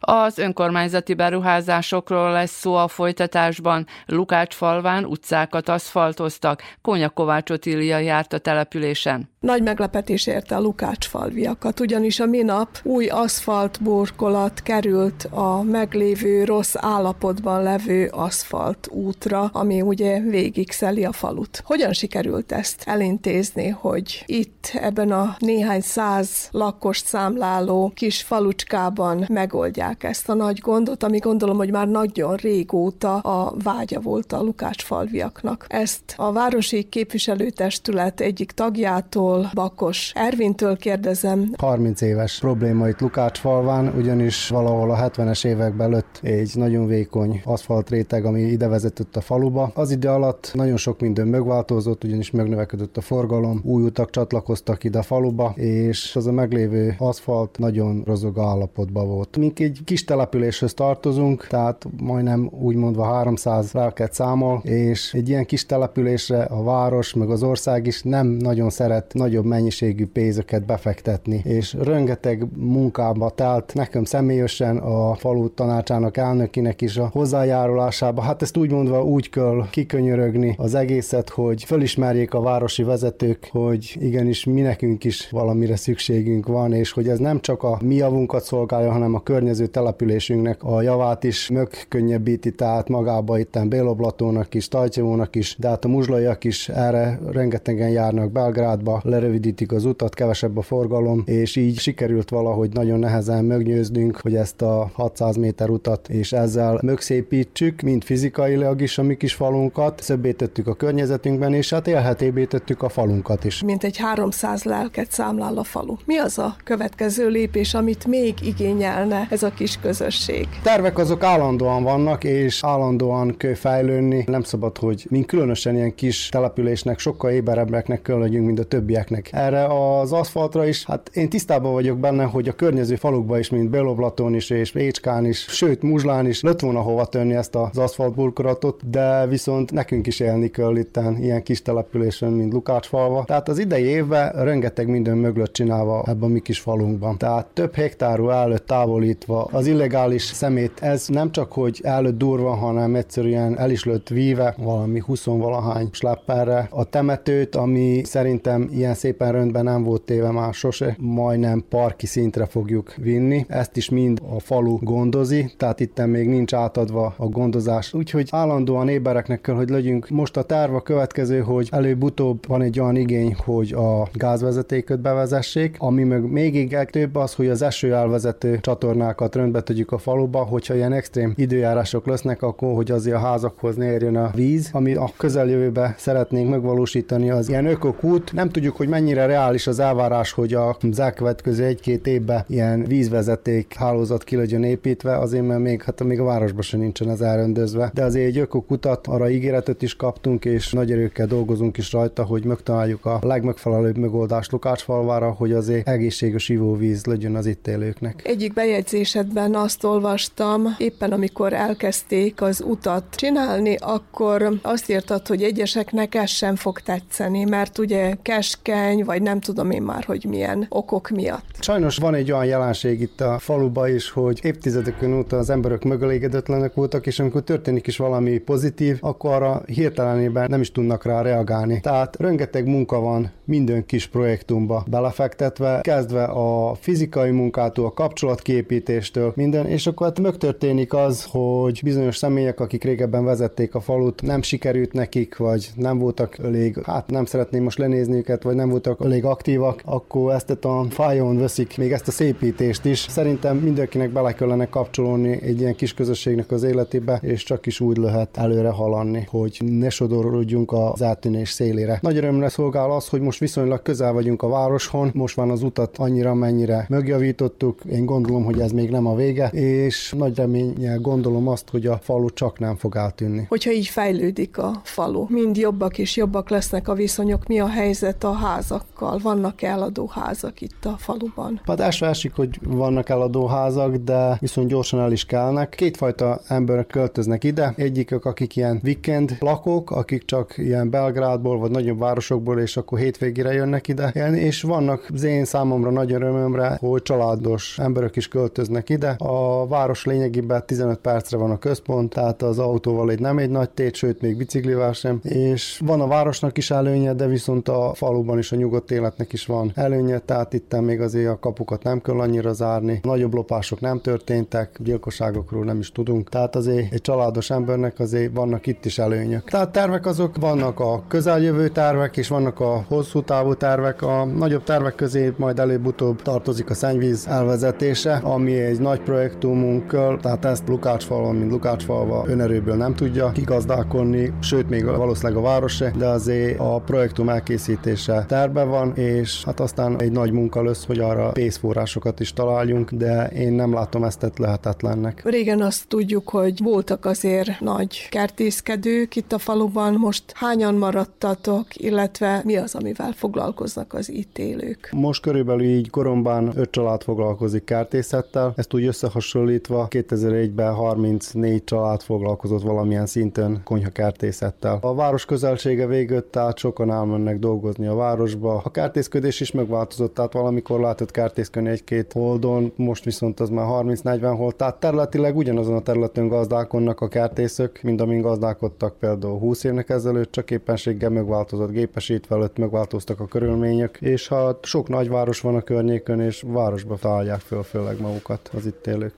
Az 0.00 0.38
önkormányzati 0.38 1.14
beruházásokról 1.14 2.32
lesz 2.32 2.58
szó 2.58 2.74
a 2.74 2.88
folytatásban. 2.88 3.86
Lukács 4.06 4.54
falván 4.54 5.04
utcákat 5.04 5.68
aszfaltoztak. 5.68 6.62
Kónya 6.82 7.08
Kovács 7.08 7.50
Otília 7.50 7.98
járt 7.98 8.32
a 8.32 8.38
településen. 8.38 9.30
Nagy 9.46 9.62
meglepetés 9.62 10.26
érte 10.26 10.56
a 10.56 10.60
Lukács 10.60 11.06
falviakat, 11.06 11.80
ugyanis 11.80 12.20
a 12.20 12.26
minap 12.26 12.68
új 12.82 13.06
aszfalt 13.06 13.82
burkolat 13.82 14.62
került 14.62 15.28
a 15.30 15.62
meglévő 15.62 16.44
rossz 16.44 16.74
állapotban 16.76 17.62
levő 17.62 18.08
aszfalt 18.12 18.88
útra, 18.90 19.50
ami 19.52 19.80
ugye 19.80 20.20
végigszeli 20.20 21.04
a 21.04 21.12
falut. 21.12 21.62
Hogyan 21.64 21.92
sikerült 21.92 22.52
ezt 22.52 22.82
elintézni, 22.86 23.68
hogy 23.68 24.22
itt 24.26 24.70
ebben 24.74 25.10
a 25.10 25.36
néhány 25.38 25.80
száz 25.80 26.48
lakost 26.50 27.06
számláló 27.06 27.92
kis 27.94 28.22
falucskában 28.22 29.24
megoldják 29.28 30.04
ezt 30.04 30.28
a 30.28 30.34
nagy 30.34 30.58
gondot, 30.58 31.02
ami 31.02 31.18
gondolom, 31.18 31.56
hogy 31.56 31.70
már 31.70 31.88
nagyon 31.88 32.36
régóta 32.36 33.18
a 33.18 33.54
vágya 33.62 34.00
volt 34.00 34.32
a 34.32 34.42
Lukács 34.42 34.82
falviaknak. 34.82 35.66
Ezt 35.68 36.14
a 36.16 36.32
városi 36.32 36.82
képviselőtestület 36.82 38.20
egyik 38.20 38.52
tagjától 38.52 39.28
Gábortól, 39.30 39.50
Bakos 39.54 40.12
Ervintől 40.14 40.76
kérdezem. 40.76 41.52
30 41.58 42.00
éves 42.00 42.38
probléma 42.38 42.88
itt 42.88 42.98
falván, 43.32 43.94
ugyanis 43.96 44.48
valahol 44.48 44.90
a 44.90 44.96
70-es 44.96 45.46
években 45.46 45.90
lőtt 45.90 46.20
egy 46.22 46.50
nagyon 46.54 46.86
vékony 46.86 47.42
aszfaltréteg, 47.44 48.24
ami 48.24 48.40
ide 48.40 48.68
vezetett 48.68 49.16
a 49.16 49.20
faluba. 49.20 49.70
Az 49.74 49.90
ide 49.90 50.10
alatt 50.10 50.50
nagyon 50.54 50.76
sok 50.76 51.00
minden 51.00 51.26
megváltozott, 51.26 52.04
ugyanis 52.04 52.30
megnövekedett 52.30 52.96
a 52.96 53.00
forgalom, 53.00 53.60
új 53.64 53.82
utak 53.82 54.10
csatlakoztak 54.10 54.84
ide 54.84 54.98
a 54.98 55.02
faluba, 55.02 55.52
és 55.56 56.16
az 56.16 56.26
a 56.26 56.32
meglévő 56.32 56.94
aszfalt 56.98 57.58
nagyon 57.58 58.02
rozog 58.06 58.38
állapotban 58.38 59.08
volt. 59.08 59.36
Mink 59.36 59.58
egy 59.58 59.78
kis 59.84 60.04
településhez 60.04 60.74
tartozunk, 60.74 61.46
tehát 61.46 61.86
majdnem 62.02 62.50
úgymondva 62.60 63.04
300 63.04 63.72
lelket 63.72 64.12
számol, 64.12 64.60
és 64.64 65.14
egy 65.14 65.28
ilyen 65.28 65.46
kis 65.46 65.66
településre 65.66 66.42
a 66.42 66.62
város, 66.62 67.14
meg 67.14 67.30
az 67.30 67.42
ország 67.42 67.86
is 67.86 68.02
nem 68.02 68.26
nagyon 68.26 68.70
szeret 68.70 69.14
nagyobb 69.20 69.44
mennyiségű 69.44 70.06
pénzeket 70.06 70.66
befektetni, 70.66 71.40
és 71.44 71.76
rengeteg 71.82 72.46
munkába 72.56 73.30
telt 73.30 73.72
nekem 73.74 74.04
személyesen 74.04 74.76
a 74.76 75.14
falu 75.14 75.48
tanácsának 75.48 76.16
elnökinek 76.16 76.80
is 76.80 76.96
a 76.96 77.10
hozzájárulásába. 77.12 78.22
Hát 78.22 78.42
ezt 78.42 78.56
úgy 78.56 78.70
mondva 78.70 79.04
úgy 79.04 79.30
kell 79.30 79.66
kikönyörögni 79.70 80.54
az 80.58 80.74
egészet, 80.74 81.28
hogy 81.28 81.64
fölismerjék 81.64 82.34
a 82.34 82.40
városi 82.40 82.82
vezetők, 82.82 83.48
hogy 83.50 83.96
igenis 84.00 84.44
mi 84.44 84.60
nekünk 84.60 85.04
is 85.04 85.30
valamire 85.30 85.76
szükségünk 85.76 86.46
van, 86.46 86.72
és 86.72 86.92
hogy 86.92 87.08
ez 87.08 87.18
nem 87.18 87.40
csak 87.40 87.62
a 87.62 87.78
mi 87.84 87.94
javunkat 87.94 88.44
szolgálja, 88.44 88.90
hanem 88.90 89.14
a 89.14 89.22
környező 89.22 89.66
településünknek 89.66 90.62
a 90.62 90.82
javát 90.82 91.24
is 91.24 91.50
megkönnyebbíti, 91.50 92.52
tehát 92.52 92.88
magába 92.88 93.38
itten 93.38 93.68
Béloblatónak 93.68 94.54
is, 94.54 94.68
Tajcsevónak 94.68 95.36
is, 95.36 95.56
de 95.58 95.68
hát 95.68 95.84
a 95.84 95.88
muzslaiak 95.88 96.44
is 96.44 96.68
erre 96.68 97.18
rengetegen 97.30 97.88
járnak 97.88 98.32
Belgrádba, 98.32 99.00
lerövidítik 99.10 99.72
az 99.72 99.84
utat, 99.84 100.14
kevesebb 100.14 100.56
a 100.56 100.62
forgalom, 100.62 101.22
és 101.26 101.56
így 101.56 101.78
sikerült 101.78 102.30
valahogy 102.30 102.72
nagyon 102.72 102.98
nehezen 102.98 103.44
meggyőznünk, 103.44 104.20
hogy 104.22 104.34
ezt 104.34 104.62
a 104.62 104.90
600 104.92 105.36
méter 105.36 105.70
utat 105.70 106.08
és 106.08 106.32
ezzel 106.32 106.80
megszépítsük, 106.82 107.80
mind 107.80 108.04
fizikailag 108.04 108.80
is 108.80 108.98
a 108.98 109.02
mi 109.02 109.16
kis 109.16 109.34
falunkat, 109.34 110.02
szöbbé 110.02 110.32
tettük 110.32 110.66
a 110.66 110.74
környezetünkben, 110.74 111.54
és 111.54 111.70
hát 111.70 111.86
élhetőbbé 111.86 112.44
tettük 112.44 112.82
a 112.82 112.88
falunkat 112.88 113.44
is. 113.44 113.62
Mint 113.62 113.84
egy 113.84 113.96
300 113.96 114.62
lelket 114.62 115.10
számlál 115.10 115.58
a 115.58 115.64
falu. 115.64 115.96
Mi 116.04 116.18
az 116.18 116.38
a 116.38 116.56
következő 116.64 117.28
lépés, 117.28 117.74
amit 117.74 118.06
még 118.06 118.34
igényelne 118.42 119.26
ez 119.30 119.42
a 119.42 119.50
kis 119.50 119.78
közösség? 119.80 120.48
Tervek 120.62 120.98
azok 120.98 121.22
állandóan 121.22 121.82
vannak, 121.82 122.24
és 122.24 122.64
állandóan 122.64 123.36
kell 123.36 123.54
fejlődni. 123.54 124.24
Nem 124.26 124.42
szabad, 124.42 124.78
hogy 124.78 125.06
mint 125.10 125.26
különösen 125.26 125.74
ilyen 125.74 125.94
kis 125.94 126.28
településnek 126.28 126.98
sokkal 126.98 127.30
éberebbeknek 127.30 128.02
kell 128.02 128.18
legyünk, 128.18 128.46
mint 128.46 128.58
a 128.58 128.64
többiek 128.64 128.99
többieknek. 129.04 129.28
Erre 129.32 129.66
az 129.98 130.12
aszfaltra 130.12 130.66
is, 130.66 130.84
hát 130.84 131.10
én 131.14 131.28
tisztában 131.28 131.72
vagyok 131.72 131.98
benne, 131.98 132.24
hogy 132.24 132.48
a 132.48 132.52
környező 132.52 132.96
falukba 132.96 133.38
is, 133.38 133.50
mint 133.50 133.70
Beloblaton 133.70 134.34
is 134.34 134.50
és 134.50 134.74
Écskán 134.74 135.26
is, 135.26 135.38
sőt 135.38 135.82
Muzslán 135.82 136.26
is 136.26 136.40
lett 136.40 136.60
volna 136.60 136.80
hova 136.80 137.06
tenni 137.06 137.34
ezt 137.34 137.54
az 137.54 137.78
aszfaltburkolatot, 137.78 138.90
de 138.90 139.26
viszont 139.26 139.72
nekünk 139.72 140.06
is 140.06 140.20
élni 140.20 140.50
kell 140.50 140.76
itt 140.76 140.98
ilyen 141.20 141.42
kis 141.42 141.62
településen, 141.62 142.32
mint 142.32 142.52
Lukácsfalva. 142.52 143.24
Tehát 143.24 143.48
az 143.48 143.58
idei 143.58 143.84
évben 143.84 144.32
rengeteg 144.32 144.88
minden 144.88 145.16
mögött 145.16 145.52
csinálva 145.52 146.04
ebben 146.06 146.28
a 146.28 146.32
mi 146.32 146.40
kis 146.40 146.58
falunkban. 146.58 147.18
Tehát 147.18 147.46
több 147.46 147.74
hektárú 147.74 148.28
előtt 148.28 148.66
távolítva 148.66 149.48
az 149.52 149.66
illegális 149.66 150.22
szemét, 150.22 150.72
ez 150.80 151.08
nem 151.08 151.32
csak, 151.32 151.52
hogy 151.52 151.80
előtt 151.82 152.18
durva, 152.18 152.54
hanem 152.54 152.94
egyszerűen 152.94 153.58
el 153.58 153.70
is 153.70 153.84
lőtt 153.84 154.08
víve 154.08 154.54
valami 154.58 155.02
20 155.06 155.24
valahány 155.24 155.88
slepperre 155.92 156.68
a 156.70 156.84
temetőt, 156.84 157.56
ami 157.56 158.02
szerintem 158.04 158.68
ilyen 158.72 158.89
ilyen 158.90 159.02
szépen 159.02 159.32
röntben 159.32 159.64
nem 159.64 159.82
volt 159.82 160.02
téve 160.02 160.30
már 160.30 160.54
sose, 160.54 160.96
majdnem 160.98 161.64
parki 161.68 162.06
szintre 162.06 162.46
fogjuk 162.46 162.94
vinni. 162.94 163.44
Ezt 163.48 163.76
is 163.76 163.90
mind 163.90 164.20
a 164.36 164.40
falu 164.40 164.78
gondozi, 164.80 165.50
tehát 165.56 165.80
itt 165.80 166.06
még 166.06 166.28
nincs 166.28 166.54
átadva 166.54 167.14
a 167.16 167.26
gondozás. 167.26 167.94
Úgyhogy 167.94 168.28
állandóan 168.30 168.88
ébereknek 168.88 169.40
kell, 169.40 169.54
hogy 169.54 169.68
legyünk. 169.68 170.08
Most 170.08 170.36
a 170.36 170.42
terv 170.42 170.74
a 170.74 170.80
következő, 170.80 171.40
hogy 171.40 171.68
előbb-utóbb 171.70 172.46
van 172.46 172.62
egy 172.62 172.80
olyan 172.80 172.96
igény, 172.96 173.36
hogy 173.44 173.72
a 173.72 174.08
gázvezetéköt 174.12 175.00
bevezessék, 175.00 175.76
ami 175.78 176.04
meg 176.04 176.30
még 176.30 176.76
több 176.90 177.16
az, 177.16 177.34
hogy 177.34 177.48
az 177.48 177.62
eső 177.62 177.94
elvezető 177.94 178.58
csatornákat 178.60 179.34
röntbe 179.34 179.60
tegyük 179.60 179.92
a 179.92 179.98
faluba, 179.98 180.38
hogyha 180.38 180.74
ilyen 180.74 180.92
extrém 180.92 181.32
időjárások 181.36 182.06
lesznek, 182.06 182.42
akkor 182.42 182.74
hogy 182.74 182.90
azért 182.90 183.16
a 183.16 183.20
házakhoz 183.20 183.76
ne 183.76 183.92
érjön 183.92 184.16
a 184.16 184.30
víz, 184.34 184.68
ami 184.72 184.94
a 184.94 185.10
közeljövőbe 185.16 185.94
szeretnénk 185.98 186.50
megvalósítani, 186.50 187.30
az 187.30 187.48
ilyen 187.48 187.66
ökokút. 187.66 188.32
Nem 188.32 188.48
tudjuk, 188.48 188.76
hogy 188.80 188.88
mennyire 188.88 189.26
reális 189.26 189.66
az 189.66 189.78
elvárás, 189.78 190.32
hogy 190.32 190.54
a 190.54 190.76
elkövetkező 190.96 191.64
egy-két 191.64 192.06
évben 192.06 192.44
ilyen 192.48 192.84
vízvezeték 192.84 193.74
hálózat 193.74 194.24
ki 194.24 194.36
legyen 194.36 194.64
építve, 194.64 195.18
azért 195.18 195.46
mert 195.46 195.60
még, 195.60 195.82
hát 195.82 196.04
még 196.04 196.20
a 196.20 196.24
városban 196.24 196.62
sem 196.62 196.80
nincsen 196.80 197.10
ez 197.10 197.20
elrendezve. 197.20 197.90
De 197.94 198.04
azért 198.04 198.26
egy 198.26 198.38
ökokutat, 198.38 199.06
arra 199.06 199.30
ígéretet 199.30 199.82
is 199.82 199.96
kaptunk, 199.96 200.44
és 200.44 200.72
nagy 200.72 200.92
erőkkel 200.92 201.26
dolgozunk 201.26 201.76
is 201.76 201.92
rajta, 201.92 202.24
hogy 202.24 202.44
megtaláljuk 202.44 203.06
a 203.06 203.18
legmegfelelőbb 203.22 203.96
megoldást 203.96 204.52
Lukácsfalvára, 204.52 205.30
hogy 205.30 205.52
azért 205.52 205.88
egészséges 205.88 206.48
ivóvíz 206.48 207.04
legyen 207.04 207.34
az 207.34 207.46
itt 207.46 207.66
élőknek. 207.66 208.22
Egyik 208.24 208.52
bejegyzésedben 208.52 209.54
azt 209.54 209.84
olvastam, 209.84 210.74
éppen 210.78 211.12
amikor 211.12 211.52
elkezdték 211.52 212.42
az 212.42 212.64
utat 212.66 213.04
csinálni, 213.14 213.76
akkor 213.80 214.58
azt 214.62 214.90
írtad, 214.90 215.26
hogy 215.26 215.42
egyeseknek 215.42 216.14
ez 216.14 216.30
sem 216.30 216.56
fog 216.56 216.80
tetszeni, 216.80 217.44
mert 217.44 217.78
ugye 217.78 218.14
keske 218.22 218.69
érzékeny, 218.70 219.04
vagy 219.04 219.22
nem 219.22 219.40
tudom 219.40 219.70
én 219.70 219.82
már, 219.82 220.04
hogy 220.04 220.26
milyen 220.28 220.66
okok 220.68 221.08
miatt. 221.08 221.44
Sajnos 221.60 221.96
van 221.96 222.14
egy 222.14 222.32
olyan 222.32 222.44
jelenség 222.44 223.00
itt 223.00 223.20
a 223.20 223.38
faluba 223.38 223.88
is, 223.88 224.10
hogy 224.10 224.40
évtizedeken 224.42 225.14
óta 225.14 225.36
az 225.36 225.50
emberek 225.50 225.84
mögelégedetlenek 225.84 226.74
voltak, 226.74 227.06
és 227.06 227.18
amikor 227.20 227.42
történik 227.42 227.86
is 227.86 227.96
valami 227.96 228.38
pozitív, 228.38 228.98
akkor 229.00 229.32
arra 229.32 229.62
hirtelenében 229.66 230.46
nem 230.50 230.60
is 230.60 230.72
tudnak 230.72 231.04
rá 231.04 231.22
reagálni. 231.22 231.80
Tehát 231.80 232.16
rengeteg 232.16 232.66
munka 232.66 233.00
van 233.00 233.30
minden 233.44 233.86
kis 233.86 234.06
projektumba 234.06 234.84
belefektetve, 234.90 235.80
kezdve 235.80 236.24
a 236.24 236.74
fizikai 236.74 237.30
munkától, 237.30 237.86
a 237.86 237.92
kapcsolatképítéstől, 237.92 239.32
minden, 239.36 239.66
és 239.66 239.86
akkor 239.86 240.06
hát 240.06 240.20
megtörténik 240.20 240.94
az, 240.94 241.26
hogy 241.30 241.80
bizonyos 241.84 242.16
személyek, 242.16 242.60
akik 242.60 242.84
régebben 242.84 243.24
vezették 243.24 243.74
a 243.74 243.80
falut, 243.80 244.22
nem 244.22 244.42
sikerült 244.42 244.92
nekik, 244.92 245.36
vagy 245.36 245.70
nem 245.76 245.98
voltak 245.98 246.38
elég, 246.38 246.82
hát 246.84 247.10
nem 247.10 247.24
szeretném 247.24 247.62
most 247.62 247.78
lenézni 247.78 248.16
őket, 248.16 248.42
vagy 248.50 248.58
nem 248.58 248.68
voltak 248.68 249.04
elég 249.04 249.24
aktívak, 249.24 249.82
akkor 249.84 250.32
ezt 250.32 250.50
a 250.50 250.86
fájon 250.88 251.38
veszik 251.38 251.78
még 251.78 251.92
ezt 251.92 252.08
a 252.08 252.10
szépítést 252.10 252.84
is. 252.84 252.98
Szerintem 252.98 253.56
mindenkinek 253.56 254.10
bele 254.10 254.32
kellene 254.32 254.68
kapcsolni 254.68 255.42
egy 255.42 255.60
ilyen 255.60 255.74
kis 255.74 255.94
közösségnek 255.94 256.50
az 256.50 256.62
életébe, 256.62 257.18
és 257.22 257.42
csak 257.42 257.66
is 257.66 257.80
úgy 257.80 257.96
lehet 257.96 258.36
előre 258.36 258.68
haladni, 258.68 259.26
hogy 259.30 259.60
ne 259.64 259.90
sodorodjunk 259.90 260.72
az 260.72 261.02
eltűnés 261.02 261.50
szélére. 261.50 261.98
Nagy 262.02 262.16
örömre 262.16 262.48
szolgál 262.48 262.90
az, 262.90 263.08
hogy 263.08 263.20
most 263.20 263.38
viszonylag 263.38 263.82
közel 263.82 264.12
vagyunk 264.12 264.42
a 264.42 264.48
városhon, 264.48 265.10
most 265.14 265.36
van 265.36 265.50
az 265.50 265.62
utat 265.62 265.98
annyira, 265.98 266.34
mennyire 266.34 266.86
megjavítottuk, 266.88 267.80
én 267.92 268.04
gondolom, 268.04 268.44
hogy 268.44 268.60
ez 268.60 268.72
még 268.72 268.90
nem 268.90 269.06
a 269.06 269.14
vége, 269.14 269.48
és 269.48 270.14
nagy 270.16 270.36
reménnyel 270.36 270.98
gondolom 270.98 271.48
azt, 271.48 271.68
hogy 271.70 271.86
a 271.86 271.98
falu 272.02 272.30
csak 272.30 272.58
nem 272.58 272.76
fog 272.76 272.96
eltűnni. 272.96 273.46
Hogyha 273.48 273.70
így 273.70 273.86
fejlődik 273.86 274.58
a 274.58 274.80
falu, 274.84 275.26
mind 275.28 275.56
jobbak 275.56 275.98
és 275.98 276.16
jobbak 276.16 276.50
lesznek 276.50 276.88
a 276.88 276.94
viszonyok, 276.94 277.46
mi 277.46 277.58
a 277.60 277.68
helyzet 277.68 278.24
a 278.24 278.32
házakkal? 278.40 279.18
Vannak 279.22 279.62
eladó 279.62 280.06
házak 280.06 280.60
itt 280.60 280.84
a 280.84 280.94
faluban? 280.98 281.60
Hát 281.64 281.80
első 281.80 282.06
esik, 282.06 282.34
hogy 282.34 282.58
vannak 282.62 283.08
eladó 283.08 283.46
házak, 283.46 283.94
de 283.96 284.36
viszont 284.40 284.68
gyorsan 284.68 285.00
el 285.00 285.12
is 285.12 285.24
kelnek. 285.24 285.68
Kétfajta 285.68 286.40
emberek 286.48 286.86
költöznek 286.86 287.44
ide. 287.44 287.74
Egyikük, 287.76 288.24
akik 288.24 288.56
ilyen 288.56 288.80
weekend 288.84 289.36
lakók, 289.40 289.90
akik 289.90 290.24
csak 290.24 290.54
ilyen 290.56 290.90
Belgrádból 290.90 291.58
vagy 291.58 291.70
nagyobb 291.70 291.98
városokból, 291.98 292.58
és 292.58 292.76
akkor 292.76 292.98
hétvégére 292.98 293.52
jönnek 293.52 293.88
ide 293.88 294.10
élni, 294.14 294.40
és 294.40 294.62
vannak 294.62 295.06
az 295.12 295.22
én 295.22 295.44
számomra 295.44 295.90
nagy 295.90 296.12
örömömre, 296.12 296.76
hogy 296.80 297.02
családos 297.02 297.78
emberek 297.78 298.16
is 298.16 298.28
költöznek 298.28 298.88
ide. 298.88 299.14
A 299.18 299.66
város 299.66 300.04
lényegében 300.04 300.66
15 300.66 300.98
percre 300.98 301.36
van 301.36 301.50
a 301.50 301.58
központ, 301.58 302.12
tehát 302.12 302.42
az 302.42 302.58
autóval 302.58 303.10
egy 303.10 303.20
nem 303.20 303.38
egy 303.38 303.50
nagy 303.50 303.70
tét, 303.70 303.94
sőt 303.94 304.20
még 304.20 304.36
biciklivel 304.36 304.92
sem, 304.92 305.20
és 305.22 305.80
van 305.84 306.00
a 306.00 306.06
városnak 306.06 306.58
is 306.58 306.70
előnye, 306.70 307.14
de 307.14 307.26
viszont 307.26 307.68
a 307.68 307.92
faluban 307.94 308.29
is 308.38 308.52
a 308.52 308.56
nyugodt 308.56 308.90
életnek 308.90 309.32
is 309.32 309.46
van 309.46 309.72
előnye, 309.74 310.18
tehát 310.18 310.52
itt 310.52 310.80
még 310.80 311.00
azért 311.00 311.30
a 311.30 311.38
kapukat 311.38 311.82
nem 311.82 312.00
kell 312.00 312.20
annyira 312.20 312.52
zárni, 312.52 313.00
nagyobb 313.02 313.34
lopások 313.34 313.80
nem 313.80 314.00
történtek, 314.00 314.76
gyilkosságokról 314.78 315.64
nem 315.64 315.78
is 315.78 315.92
tudunk, 315.92 316.28
tehát 316.28 316.56
azért 316.56 316.92
egy 316.92 317.00
családos 317.00 317.50
embernek 317.50 317.98
azért 317.98 318.34
vannak 318.34 318.66
itt 318.66 318.84
is 318.84 318.98
előnyök. 318.98 319.50
Tehát 319.50 319.72
tervek 319.72 320.06
azok 320.06 320.36
vannak 320.36 320.80
a 320.80 321.02
közeljövő 321.08 321.68
tervek, 321.68 322.16
és 322.16 322.28
vannak 322.28 322.60
a 322.60 322.84
hosszú 322.88 323.22
távú 323.22 323.54
tervek. 323.54 324.02
A 324.02 324.24
nagyobb 324.24 324.64
tervek 324.64 324.94
közé 324.94 325.32
majd 325.36 325.58
előbb-utóbb 325.58 326.22
tartozik 326.22 326.70
a 326.70 326.74
szennyvíz 326.74 327.26
elvezetése, 327.26 328.20
ami 328.22 328.52
egy 328.52 328.80
nagy 328.80 329.00
projektumunk, 329.00 329.86
tehát 330.20 330.44
ezt 330.44 330.68
Lukácsfalva, 330.68 331.32
mint 331.32 331.50
Lukácsfalva 331.50 332.24
önerőből 332.26 332.76
nem 332.76 332.94
tudja 332.94 333.32
kigazdálkodni, 333.32 334.32
sőt 334.40 334.68
még 334.68 334.84
valószínűleg 334.84 335.38
a 335.38 335.46
város 335.46 335.74
se, 335.74 335.92
de 335.98 336.06
azért 336.06 336.58
a 336.58 336.78
projektum 336.78 337.28
elkészítése 337.28 338.19
terve 338.26 338.64
van, 338.64 338.96
és 338.96 339.44
hát 339.44 339.60
aztán 339.60 340.00
egy 340.00 340.12
nagy 340.12 340.32
munka 340.32 340.62
lesz, 340.62 340.86
hogy 340.86 340.98
arra 340.98 341.30
pénzforrásokat 341.30 342.20
is 342.20 342.32
találjunk, 342.32 342.90
de 342.90 343.26
én 343.26 343.52
nem 343.52 343.72
látom 343.72 344.04
ezt 344.04 344.32
lehetetlennek. 344.36 345.22
Régen 345.24 345.62
azt 345.62 345.88
tudjuk, 345.88 346.28
hogy 346.28 346.62
voltak 346.62 347.04
azért 347.04 347.60
nagy 347.60 348.08
kertészkedők 348.08 349.16
itt 349.16 349.32
a 349.32 349.38
faluban, 349.38 349.94
most 349.94 350.24
hányan 350.34 350.74
maradtatok, 350.74 351.66
illetve 351.76 352.40
mi 352.44 352.56
az, 352.56 352.74
amivel 352.74 353.12
foglalkoznak 353.12 353.94
az 353.94 354.10
itt 354.10 354.38
élők? 354.38 354.88
Most 354.92 355.22
körülbelül 355.22 355.62
így 355.62 355.90
koromban 355.90 356.52
öt 356.54 356.70
család 356.70 357.02
foglalkozik 357.02 357.64
kertészettel, 357.64 358.52
ezt 358.56 358.74
úgy 358.74 358.84
összehasonlítva 358.84 359.86
2001-ben 359.90 360.74
34 360.74 361.64
család 361.64 362.00
foglalkozott 362.00 362.62
valamilyen 362.62 363.06
szinten 363.06 363.60
konyhakertészettel. 363.64 364.78
A 364.80 364.94
város 364.94 365.24
közelsége 365.24 365.86
végött, 365.86 366.30
tehát 366.30 366.58
sokan 366.58 366.90
elmennek 366.90 367.38
dolgozni 367.38 367.86
a 367.86 367.94
városba. 368.10 368.60
A 368.64 368.70
kertészkedés 368.70 369.40
is 369.40 369.50
megváltozott, 369.50 370.14
tehát 370.14 370.32
valamikor 370.32 370.80
lehetett 370.80 371.10
kertészkedni 371.10 371.68
egy-két 371.68 372.12
holdon, 372.12 372.72
most 372.76 373.04
viszont 373.04 373.40
az 373.40 373.48
már 373.48 373.66
30-40 373.68 374.34
hold, 374.36 374.56
tehát 374.56 374.80
területileg 374.80 375.36
ugyanazon 375.36 375.74
a 375.76 375.80
területen 375.80 376.28
gazdálkodnak 376.28 377.00
a 377.00 377.08
kertészek, 377.08 377.82
mint 377.82 378.00
amin 378.00 378.20
gazdálkodtak 378.20 378.98
például 378.98 379.38
20 379.38 379.64
évnek 379.64 379.88
ezelőtt, 379.88 380.32
csak 380.32 380.50
éppenséggel 380.50 381.10
megváltozott 381.10 381.70
gépesítve 381.70 382.34
előtt, 382.34 382.58
megváltoztak 382.58 383.20
a 383.20 383.26
körülmények, 383.26 383.98
és 384.00 384.28
hát 384.28 384.64
sok 384.64 384.88
nagyváros 384.88 385.40
van 385.40 385.54
a 385.54 385.60
környékön, 385.60 386.20
és 386.20 386.44
városba 386.46 386.96
találják 386.96 387.40
föl 387.40 387.62
főleg 387.62 388.00
magukat 388.00 388.50
az 388.56 388.66
itt 388.66 388.86
élők. 388.86 389.14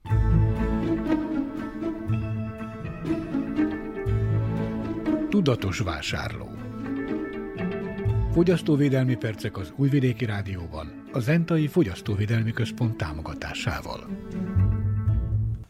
Tudatos 5.30 5.78
vásárló 5.78 6.51
Fogyasztóvédelmi 8.32 9.16
percek 9.16 9.56
az 9.56 9.72
Újvidéki 9.76 10.24
Rádióban, 10.24 11.04
a 11.12 11.18
Zentai 11.18 11.66
Fogyasztóvédelmi 11.66 12.52
Központ 12.52 12.96
támogatásával. 12.96 14.06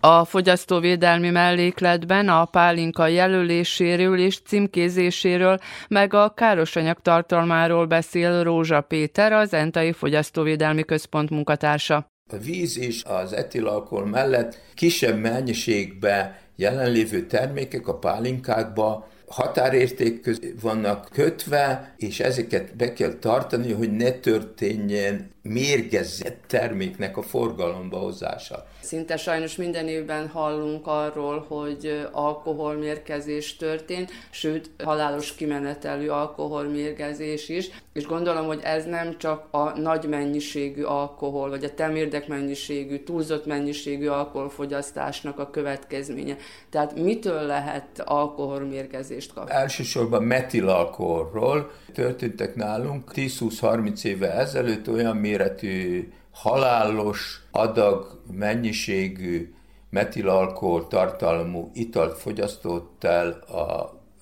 A 0.00 0.24
fogyasztóvédelmi 0.24 1.30
mellékletben 1.30 2.28
a 2.28 2.44
pálinka 2.44 3.06
jelöléséről 3.06 4.18
és 4.18 4.40
címkézéséről, 4.40 5.58
meg 5.88 6.14
a 6.14 6.32
károsanyag 6.34 7.00
tartalmáról 7.00 7.86
beszél 7.86 8.42
Rózsa 8.42 8.80
Péter, 8.80 9.32
az 9.32 9.54
Entai 9.54 9.92
Fogyasztóvédelmi 9.92 10.82
Központ 10.82 11.30
munkatársa. 11.30 12.10
A 12.32 12.36
víz 12.36 12.78
és 12.78 13.02
az 13.04 13.32
etilalkohol 13.32 14.06
mellett 14.06 14.60
kisebb 14.74 15.18
mennyiségbe 15.18 16.40
jelenlévő 16.56 17.26
termékek 17.26 17.88
a 17.88 17.98
pálinkákba 17.98 19.10
határérték 19.32 20.20
közé 20.20 20.54
vannak 20.60 21.08
kötve, 21.12 21.94
és 21.96 22.20
ezeket 22.20 22.76
be 22.76 22.92
kell 22.92 23.12
tartani, 23.12 23.72
hogy 23.72 23.90
ne 23.92 24.10
történjen 24.10 25.30
mérgezett 25.43 26.45
terméknek 26.47 27.16
a 27.16 27.22
forgalomba 27.22 27.99
hozása. 27.99 28.66
Szinte 28.80 29.16
sajnos 29.16 29.57
minden 29.57 29.88
évben 29.88 30.28
hallunk 30.28 30.86
arról, 30.86 31.45
hogy 31.49 32.09
alkoholmérkezés 32.12 33.57
történt, 33.57 34.11
sőt 34.30 34.70
halálos 34.84 35.34
kimenetelű 35.34 36.09
alkoholmérgezés 36.09 37.49
is, 37.49 37.70
és 37.93 38.07
gondolom, 38.07 38.47
hogy 38.47 38.61
ez 38.62 38.84
nem 38.84 39.18
csak 39.18 39.47
a 39.51 39.78
nagy 39.78 40.09
mennyiségű 40.09 40.82
alkohol, 40.82 41.49
vagy 41.49 41.64
a 41.64 41.74
temérdek 41.74 42.28
mennyiségű, 42.28 42.99
túlzott 42.99 43.47
mennyiségű 43.47 44.07
alkoholfogyasztásnak 44.07 45.38
a 45.38 45.51
következménye. 45.51 46.36
Tehát 46.70 47.01
mitől 47.01 47.43
lehet 47.43 48.01
alkoholmérgezést 48.05 49.32
kapni? 49.32 49.53
Elsősorban 49.55 50.22
metilalkoholról 50.22 51.70
történtek 51.95 52.55
nálunk 52.55 53.11
10-20-30 53.14 54.05
éve 54.05 54.32
ezelőtt 54.32 54.88
olyan 54.88 55.16
méretű 55.32 56.08
halálos 56.30 57.42
adag 57.50 58.20
mennyiségű 58.32 59.52
metilalkohol 59.90 60.88
tartalmú 60.88 61.70
italt 61.74 62.18
fogyasztott 62.18 63.04
el 63.04 63.28
a, 63.30 63.60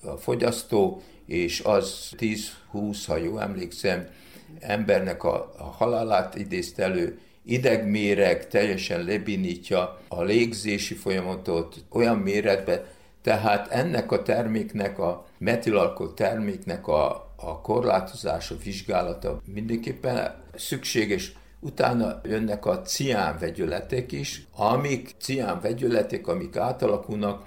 a 0.09 0.17
fogyasztó, 0.17 1.01
és 1.25 1.59
az 1.59 2.13
10-20, 2.17 2.97
ha 3.07 3.17
jó 3.17 3.37
emlékszem, 3.37 4.07
embernek 4.59 5.23
a, 5.23 5.53
a 5.57 5.63
halálát 5.63 6.35
idézte 6.35 6.83
elő, 6.83 7.19
idegméreg 7.43 8.47
teljesen 8.47 9.03
lebinítja 9.03 9.99
a 10.07 10.21
légzési 10.21 10.93
folyamatot 10.93 11.75
olyan 11.89 12.17
méretbe, 12.17 12.85
tehát 13.21 13.67
ennek 13.67 14.11
a 14.11 14.21
terméknek, 14.21 14.99
a 14.99 15.25
metilalkohol 15.37 16.13
terméknek 16.13 16.87
a, 16.87 17.31
a 17.35 17.61
korlátozása, 17.61 18.55
vizsgálata 18.63 19.41
mindenképpen 19.45 20.40
szükséges. 20.55 21.31
Utána 21.59 22.21
jönnek 22.23 22.65
a 22.65 22.81
cián 22.81 23.37
vegyületek 23.39 24.11
is, 24.11 24.43
amik 24.55 25.09
cián 25.19 25.61
vegyületek, 25.61 26.27
amik 26.27 26.55
átalakulnak, 26.55 27.45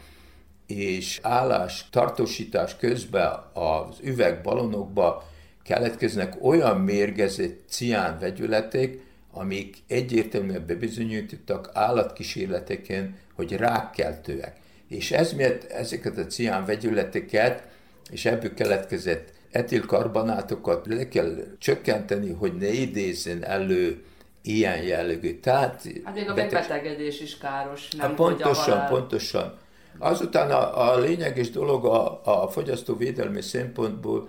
és 0.66 1.18
állás, 1.22 1.88
tartósítás 1.90 2.76
közben 2.76 3.32
az 3.52 3.98
üvegbalonokba 4.02 5.28
keletkeznek 5.62 6.44
olyan 6.44 6.80
mérgezett 6.80 7.64
cián 7.68 8.18
vegyületek, 8.18 8.98
amik 9.32 9.76
egyértelműen 9.86 10.66
bebizonyítottak 10.66 11.70
állatkísérleteken, 11.72 13.16
hogy 13.34 13.52
rákkeltőek. 13.52 14.56
És 14.88 15.10
ez 15.10 15.32
miatt 15.32 15.64
ezeket 15.64 16.18
a 16.18 16.26
cián 16.26 16.64
vegyületeket, 16.64 17.62
és 18.10 18.24
ebből 18.24 18.54
keletkezett 18.54 19.32
etilkarbonátokat 19.54 20.86
le 20.86 21.08
kell 21.08 21.36
csökkenteni, 21.58 22.32
hogy 22.32 22.56
ne 22.56 22.68
idézzen 22.68 23.44
elő 23.44 24.04
ilyen 24.42 24.82
jellegű. 24.82 25.40
Tehát, 25.40 25.82
hát 26.04 26.14
még 26.14 26.28
a 26.30 26.34
megbetegedés 26.34 27.20
is 27.20 27.38
káros. 27.38 27.90
Nem 27.90 28.06
hát 28.06 28.16
pontosan, 28.16 28.86
pontosan. 28.88 29.58
Azután 29.98 30.50
a, 30.50 30.90
a 30.90 30.98
lényeges 30.98 31.50
dolog 31.50 31.84
a, 31.84 32.20
a 32.24 32.48
fogyasztóvédelmi 32.48 33.42
szempontból 33.42 34.28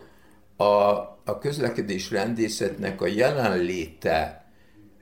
a, 0.55 0.63
a 1.25 1.37
közlekedés 1.41 2.11
rendészetnek 2.11 3.01
a 3.01 3.07
jelenléte, 3.07 4.45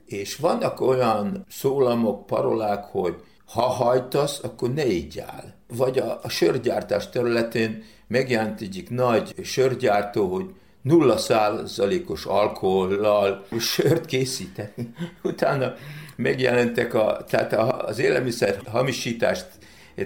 és 0.05 0.35
vannak 0.35 0.81
olyan 0.81 1.45
szólamok, 1.49 2.25
parolák, 2.25 2.83
hogy 2.83 3.15
ha 3.45 3.61
hajtasz, 3.61 4.39
akkor 4.43 4.73
ne 4.73 4.85
ígyál. 4.85 5.53
Vagy 5.67 5.97
a, 5.97 6.19
a 6.23 6.29
sörgyártás 6.29 7.09
területén 7.09 7.83
megjelent 8.07 8.61
egyik 8.61 8.89
nagy 8.89 9.35
sörgyártó, 9.43 10.33
hogy 10.33 10.45
nulla 10.81 11.17
százalékos 11.17 12.25
alkohollal 12.25 13.45
sört 13.59 14.05
készíteni. 14.05 14.93
Utána 15.23 15.73
megjelentek 16.15 16.93
a, 16.93 17.23
tehát 17.29 17.53
az 17.83 17.99
élelmiszer 17.99 18.59
hamisítást 18.65 19.47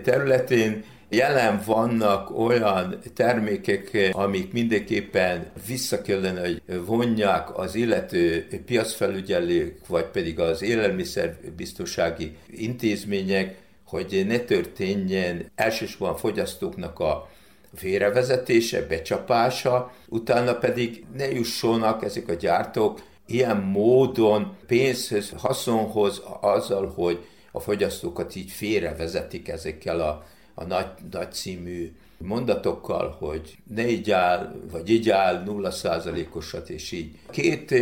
területén 0.03 0.83
jelen 1.09 1.61
vannak 1.65 2.37
olyan 2.39 2.99
termékek, 3.15 4.09
amik 4.11 4.51
mindenképpen 4.51 5.45
vissza 5.67 6.01
kellene, 6.01 6.39
hogy 6.39 6.61
vonják 6.85 7.57
az 7.57 7.75
illető 7.75 8.47
piacfelügyelők, 8.65 9.87
vagy 9.87 10.05
pedig 10.05 10.39
az 10.39 10.61
élelmiszerbiztonsági 10.61 12.35
intézmények, 12.49 13.57
hogy 13.85 14.23
ne 14.27 14.39
történjen 14.39 15.51
elsősorban 15.55 16.15
fogyasztóknak 16.15 16.99
a 16.99 17.29
félrevezetése, 17.73 18.81
becsapása, 18.81 19.93
utána 20.07 20.55
pedig 20.55 21.05
ne 21.17 21.31
jussonak 21.31 22.03
ezek 22.03 22.29
a 22.29 22.33
gyártók 22.33 23.01
ilyen 23.25 23.57
módon 23.57 24.55
pénzhöz, 24.67 25.33
haszonhoz 25.37 26.21
azzal, 26.41 26.91
hogy 26.95 27.25
a 27.51 27.59
fogyasztókat 27.59 28.35
így 28.35 28.51
félrevezetik 28.51 29.47
ezekkel 29.47 29.99
a, 29.99 30.25
a 30.59 30.63
nagy, 30.63 30.87
nagy 31.11 31.31
című 31.31 31.91
mondatokkal, 32.17 33.15
hogy 33.19 33.57
ne 33.75 33.89
így 33.89 34.11
áll, 34.11 34.55
vagy 34.71 34.89
így 34.89 35.09
áll 35.09 35.43
nulla 35.43 35.71
százalékosat, 35.71 36.69
és 36.69 36.91
így. 36.91 37.15
Két 37.29 37.73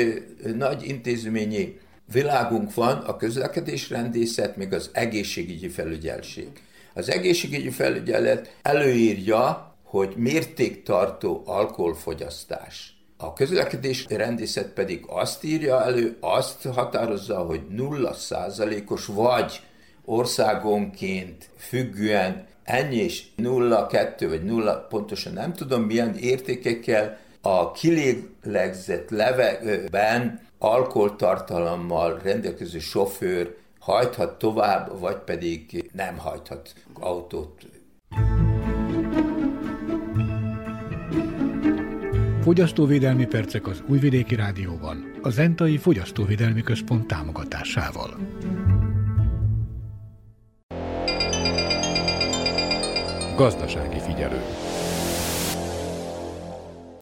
nagy 0.55 0.87
intézményi 0.87 1.79
világunk 2.11 2.73
van, 2.73 2.97
a 2.97 3.17
közlekedésrendészet, 3.17 4.57
meg 4.57 4.73
az 4.73 4.89
egészségügyi 4.93 5.67
felügyelség. 5.67 6.47
Az 6.93 7.09
egészségügyi 7.09 7.69
felügyelet 7.69 8.55
előírja, 8.61 9.75
hogy 9.83 10.13
mértéktartó 10.15 11.43
alkoholfogyasztás. 11.45 12.97
A 13.17 13.33
közlekedés 13.33 14.05
rendészet 14.09 14.67
pedig 14.67 15.03
azt 15.07 15.43
írja 15.43 15.83
elő, 15.83 16.17
azt 16.19 16.63
határozza, 16.63 17.37
hogy 17.37 17.61
nulla 17.69 18.13
százalékos 18.13 19.05
vagy 19.05 19.61
országonként 20.05 21.49
függően 21.57 22.47
ennyi 22.65 22.95
és 22.95 23.23
0,2 23.37 24.25
vagy 24.29 24.43
0, 24.43 24.73
pontosan 24.73 25.33
nem 25.33 25.53
tudom 25.53 25.81
milyen 25.81 26.15
értékekkel 26.15 27.17
a 27.41 27.71
kilélegzett 27.71 29.09
levegőben 29.09 30.39
alkoholtartalommal 30.57 32.19
rendelkező 32.23 32.79
sofőr 32.79 33.55
hajthat 33.79 34.37
tovább, 34.37 34.99
vagy 34.99 35.17
pedig 35.17 35.89
nem 35.93 36.17
hajthat 36.17 36.73
autót. 36.93 37.65
Fogyasztóvédelmi 42.41 43.25
percek 43.25 43.67
az 43.67 43.83
Újvidéki 43.87 44.35
Rádióban, 44.35 45.11
a 45.21 45.29
Zentai 45.29 45.77
Fogyasztóvédelmi 45.77 46.61
Központ 46.61 47.07
támogatásával. 47.07 48.17
Gazdasági 53.35 53.99
figyelő 53.99 54.41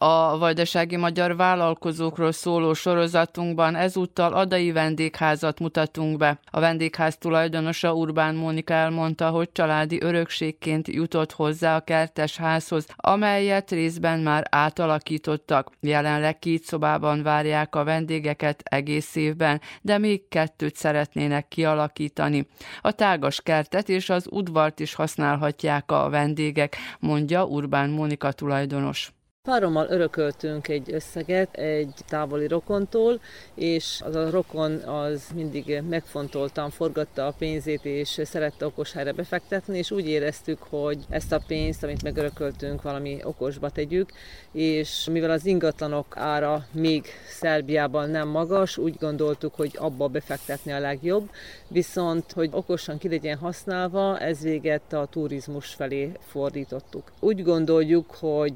a 0.06 0.38
vajdasági 0.38 0.96
magyar 0.96 1.36
vállalkozókról 1.36 2.32
szóló 2.32 2.74
sorozatunkban 2.74 3.74
ezúttal 3.74 4.32
adai 4.32 4.72
vendégházat 4.72 5.60
mutatunk 5.60 6.16
be. 6.16 6.38
A 6.50 6.60
vendégház 6.60 7.16
tulajdonosa 7.18 7.94
Urbán 7.94 8.34
Mónika 8.34 8.74
elmondta, 8.74 9.28
hogy 9.28 9.52
családi 9.52 10.02
örökségként 10.02 10.88
jutott 10.88 11.32
hozzá 11.32 11.76
a 11.76 11.80
kertes 11.80 12.36
házhoz, 12.36 12.86
amelyet 12.96 13.70
részben 13.70 14.20
már 14.20 14.46
átalakítottak. 14.50 15.70
Jelenleg 15.80 16.38
két 16.38 16.64
szobában 16.64 17.22
várják 17.22 17.74
a 17.74 17.84
vendégeket 17.84 18.62
egész 18.64 19.16
évben, 19.16 19.60
de 19.82 19.98
még 19.98 20.28
kettőt 20.28 20.76
szeretnének 20.76 21.48
kialakítani. 21.48 22.46
A 22.80 22.92
tágas 22.92 23.40
kertet 23.40 23.88
és 23.88 24.10
az 24.10 24.26
udvart 24.30 24.80
is 24.80 24.94
használhatják 24.94 25.90
a 25.90 26.08
vendégek, 26.08 26.76
mondja 27.00 27.44
Urbán 27.44 27.90
Mónika 27.90 28.32
tulajdonos. 28.32 29.13
Párommal 29.48 29.86
örököltünk 29.90 30.68
egy 30.68 30.92
összeget 30.92 31.54
egy 31.56 31.94
távoli 32.08 32.46
rokontól, 32.46 33.20
és 33.54 34.00
az 34.04 34.14
a 34.14 34.30
rokon 34.30 34.72
az 34.72 35.26
mindig 35.34 35.82
megfontoltan 35.88 36.70
forgatta 36.70 37.26
a 37.26 37.34
pénzét, 37.38 37.84
és 37.84 38.20
szerette 38.24 38.66
okos 38.66 38.92
helyre 38.92 39.12
befektetni, 39.12 39.78
és 39.78 39.90
úgy 39.90 40.08
éreztük, 40.08 40.58
hogy 40.62 40.98
ezt 41.08 41.32
a 41.32 41.42
pénzt, 41.46 41.82
amit 41.82 42.02
megörököltünk, 42.02 42.82
valami 42.82 43.18
okosba 43.22 43.70
tegyük, 43.70 44.12
és 44.52 45.08
mivel 45.10 45.30
az 45.30 45.46
ingatlanok 45.46 46.16
ára 46.16 46.66
még 46.72 47.04
Szerbiában 47.28 48.10
nem 48.10 48.28
magas, 48.28 48.78
úgy 48.78 48.96
gondoltuk, 49.00 49.54
hogy 49.54 49.76
abba 49.78 50.08
befektetni 50.08 50.72
a 50.72 50.80
legjobb, 50.80 51.30
viszont, 51.68 52.32
hogy 52.32 52.48
okosan 52.52 52.98
ki 52.98 53.08
legyen 53.08 53.38
használva, 53.38 54.18
ez 54.18 54.40
véget 54.40 54.92
a 54.92 55.06
turizmus 55.10 55.74
felé 55.74 56.12
fordítottuk. 56.26 57.12
Úgy 57.20 57.42
gondoljuk, 57.42 58.10
hogy 58.10 58.52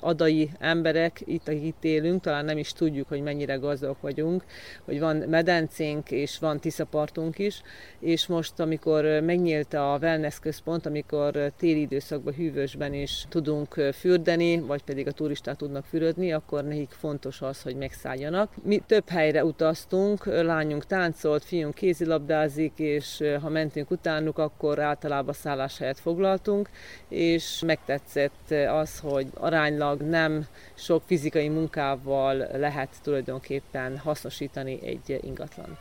a 0.00 0.18
adai 0.20 0.50
emberek, 0.58 1.22
itt, 1.24 1.48
akik 1.48 1.64
itt 1.64 1.84
élünk, 1.84 2.22
talán 2.22 2.44
nem 2.44 2.58
is 2.58 2.72
tudjuk, 2.72 3.08
hogy 3.08 3.22
mennyire 3.22 3.54
gazdagok 3.54 4.00
vagyunk, 4.00 4.44
hogy 4.84 5.00
van 5.00 5.16
medencénk 5.16 6.10
és 6.10 6.38
van 6.38 6.60
tiszapartunk 6.60 7.38
is, 7.38 7.62
és 8.00 8.26
most, 8.26 8.60
amikor 8.60 9.04
megnyílt 9.04 9.74
a 9.74 9.98
wellness 10.00 10.38
központ, 10.38 10.86
amikor 10.86 11.52
téli 11.56 11.80
időszakban 11.80 12.34
hűvösben 12.34 12.94
is 12.94 13.26
tudunk 13.28 13.74
fürdeni, 13.92 14.60
vagy 14.60 14.82
pedig 14.82 15.06
a 15.06 15.12
turisták 15.12 15.56
tudnak 15.56 15.84
fürödni, 15.84 16.32
akkor 16.32 16.64
nekik 16.64 16.90
fontos 16.90 17.42
az, 17.42 17.62
hogy 17.62 17.76
megszálljanak. 17.76 18.52
Mi 18.62 18.82
több 18.86 19.08
helyre 19.08 19.44
utaztunk, 19.44 20.24
lányunk 20.24 20.86
táncolt, 20.86 21.44
fiunk 21.44 21.74
kézilabdázik, 21.74 22.72
és 22.76 23.22
ha 23.40 23.48
mentünk 23.48 23.90
utánuk, 23.90 24.38
akkor 24.38 24.78
általában 24.78 25.34
szálláshelyet 25.34 26.00
foglaltunk, 26.00 26.70
és 27.08 27.62
megtetszett 27.66 28.54
az, 28.68 28.98
hogy 28.98 29.26
aránylag 29.34 30.00
nem 30.10 30.46
sok 30.74 31.02
fizikai 31.06 31.48
munkával 31.48 32.36
lehet 32.36 32.96
tulajdonképpen 33.02 33.98
hasznosítani 33.98 34.86
egy 34.86 35.18
ingatlant 35.22 35.78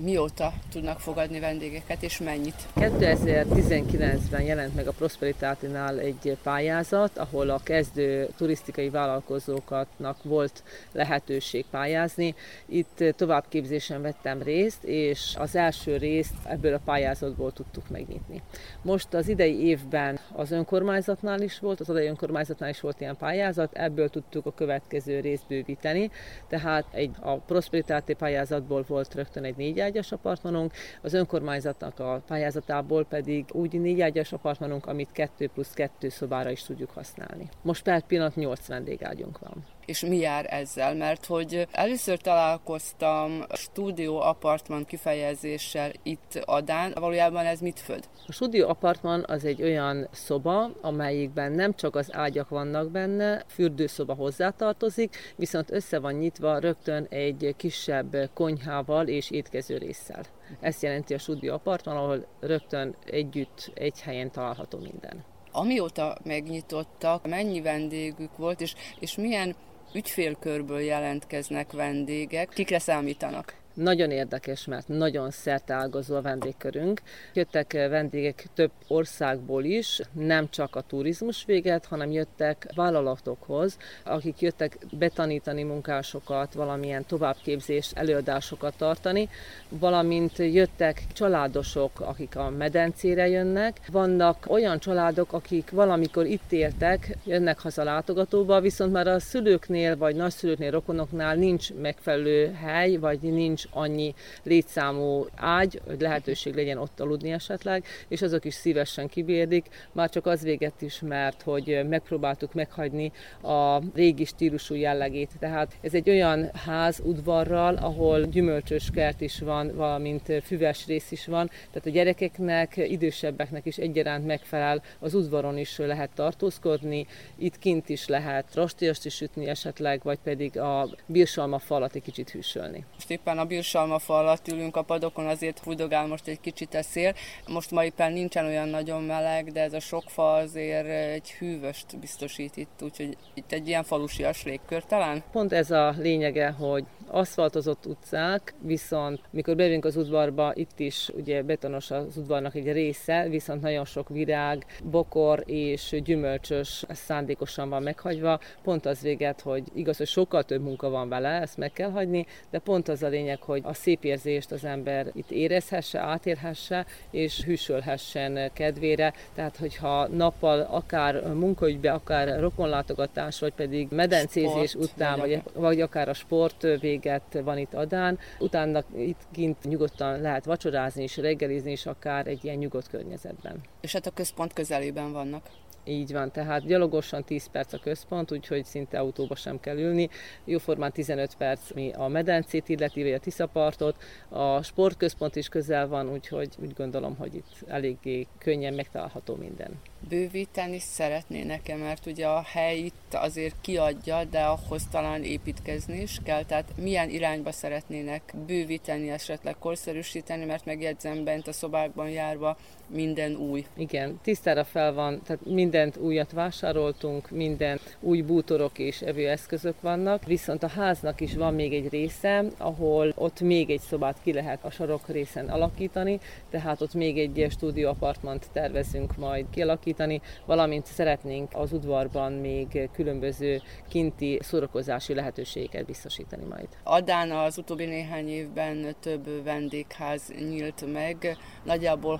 mióta 0.00 0.52
tudnak 0.72 1.00
fogadni 1.00 1.40
vendégeket, 1.40 2.02
és 2.02 2.18
mennyit? 2.18 2.54
2019-ben 2.76 4.42
jelent 4.42 4.74
meg 4.74 4.86
a 4.86 4.92
Prosperitátinál 4.92 5.98
egy 5.98 6.36
pályázat, 6.42 7.18
ahol 7.18 7.50
a 7.50 7.60
kezdő 7.62 8.28
turisztikai 8.36 8.88
vállalkozókatnak 8.88 10.22
volt 10.22 10.62
lehetőség 10.92 11.64
pályázni. 11.70 12.34
Itt 12.66 13.04
továbbképzésen 13.16 14.02
vettem 14.02 14.42
részt, 14.42 14.84
és 14.84 15.34
az 15.38 15.56
első 15.56 15.96
részt 15.96 16.34
ebből 16.44 16.74
a 16.74 16.80
pályázatból 16.84 17.52
tudtuk 17.52 17.88
megnyitni. 17.88 18.42
Most 18.82 19.14
az 19.14 19.28
idei 19.28 19.66
évben 19.66 20.18
az 20.32 20.50
önkormányzatnál 20.50 21.40
is 21.40 21.58
volt, 21.58 21.80
az 21.80 21.90
adai 21.90 22.06
önkormányzatnál 22.06 22.70
is 22.70 22.80
volt 22.80 23.00
ilyen 23.00 23.16
pályázat, 23.16 23.76
ebből 23.76 24.08
tudtuk 24.08 24.46
a 24.46 24.54
következő 24.54 25.20
részt 25.20 25.44
bővíteni, 25.48 26.10
tehát 26.48 26.84
egy, 26.90 27.10
a 27.20 27.34
Prosperitáti 27.34 28.14
pályázatból 28.14 28.84
volt 28.88 29.14
rögtön 29.14 29.44
egy 29.44 29.56
négy 29.56 29.79
ágyas 29.80 30.12
apartmanunk, 30.12 30.72
az 31.02 31.14
önkormányzatnak 31.14 31.98
a 31.98 32.22
pályázatából 32.26 33.04
pedig 33.04 33.44
úgy 33.52 33.80
négy 33.80 34.00
ágyas 34.00 34.32
apartmanunk, 34.32 34.86
amit 34.86 35.12
kettő 35.12 35.48
plusz 35.48 35.72
kettő 35.72 36.08
szobára 36.08 36.50
is 36.50 36.62
tudjuk 36.62 36.90
használni. 36.90 37.48
Most 37.62 37.82
per 37.82 38.02
pillanat 38.02 38.36
8 38.36 38.66
vendégágyunk 38.66 39.38
van 39.38 39.64
és 39.90 40.00
mi 40.00 40.16
jár 40.16 40.46
ezzel, 40.48 40.94
mert 40.94 41.26
hogy 41.26 41.68
először 41.72 42.18
találkoztam 42.18 43.44
stúdió 43.52 44.20
apartman 44.20 44.84
kifejezéssel 44.84 45.92
itt 46.02 46.42
Adán, 46.44 46.92
valójában 46.94 47.46
ez 47.46 47.60
mit 47.60 47.80
föld? 47.80 48.08
A 48.26 48.32
stúdió 48.32 48.68
apartman 48.68 49.24
az 49.28 49.44
egy 49.44 49.62
olyan 49.62 50.08
szoba, 50.10 50.70
amelyikben 50.80 51.52
nem 51.52 51.74
csak 51.74 51.96
az 51.96 52.08
ágyak 52.12 52.48
vannak 52.48 52.90
benne, 52.90 53.44
fürdőszoba 53.46 54.14
hozzátartozik, 54.14 55.16
viszont 55.36 55.70
össze 55.70 55.98
van 55.98 56.14
nyitva 56.14 56.58
rögtön 56.58 57.06
egy 57.08 57.54
kisebb 57.56 58.16
konyhával 58.34 59.08
és 59.08 59.30
étkező 59.30 59.76
résszel. 59.76 60.22
Ezt 60.60 60.82
jelenti 60.82 61.14
a 61.14 61.18
stúdió 61.18 61.52
apartman, 61.52 61.96
ahol 61.96 62.26
rögtön 62.40 62.94
együtt 63.04 63.70
egy 63.74 64.00
helyen 64.00 64.30
található 64.30 64.78
minden. 64.78 65.24
Amióta 65.52 66.16
megnyitottak, 66.24 67.28
mennyi 67.28 67.60
vendégük 67.60 68.36
volt, 68.36 68.60
és, 68.60 68.74
és 69.00 69.16
milyen 69.16 69.56
ügyfélkörből 69.94 70.80
jelentkeznek 70.80 71.72
vendégek, 71.72 72.48
kikre 72.48 72.78
számítanak? 72.78 73.59
Nagyon 73.74 74.10
érdekes, 74.10 74.64
mert 74.64 74.88
nagyon 74.88 75.30
szerteágazó 75.30 76.16
a 76.16 76.22
vendégkörünk. 76.22 77.00
Jöttek 77.32 77.72
vendégek 77.72 78.46
több 78.54 78.70
országból 78.88 79.64
is, 79.64 80.00
nem 80.12 80.50
csak 80.50 80.76
a 80.76 80.80
turizmus 80.80 81.44
véget, 81.44 81.86
hanem 81.86 82.10
jöttek 82.10 82.66
vállalatokhoz, 82.74 83.76
akik 84.04 84.40
jöttek 84.40 84.78
betanítani 84.98 85.62
munkásokat, 85.62 86.54
valamilyen 86.54 87.06
továbbképzés, 87.06 87.90
előadásokat 87.94 88.74
tartani, 88.76 89.28
valamint 89.68 90.38
jöttek 90.38 91.02
családosok, 91.12 92.00
akik 92.00 92.36
a 92.36 92.50
medencére 92.50 93.28
jönnek. 93.28 93.80
Vannak 93.92 94.44
olyan 94.48 94.78
családok, 94.78 95.32
akik 95.32 95.70
valamikor 95.70 96.26
itt 96.26 96.52
éltek, 96.52 97.16
jönnek 97.24 97.58
haza 97.58 97.84
látogatóba, 97.84 98.60
viszont 98.60 98.92
már 98.92 99.06
a 99.06 99.20
szülőknél 99.20 99.96
vagy 99.96 100.16
nagyszülőknél, 100.16 100.70
rokonoknál 100.70 101.34
nincs 101.34 101.72
megfelelő 101.72 102.52
hely, 102.52 102.96
vagy 102.96 103.20
nincs 103.20 103.64
annyi 103.70 104.14
létszámú 104.42 105.26
ágy, 105.36 105.80
hogy 105.86 106.00
lehetőség 106.00 106.54
legyen 106.54 106.78
ott 106.78 107.00
aludni 107.00 107.32
esetleg, 107.32 107.84
és 108.08 108.22
azok 108.22 108.44
is 108.44 108.54
szívesen 108.54 109.08
kibérdik, 109.08 109.68
már 109.92 110.10
csak 110.10 110.26
az 110.26 110.42
véget 110.42 110.82
is, 110.82 111.00
mert 111.00 111.42
hogy 111.42 111.80
megpróbáltuk 111.88 112.54
meghagyni 112.54 113.12
a 113.42 113.78
régi 113.94 114.24
stílusú 114.24 114.74
jellegét. 114.74 115.30
Tehát 115.38 115.76
ez 115.80 115.94
egy 115.94 116.10
olyan 116.10 116.50
ház 116.54 117.00
udvarral, 117.04 117.76
ahol 117.76 118.22
gyümölcsös 118.22 118.90
kert 118.90 119.20
is 119.20 119.38
van, 119.40 119.74
valamint 119.74 120.32
füves 120.44 120.86
rész 120.86 121.10
is 121.10 121.26
van, 121.26 121.48
tehát 121.48 121.86
a 121.86 121.90
gyerekeknek, 121.90 122.76
idősebbeknek 122.76 123.66
is 123.66 123.76
egyaránt 123.76 124.26
megfelel, 124.26 124.82
az 124.98 125.14
udvaron 125.14 125.58
is 125.58 125.78
lehet 125.78 126.10
tartózkodni, 126.14 127.06
itt 127.38 127.58
kint 127.58 127.88
is 127.88 128.06
lehet 128.06 128.54
rastélyast 128.54 129.04
is 129.04 129.14
sütni 129.14 129.46
esetleg, 129.46 130.00
vagy 130.02 130.18
pedig 130.22 130.58
a 130.58 130.88
bírsalma 131.06 131.58
falat 131.58 131.94
egy 131.94 132.02
kicsit 132.02 132.30
hűsölni. 132.30 132.84
Most 132.94 133.10
éppen 133.10 133.38
a 133.38 133.44
bírsalma 133.50 133.98
falat 133.98 134.48
ülünk 134.48 134.76
a 134.76 134.82
padokon, 134.82 135.26
azért 135.26 135.60
fújdogál 135.60 136.06
most 136.06 136.28
egy 136.28 136.40
kicsit 136.40 136.74
a 136.74 136.82
szél. 136.82 137.14
Most 137.48 137.70
ma 137.70 137.84
éppen 137.84 138.12
nincsen 138.12 138.46
olyan 138.46 138.68
nagyon 138.68 139.02
meleg, 139.02 139.52
de 139.52 139.60
ez 139.60 139.72
a 139.72 139.80
sok 139.80 140.04
fa 140.06 140.32
azért 140.32 140.86
egy 140.86 141.30
hűvöst 141.30 141.98
biztosít 141.98 142.56
itt, 142.56 142.80
úgyhogy 142.82 143.16
itt 143.34 143.52
egy 143.52 143.68
ilyen 143.68 143.82
falusias 143.82 144.44
légkör 144.44 144.84
talán. 144.84 145.22
Pont 145.32 145.52
ez 145.52 145.70
a 145.70 145.94
lényege, 145.98 146.50
hogy 146.50 146.84
aszfaltozott 147.06 147.86
utcák, 147.86 148.54
viszont 148.60 149.20
mikor 149.30 149.56
bevünk 149.56 149.84
az 149.84 149.96
udvarba, 149.96 150.52
itt 150.54 150.78
is 150.78 151.08
ugye 151.08 151.42
betonos 151.42 151.90
az 151.90 152.16
udvarnak 152.16 152.54
egy 152.54 152.72
része, 152.72 153.26
viszont 153.28 153.62
nagyon 153.62 153.84
sok 153.84 154.08
virág, 154.08 154.66
bokor 154.84 155.42
és 155.46 156.00
gyümölcsös 156.04 156.84
szándékosan 156.88 157.68
van 157.68 157.82
meghagyva. 157.82 158.40
Pont 158.62 158.86
az 158.86 159.00
véget, 159.00 159.40
hogy 159.40 159.64
igaz, 159.74 159.96
hogy 159.96 160.06
sokkal 160.06 160.42
több 160.42 160.62
munka 160.62 160.88
van 160.88 161.08
vele, 161.08 161.28
ezt 161.28 161.56
meg 161.56 161.72
kell 161.72 161.90
hagyni, 161.90 162.26
de 162.50 162.58
pont 162.58 162.88
az 162.88 163.02
a 163.02 163.08
lényeg, 163.08 163.39
hogy 163.42 163.60
a 163.64 163.74
szép 163.74 164.04
érzést 164.04 164.52
az 164.52 164.64
ember 164.64 165.06
itt 165.14 165.30
érezhesse, 165.30 166.00
átérhesse, 166.00 166.86
és 167.10 167.42
hűsölhessen 167.44 168.50
kedvére. 168.52 169.12
Tehát, 169.34 169.56
hogyha 169.56 170.06
nappal 170.06 170.60
akár 170.60 171.22
munkaügybe, 171.22 171.92
akár 171.92 172.40
rokonlátogatás, 172.40 173.40
vagy 173.40 173.52
pedig 173.52 173.88
medencézés 173.90 174.70
sport, 174.70 174.92
után, 174.92 175.18
vagy, 175.18 175.42
vagy 175.52 175.80
akár 175.80 176.08
a 176.08 176.14
sport 176.14 176.62
véget 176.80 177.40
van 177.44 177.58
itt 177.58 177.74
Adán, 177.74 178.18
utána 178.38 178.82
itt 178.96 179.20
kint 179.32 179.64
nyugodtan 179.64 180.20
lehet 180.20 180.44
vacsorázni 180.44 181.02
és 181.02 181.16
reggelizni 181.16 181.72
is 181.72 181.86
akár 181.86 182.26
egy 182.26 182.44
ilyen 182.44 182.56
nyugodt 182.56 182.88
környezetben. 182.88 183.60
És 183.80 183.92
hát 183.92 184.06
a 184.06 184.10
központ 184.10 184.52
közelében 184.52 185.12
vannak. 185.12 185.42
Így 185.84 186.12
van, 186.12 186.30
tehát 186.30 186.66
gyalogosan 186.66 187.24
10 187.24 187.46
perc 187.46 187.72
a 187.72 187.78
központ, 187.78 188.32
úgyhogy 188.32 188.64
szinte 188.64 188.98
autóba 188.98 189.34
sem 189.34 189.60
kell 189.60 189.78
ülni. 189.78 190.08
Jóformán 190.44 190.92
15 190.92 191.34
perc 191.36 191.72
mi 191.74 191.92
a 191.92 192.08
medencét 192.08 192.68
illeti, 192.68 193.02
vagy 193.02 193.12
a 193.12 193.18
Tiszapartot. 193.18 194.02
A 194.28 194.62
sportközpont 194.62 195.36
is 195.36 195.48
közel 195.48 195.88
van, 195.88 196.12
úgyhogy 196.12 196.48
úgy 196.62 196.72
gondolom, 196.72 197.16
hogy 197.16 197.34
itt 197.34 197.68
eléggé 197.68 198.26
könnyen 198.38 198.74
megtalálható 198.74 199.34
minden 199.34 199.80
bővíteni 200.08 200.78
szeretnének-e, 200.78 201.76
mert 201.76 202.06
ugye 202.06 202.26
a 202.26 202.42
hely 202.42 202.78
itt 202.78 203.14
azért 203.14 203.54
kiadja, 203.60 204.24
de 204.24 204.40
ahhoz 204.40 204.86
talán 204.90 205.24
építkezni 205.24 206.00
is 206.00 206.18
kell, 206.24 206.44
tehát 206.44 206.72
milyen 206.76 207.10
irányba 207.10 207.52
szeretnének 207.52 208.34
bővíteni, 208.46 209.10
esetleg 209.10 209.56
korszerűsíteni, 209.58 210.44
mert 210.44 210.64
megjegyzem 210.64 211.24
bent 211.24 211.48
a 211.48 211.52
szobákban 211.52 212.08
járva 212.08 212.56
minden 212.92 213.36
új. 213.36 213.66
Igen, 213.76 214.18
tisztára 214.22 214.64
fel 214.64 214.92
van, 214.92 215.20
tehát 215.22 215.46
mindent 215.46 215.96
újat 215.96 216.32
vásároltunk, 216.32 217.30
minden 217.30 217.80
új 218.00 218.20
bútorok 218.20 218.78
és 218.78 219.00
evőeszközök 219.00 219.80
vannak, 219.80 220.24
viszont 220.24 220.62
a 220.62 220.68
háznak 220.68 221.20
is 221.20 221.34
van 221.34 221.54
még 221.54 221.72
egy 221.72 221.88
része, 221.88 222.44
ahol 222.58 223.12
ott 223.16 223.40
még 223.40 223.70
egy 223.70 223.80
szobát 223.80 224.20
ki 224.22 224.32
lehet 224.32 224.64
a 224.64 224.70
sarok 224.70 225.08
részen 225.08 225.48
alakítani, 225.48 226.20
tehát 226.50 226.80
ott 226.80 226.94
még 226.94 227.18
egy 227.18 227.46
stúdióapartmant 227.50 228.46
tervezünk 228.52 229.16
majd 229.16 229.46
kialakítani, 229.50 230.20
valamint 230.46 230.86
szeretnénk 230.86 231.50
az 231.52 231.72
udvarban 231.72 232.32
még 232.32 232.88
különböző 232.92 233.60
kinti 233.88 234.38
szórakozási 234.42 235.14
lehetőségeket 235.14 235.84
biztosítani 235.84 236.44
majd. 236.44 236.68
Adán 236.82 237.30
az 237.30 237.58
utóbbi 237.58 237.84
néhány 237.84 238.28
évben 238.28 238.94
több 239.00 239.44
vendégház 239.44 240.32
nyílt 240.48 240.92
meg, 240.92 241.36
nagyjából 241.64 242.16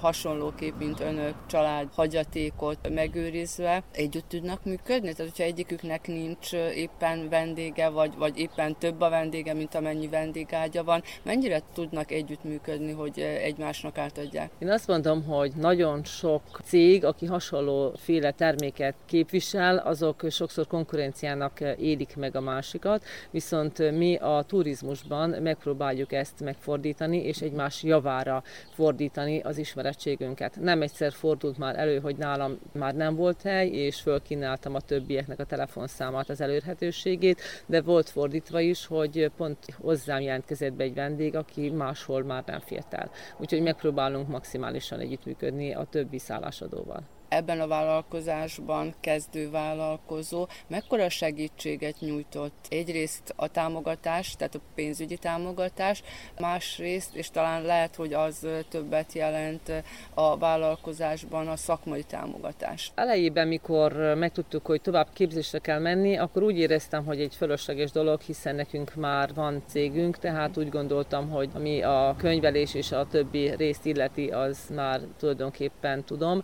hasonlóképp, 0.60 0.78
mint 0.78 1.00
önök 1.00 1.34
család 1.46 1.88
hagyatékot 1.94 2.88
megőrizve. 2.94 3.82
Együtt 3.92 4.28
tudnak 4.28 4.64
működni? 4.64 5.12
Tehát, 5.12 5.32
hogyha 5.32 5.44
egyiküknek 5.44 6.06
nincs 6.06 6.52
éppen 6.74 7.28
vendége, 7.28 7.88
vagy, 7.88 8.14
vagy 8.16 8.38
éppen 8.38 8.76
több 8.78 9.00
a 9.00 9.08
vendége, 9.08 9.54
mint 9.54 9.74
amennyi 9.74 10.08
vendégágya 10.08 10.84
van, 10.84 11.02
mennyire 11.22 11.62
tudnak 11.74 12.10
együttműködni, 12.10 12.92
hogy 12.92 13.18
egymásnak 13.20 13.98
átadják? 13.98 14.50
Én 14.58 14.70
azt 14.70 14.86
mondom, 14.86 15.24
hogy 15.24 15.52
nagyon 15.56 16.04
sok 16.04 16.42
cég, 16.64 17.04
aki 17.04 17.26
hasonló 17.26 17.60
hasonló 17.60 17.92
féle 17.96 18.30
terméket 18.30 18.94
képvisel, 19.06 19.76
azok 19.76 20.24
sokszor 20.30 20.66
konkurenciának 20.66 21.60
élik 21.78 22.16
meg 22.16 22.36
a 22.36 22.40
másikat, 22.40 23.04
viszont 23.30 23.90
mi 23.90 24.16
a 24.16 24.44
turizmusban 24.46 25.30
megpróbáljuk 25.30 26.12
ezt 26.12 26.40
megfordítani, 26.40 27.16
és 27.16 27.40
egymás 27.40 27.82
javára 27.82 28.42
fordítani 28.74 29.40
az 29.40 29.58
ismerettségünket. 29.58 30.49
Nem 30.56 30.82
egyszer 30.82 31.12
fordult 31.12 31.58
már 31.58 31.78
elő, 31.78 31.98
hogy 31.98 32.16
nálam 32.16 32.58
már 32.72 32.94
nem 32.94 33.14
volt 33.14 33.42
hely, 33.42 33.68
és 33.68 34.00
fölkínáltam 34.00 34.74
a 34.74 34.80
többieknek 34.80 35.38
a 35.38 35.44
telefonszámát, 35.44 36.28
az 36.28 36.40
elérhetőségét, 36.40 37.40
de 37.66 37.80
volt 37.80 38.08
fordítva 38.08 38.60
is, 38.60 38.86
hogy 38.86 39.30
pont 39.36 39.58
hozzám 39.80 40.20
jelentkezett 40.20 40.72
be 40.72 40.84
egy 40.84 40.94
vendég, 40.94 41.36
aki 41.36 41.70
máshol 41.70 42.22
már 42.22 42.42
nem 42.46 42.60
fért 42.60 42.94
el. 42.94 43.10
Úgyhogy 43.38 43.62
megpróbálunk 43.62 44.28
maximálisan 44.28 45.00
együttműködni 45.00 45.74
a 45.74 45.84
többi 45.90 46.18
szállásadóval 46.18 47.02
ebben 47.30 47.60
a 47.60 47.66
vállalkozásban 47.66 48.94
kezdő 49.00 49.50
vállalkozó 49.50 50.46
mekkora 50.66 51.08
segítséget 51.08 52.00
nyújtott? 52.00 52.66
Egyrészt 52.68 53.32
a 53.36 53.48
támogatás, 53.48 54.36
tehát 54.36 54.54
a 54.54 54.60
pénzügyi 54.74 55.16
támogatás, 55.16 56.02
másrészt, 56.38 57.14
és 57.14 57.30
talán 57.30 57.62
lehet, 57.62 57.94
hogy 57.94 58.12
az 58.12 58.46
többet 58.68 59.12
jelent 59.12 59.72
a 60.14 60.38
vállalkozásban 60.38 61.48
a 61.48 61.56
szakmai 61.56 62.02
támogatás. 62.02 62.92
Elejében, 62.94 63.48
mikor 63.48 63.92
megtudtuk, 64.16 64.66
hogy 64.66 64.80
tovább 64.80 65.08
képzésre 65.12 65.58
kell 65.58 65.78
menni, 65.78 66.16
akkor 66.16 66.42
úgy 66.42 66.58
éreztem, 66.58 67.04
hogy 67.04 67.20
egy 67.20 67.34
fölösleges 67.34 67.90
dolog, 67.90 68.20
hiszen 68.20 68.54
nekünk 68.54 68.94
már 68.94 69.34
van 69.34 69.62
cégünk, 69.66 70.18
tehát 70.18 70.56
úgy 70.56 70.68
gondoltam, 70.68 71.30
hogy 71.30 71.50
ami 71.54 71.82
a 71.82 72.14
könyvelés 72.18 72.74
és 72.74 72.92
a 72.92 73.06
többi 73.06 73.54
részt 73.56 73.86
illeti, 73.86 74.28
az 74.28 74.58
már 74.74 75.00
tulajdonképpen 75.18 76.04
tudom, 76.04 76.42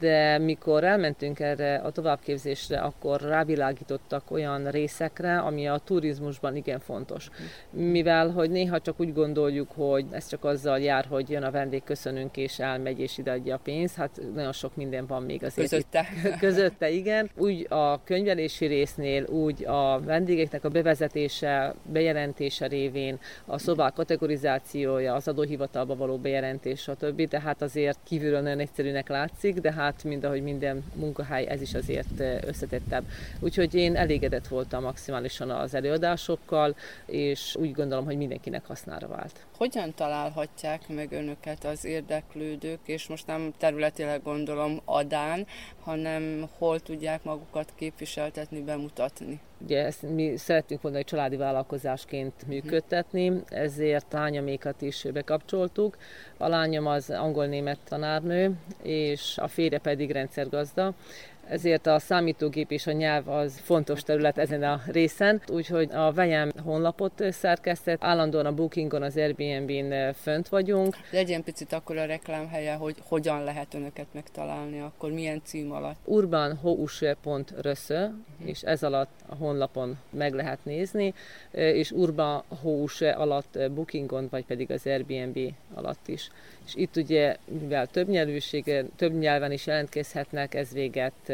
de 0.00 0.27
mikor 0.38 0.84
elmentünk 0.84 1.40
erre 1.40 1.76
a 1.76 1.90
továbbképzésre, 1.90 2.78
akkor 2.78 3.20
rávilágítottak 3.20 4.30
olyan 4.30 4.70
részekre, 4.70 5.38
ami 5.38 5.68
a 5.68 5.78
turizmusban 5.84 6.56
igen 6.56 6.78
fontos. 6.78 7.30
Mivel, 7.70 8.30
hogy 8.30 8.50
néha 8.50 8.80
csak 8.80 9.00
úgy 9.00 9.12
gondoljuk, 9.12 9.70
hogy 9.74 10.04
ez 10.10 10.28
csak 10.28 10.44
azzal 10.44 10.78
jár, 10.78 11.06
hogy 11.08 11.30
jön 11.30 11.42
a 11.42 11.50
vendég, 11.50 11.84
köszönünk 11.84 12.36
és 12.36 12.58
elmegy 12.58 13.00
és 13.00 13.18
ideadja 13.18 13.54
a 13.54 13.60
pénzt, 13.62 13.94
hát 13.94 14.20
nagyon 14.34 14.52
sok 14.52 14.76
minden 14.76 15.06
van 15.06 15.22
még 15.22 15.44
azért. 15.44 15.68
Közötte. 15.68 16.06
Közötte, 16.40 16.90
igen. 16.90 17.30
Úgy 17.36 17.66
a 17.68 18.02
könyvelési 18.04 18.66
résznél, 18.66 19.24
úgy 19.24 19.64
a 19.64 20.00
vendégeknek 20.00 20.64
a 20.64 20.68
bevezetése, 20.68 21.74
bejelentése 21.92 22.66
révén, 22.66 23.18
a 23.46 23.58
szobák 23.58 23.92
kategorizációja, 23.92 25.14
az 25.14 25.28
adóhivatalba 25.28 25.96
való 25.96 26.16
bejelentés, 26.16 26.80
stb. 26.80 27.28
Tehát 27.28 27.62
azért 27.62 27.98
kívülről 28.04 28.40
nagyon 28.40 28.58
egyszerűnek 28.58 29.08
látszik, 29.08 29.54
de 29.54 29.72
hát 29.72 30.04
mind 30.18 30.30
ahogy 30.30 30.42
minden 30.42 30.84
munkahely, 30.94 31.46
ez 31.48 31.60
is 31.60 31.74
azért 31.74 32.20
összetettebb. 32.46 33.04
Úgyhogy 33.40 33.74
én 33.74 33.96
elégedett 33.96 34.48
voltam 34.48 34.82
maximálisan 34.82 35.50
az 35.50 35.74
előadásokkal, 35.74 36.76
és 37.06 37.56
úgy 37.56 37.72
gondolom, 37.72 38.04
hogy 38.04 38.16
mindenkinek 38.16 38.66
hasznára 38.66 39.08
vált. 39.08 39.46
Hogyan 39.58 39.94
találhatják 39.94 40.88
meg 40.88 41.12
önöket 41.12 41.64
az 41.64 41.84
érdeklődők, 41.84 42.78
és 42.84 43.06
most 43.06 43.26
nem 43.26 43.52
területileg 43.56 44.22
gondolom 44.22 44.80
Adán, 44.84 45.46
hanem 45.80 46.48
hol 46.58 46.80
tudják 46.80 47.24
magukat 47.24 47.72
képviseltetni, 47.74 48.60
bemutatni? 48.60 49.40
Ugye 49.62 49.84
ezt 49.84 50.02
mi 50.02 50.36
szerettünk 50.36 50.82
volna 50.82 50.98
egy 50.98 51.04
családi 51.04 51.36
vállalkozásként 51.36 52.46
működtetni, 52.46 53.42
ezért 53.48 54.12
lányomékat 54.12 54.82
is 54.82 55.02
bekapcsoltuk. 55.12 55.98
A 56.36 56.48
lányom 56.48 56.86
az 56.86 57.10
angol-német 57.10 57.78
tanárnő, 57.84 58.52
és 58.82 59.38
a 59.38 59.48
férje 59.48 59.78
pedig 59.78 60.10
rendszergazda. 60.10 60.94
Ezért 61.50 61.86
a 61.86 61.98
számítógép 61.98 62.70
és 62.70 62.86
a 62.86 62.92
nyelv 62.92 63.28
az 63.28 63.58
fontos 63.58 64.02
terület 64.02 64.38
ezen 64.38 64.62
a 64.62 64.80
részen, 64.86 65.42
úgyhogy 65.52 65.88
a 65.92 66.12
Vejem 66.12 66.50
honlapot 66.64 67.24
szerkesztett, 67.30 68.04
állandóan 68.04 68.46
a 68.46 68.52
Bookingon, 68.52 69.02
az 69.02 69.16
Airbnb-n 69.16 70.12
fönt 70.12 70.48
vagyunk. 70.48 70.96
Legyen 71.10 71.42
picit 71.42 71.72
akkor 71.72 71.96
a 71.96 72.04
reklámhelye, 72.04 72.74
hogy 72.74 72.96
hogyan 73.08 73.44
lehet 73.44 73.74
önöket 73.74 74.06
megtalálni, 74.12 74.80
akkor 74.80 75.12
milyen 75.12 75.40
cím 75.44 75.72
alatt? 75.72 75.96
urbanhouse.röszö, 76.04 78.06
és 78.44 78.62
ez 78.62 78.82
alatt 78.82 79.10
a 79.26 79.34
honlapon 79.34 79.98
meg 80.10 80.34
lehet 80.34 80.64
nézni, 80.64 81.14
és 81.50 81.90
Urban 81.90 82.42
House 82.62 83.10
alatt 83.10 83.58
Bookingon, 83.74 84.28
vagy 84.30 84.44
pedig 84.44 84.70
az 84.70 84.86
Airbnb 84.86 85.38
alatt 85.74 86.08
is. 86.08 86.30
És 86.68 86.74
itt 86.74 86.96
ugye, 86.96 87.36
mivel 87.60 87.86
több 87.86 88.08
nyelvűség, 88.08 88.84
több 88.96 89.18
nyelven 89.18 89.52
is 89.52 89.66
jelentkezhetnek, 89.66 90.54
ez 90.54 90.72
véget 90.72 91.28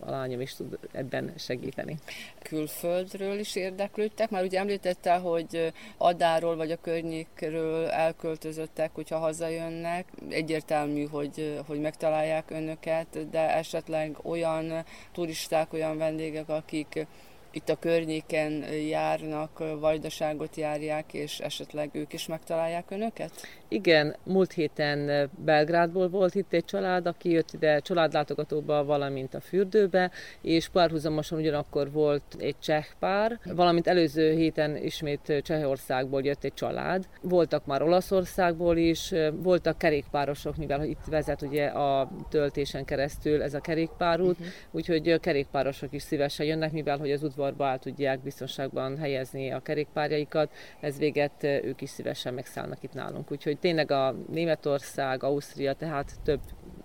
a 0.00 0.10
lányom 0.10 0.40
is 0.40 0.54
tud 0.54 0.78
ebben 0.92 1.32
segíteni. 1.38 1.96
Külföldről 2.42 3.38
is 3.38 3.56
érdeklődtek, 3.56 4.30
már 4.30 4.42
ugye 4.42 4.58
említette, 4.58 5.14
hogy 5.14 5.72
Adáról 5.96 6.56
vagy 6.56 6.70
a 6.70 6.80
környékről 6.80 7.86
elköltözöttek, 7.86 8.90
hogyha 8.94 9.18
hazajönnek. 9.18 10.06
Egyértelmű, 10.28 11.06
hogy, 11.06 11.60
hogy 11.66 11.80
megtalálják 11.80 12.50
önöket, 12.50 13.30
de 13.30 13.56
esetleg 13.56 14.16
olyan 14.22 14.84
turisták, 15.12 15.72
olyan 15.72 15.98
vendégek, 15.98 16.48
akik 16.48 17.06
itt 17.54 17.68
a 17.68 17.76
környéken 17.78 18.52
járnak, 18.88 19.62
vajdaságot 19.80 20.56
járják, 20.56 21.14
és 21.14 21.38
esetleg 21.38 21.90
ők 21.92 22.12
is 22.12 22.26
megtalálják 22.26 22.90
önöket? 22.90 23.30
Igen, 23.68 24.16
múlt 24.24 24.52
héten 24.52 25.30
Belgrádból 25.44 26.08
volt 26.08 26.34
itt 26.34 26.52
egy 26.52 26.64
család, 26.64 27.06
aki 27.06 27.30
jött 27.30 27.52
ide 27.52 27.78
családlátogatóba, 27.78 28.84
valamint 28.84 29.34
a 29.34 29.40
fürdőbe, 29.40 30.10
és 30.42 30.68
párhuzamosan 30.68 31.38
ugyanakkor 31.38 31.90
volt 31.90 32.22
egy 32.38 32.58
cseh 32.58 32.84
pár, 32.98 33.38
valamint 33.44 33.86
előző 33.86 34.34
héten 34.34 34.76
ismét 34.76 35.40
Csehországból 35.42 36.22
jött 36.22 36.44
egy 36.44 36.54
család. 36.54 37.04
Voltak 37.20 37.66
már 37.66 37.82
Olaszországból 37.82 38.76
is, 38.76 39.12
voltak 39.32 39.78
kerékpárosok, 39.78 40.56
mivel 40.56 40.84
itt 40.84 41.04
vezet 41.10 41.42
ugye 41.42 41.66
a 41.66 42.10
töltésen 42.30 42.84
keresztül 42.84 43.42
ez 43.42 43.54
a 43.54 43.60
kerékpárút, 43.60 44.38
uh-huh. 44.38 44.46
úgyhogy 44.70 45.10
a 45.10 45.18
kerékpárosok 45.18 45.92
is 45.92 46.02
szívesen 46.02 46.46
jönnek, 46.46 46.72
mivel 46.72 46.98
hogy 46.98 47.10
az 47.10 47.22
udvarba 47.44 47.72
el 47.72 47.78
tudják 47.78 48.20
biztonságban 48.20 48.98
helyezni 48.98 49.50
a 49.50 49.60
kerékpárjaikat, 49.60 50.52
ez 50.80 50.98
véget 50.98 51.42
ők 51.42 51.80
is 51.80 51.90
szívesen 51.90 52.34
megszállnak 52.34 52.82
itt 52.82 52.92
nálunk. 52.92 53.30
Úgyhogy 53.30 53.58
tényleg 53.58 53.90
a 53.90 54.14
Németország, 54.30 55.22
Ausztria, 55.22 55.72
tehát 55.74 56.12
több 56.22 56.40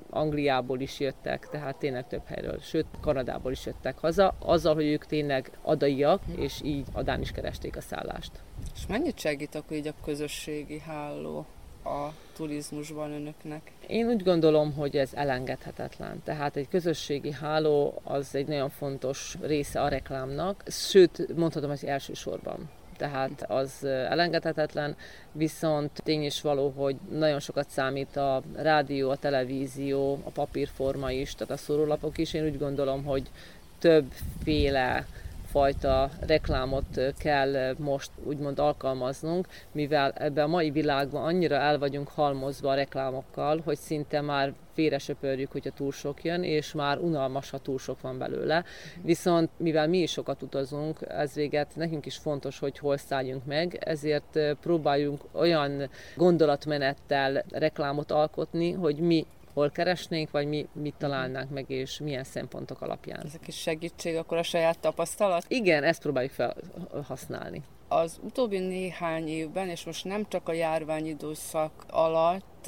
Angliából 0.09 0.79
is 0.79 0.99
jöttek, 0.99 1.47
tehát 1.51 1.77
tényleg 1.77 2.07
több 2.07 2.25
helyről, 2.25 2.59
sőt 2.59 2.85
Kanadából 3.01 3.51
is 3.51 3.65
jöttek 3.65 3.97
haza, 3.97 4.35
azzal, 4.39 4.75
hogy 4.75 4.85
ők 4.85 5.05
tényleg 5.05 5.51
adaiak, 5.61 6.21
és 6.37 6.61
így 6.63 6.87
adán 6.93 7.21
is 7.21 7.31
keresték 7.31 7.75
a 7.75 7.81
szállást. 7.81 8.31
És 8.75 8.87
mennyit 8.87 9.19
segít 9.19 9.55
akkor 9.55 9.77
így 9.77 9.87
a 9.87 9.93
közösségi 10.03 10.79
háló 10.79 11.45
a 11.83 12.13
turizmusban 12.35 13.11
önöknek? 13.11 13.71
Én 13.87 14.07
úgy 14.07 14.23
gondolom, 14.23 14.73
hogy 14.73 14.97
ez 14.97 15.09
elengedhetetlen. 15.13 16.21
Tehát 16.23 16.55
egy 16.55 16.67
közösségi 16.67 17.31
háló 17.31 18.01
az 18.03 18.35
egy 18.35 18.47
nagyon 18.47 18.69
fontos 18.69 19.37
része 19.41 19.81
a 19.81 19.87
reklámnak, 19.87 20.63
sőt, 20.67 21.35
mondhatom, 21.35 21.69
hogy 21.69 21.85
elsősorban 21.85 22.69
tehát 22.99 23.45
az 23.47 23.83
elengedhetetlen, 23.83 24.95
viszont 25.31 25.91
tény 26.03 26.23
is 26.23 26.41
való, 26.41 26.73
hogy 26.77 26.95
nagyon 27.11 27.39
sokat 27.39 27.69
számít 27.69 28.15
a 28.15 28.41
rádió, 28.55 29.09
a 29.09 29.15
televízió, 29.15 30.19
a 30.23 30.29
papírforma 30.29 31.11
is, 31.11 31.35
tehát 31.35 31.53
a 31.53 31.57
szórólapok 31.57 32.17
is. 32.17 32.33
Én 32.33 32.45
úgy 32.45 32.57
gondolom, 32.57 33.03
hogy 33.03 33.29
többféle 33.79 35.05
fajta 35.51 36.09
reklámot 36.19 37.01
kell 37.17 37.75
most 37.77 38.11
úgymond 38.23 38.59
alkalmaznunk, 38.59 39.47
mivel 39.71 40.11
ebben 40.11 40.43
a 40.43 40.47
mai 40.47 40.69
világban 40.69 41.23
annyira 41.23 41.55
el 41.55 41.79
vagyunk 41.79 42.07
halmozva 42.07 42.69
a 42.71 42.75
reklámokkal, 42.75 43.61
hogy 43.65 43.77
szinte 43.77 44.21
már 44.21 44.53
félresöpörjük, 44.73 45.51
hogyha 45.51 45.69
túl 45.69 45.91
sok 45.91 46.23
jön, 46.23 46.43
és 46.43 46.73
már 46.73 46.97
unalmas, 46.97 47.49
ha 47.49 47.57
túl 47.57 47.77
sok 47.77 48.01
van 48.01 48.17
belőle. 48.17 48.63
Viszont 49.01 49.49
mivel 49.57 49.87
mi 49.87 49.97
is 49.97 50.11
sokat 50.11 50.41
utazunk, 50.41 50.97
ez 51.07 51.33
véget 51.33 51.75
nekünk 51.75 52.05
is 52.05 52.17
fontos, 52.17 52.59
hogy 52.59 52.77
hol 52.77 52.97
szálljunk 52.97 53.45
meg, 53.45 53.77
ezért 53.85 54.39
próbáljunk 54.61 55.21
olyan 55.31 55.89
gondolatmenettel 56.15 57.43
reklámot 57.51 58.11
alkotni, 58.11 58.71
hogy 58.71 58.95
mi 58.95 59.25
hol 59.59 59.69
keresnénk, 59.69 60.31
vagy 60.31 60.47
mi 60.47 60.67
mit 60.73 60.95
találnánk 60.97 61.49
meg, 61.49 61.69
és 61.69 61.99
milyen 61.99 62.23
szempontok 62.23 62.81
alapján. 62.81 63.25
Ezek 63.25 63.47
is 63.47 63.55
segítség 63.55 64.15
akkor 64.15 64.37
a 64.37 64.43
saját 64.43 64.79
tapasztalat? 64.79 65.45
Igen, 65.47 65.83
ezt 65.83 66.01
próbáljuk 66.01 66.31
felhasználni. 66.31 67.63
Az 67.87 68.19
utóbbi 68.23 68.59
néhány 68.59 69.27
évben, 69.27 69.69
és 69.69 69.85
most 69.85 70.05
nem 70.05 70.25
csak 70.27 70.49
a 70.49 70.53
járványidőszak 70.53 71.71
alatt, 71.89 72.58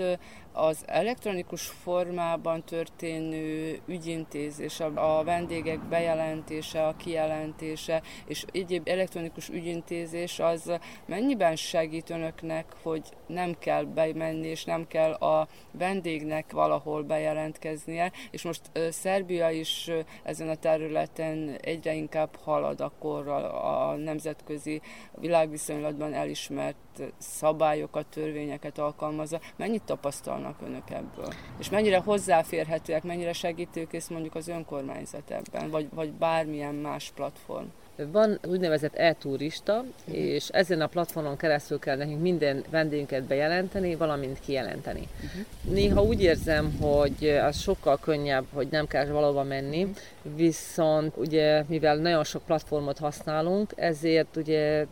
az 0.53 0.83
elektronikus 0.85 1.67
formában 1.67 2.63
történő 2.63 3.79
ügyintézés, 3.85 4.79
a 4.79 5.21
vendégek 5.23 5.79
bejelentése, 5.79 6.87
a 6.87 6.95
kijelentése 6.95 8.01
és 8.25 8.45
egyéb 8.51 8.87
elektronikus 8.87 9.49
ügyintézés 9.49 10.39
az 10.39 10.71
mennyiben 11.05 11.55
segít 11.55 12.09
önöknek, 12.09 12.65
hogy 12.81 13.03
nem 13.27 13.55
kell 13.59 13.83
bemenni, 13.83 14.47
és 14.47 14.63
nem 14.63 14.87
kell 14.87 15.11
a 15.11 15.47
vendégnek 15.71 16.51
valahol 16.51 17.03
bejelentkeznie, 17.03 18.11
és 18.31 18.43
most 18.43 18.61
Szerbia 18.89 19.49
is 19.49 19.89
ezen 20.23 20.49
a 20.49 20.55
területen 20.55 21.57
egyre 21.61 21.93
inkább 21.93 22.35
halad 22.43 22.79
a, 22.81 23.89
a 23.89 23.95
nemzetközi 23.95 24.81
világviszonylatban 25.19 26.13
elismert 26.13 26.90
szabályokat, 27.17 28.05
törvényeket 28.05 28.77
alkalmazza. 28.77 29.39
Mennyit 29.55 29.83
tapasztalnak 29.83 30.55
önök 30.65 30.89
ebből? 30.89 31.33
És 31.59 31.69
mennyire 31.69 31.97
hozzáférhetőek, 31.97 33.03
mennyire 33.03 33.33
segítőkész 33.33 34.07
mondjuk 34.07 34.35
az 34.35 34.47
önkormányzat 34.47 35.31
ebben, 35.31 35.69
vagy, 35.69 35.87
vagy 35.93 36.11
bármilyen 36.11 36.75
más 36.75 37.11
platform? 37.15 37.65
Van 38.11 38.39
úgynevezett 38.47 38.95
e-turista, 38.95 39.73
uh-huh. 39.73 40.23
és 40.23 40.47
ezen 40.49 40.81
a 40.81 40.87
platformon 40.87 41.37
keresztül 41.37 41.79
kell 41.79 41.97
nekünk 41.97 42.21
minden 42.21 42.63
vendégünket 42.69 43.23
bejelenteni, 43.23 43.95
valamint 43.95 44.39
kijelenteni. 44.39 45.07
Uh-huh. 45.15 45.73
Néha 45.73 46.01
úgy 46.03 46.21
érzem, 46.21 46.77
hogy 46.81 47.27
az 47.27 47.59
sokkal 47.59 47.97
könnyebb, 47.99 48.45
hogy 48.53 48.67
nem 48.71 48.87
kell 48.87 49.05
valahova 49.05 49.43
menni, 49.43 49.83
uh-huh. 49.83 50.35
viszont 50.35 51.17
ugye 51.17 51.63
mivel 51.67 51.95
nagyon 51.95 52.23
sok 52.23 52.43
platformot 52.43 52.97
használunk, 52.97 53.73
ezért 53.75 54.35
ugye 54.35 54.85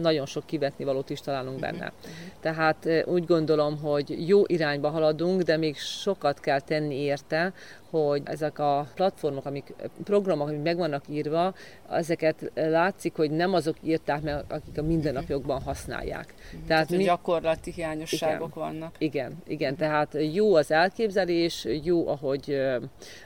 nagyon 0.00 0.26
sok 0.26 0.46
kivetni 0.46 0.84
valót 0.84 1.10
is 1.10 1.20
találunk 1.20 1.60
benne. 1.60 1.92
Tehát 2.40 2.88
úgy 3.04 3.24
gondolom, 3.24 3.78
hogy 3.78 4.28
jó 4.28 4.42
irányba 4.46 4.90
haladunk, 4.90 5.42
de 5.42 5.56
még 5.56 5.76
sokat 5.76 6.40
kell 6.40 6.60
tenni 6.60 6.94
érte, 6.94 7.52
hogy 8.00 8.22
ezek 8.24 8.58
a 8.58 8.86
platformok, 8.94 9.46
amik, 9.46 9.74
programok, 10.04 10.48
amik 10.48 10.62
meg 10.62 10.76
vannak 10.76 11.04
írva, 11.08 11.54
ezeket 11.90 12.50
látszik, 12.54 13.16
hogy 13.16 13.30
nem 13.30 13.54
azok 13.54 13.76
írták 13.82 14.22
meg, 14.22 14.44
akik 14.48 14.78
a 14.78 14.82
mindennapjogban 14.82 15.62
használják. 15.62 16.34
Tehát, 16.50 16.66
tehát 16.66 16.90
mi... 16.90 17.04
gyakorlati 17.04 17.72
hiányosságok 17.72 18.50
igen, 18.54 18.68
vannak. 18.68 18.94
Igen, 18.98 19.36
igen, 19.46 19.76
tehát 19.76 20.16
jó 20.32 20.54
az 20.54 20.70
elképzelés, 20.70 21.66
jó, 21.82 22.08
ahogy 22.08 22.60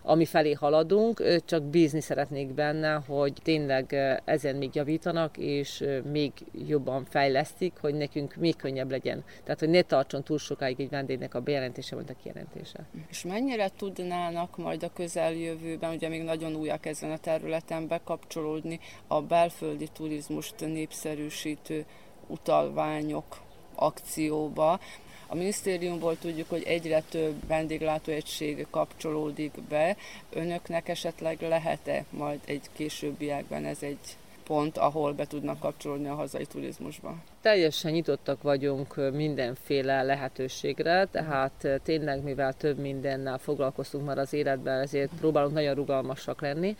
ami 0.03 0.25
felé 0.25 0.53
haladunk, 0.53 1.23
csak 1.45 1.63
bízni 1.63 2.01
szeretnék 2.01 2.55
benne, 2.55 3.03
hogy 3.07 3.33
tényleg 3.43 3.97
ezen 4.25 4.57
még 4.57 4.75
javítanak, 4.75 5.37
és 5.37 5.85
még 6.11 6.33
jobban 6.67 7.05
fejlesztik, 7.05 7.73
hogy 7.81 7.95
nekünk 7.95 8.35
még 8.35 8.57
könnyebb 8.57 8.91
legyen. 8.91 9.25
Tehát, 9.45 9.61
hogy 9.61 9.69
ne 9.69 9.83
tartson 9.83 10.23
túl 10.23 10.39
sokáig 10.39 10.81
egy 10.81 10.91
vendégnek 10.91 11.35
a 11.35 11.41
bejelentése 11.41 11.95
vagy 11.95 12.07
a 12.09 12.15
kijelentése. 12.23 12.87
És 13.09 13.25
mennyire 13.25 13.71
tudnának 13.77 14.56
majd 14.57 14.83
a 14.83 14.93
közeljövőben, 14.93 15.95
ugye 15.95 16.09
még 16.09 16.23
nagyon 16.23 16.55
újak 16.55 16.87
ezen 16.87 17.11
a 17.11 17.19
területen 17.19 17.87
bekapcsolódni 17.87 18.81
a 19.07 19.23
belföldi 19.23 19.89
turizmust 19.93 20.55
népszerűsítő 20.61 21.85
utalványok 22.27 23.41
akcióba. 23.75 24.81
A 25.27 25.35
minisztériumból 25.35 26.19
tudjuk, 26.19 26.49
hogy 26.49 26.63
egyre 26.63 27.03
több 27.09 27.47
vendéglátóegység 27.47 28.67
kapcsolódik 28.71 29.53
be. 29.69 29.97
Önöknek 30.31 30.89
esetleg 30.89 31.41
lehet-e 31.41 32.05
majd 32.11 32.41
egy 32.45 32.71
későbbiekben 32.73 33.65
ez 33.65 33.83
egy 33.83 34.17
pont, 34.47 34.79
ahol 34.79 35.13
be 35.13 35.27
tudnak 35.27 35.59
kapcsolódni 35.59 36.09
a 36.09 36.15
hazai 36.15 36.47
turizmusba? 36.47 37.15
Teljesen 37.41 37.93
nyitottak 37.93 38.43
vagyunk 38.43 39.11
mindenféle 39.13 40.03
lehetőségre, 40.03 41.07
tehát 41.11 41.81
tényleg, 41.83 42.23
mivel 42.23 42.53
több 42.53 42.79
mindennel 42.79 43.39
foglalkoztunk 43.39 44.07
már 44.07 44.19
az 44.19 44.33
életben, 44.33 44.81
ezért 44.81 45.11
próbálunk 45.19 45.55
nagyon 45.55 45.75
rugalmasak 45.75 46.41
lenni. 46.41 46.77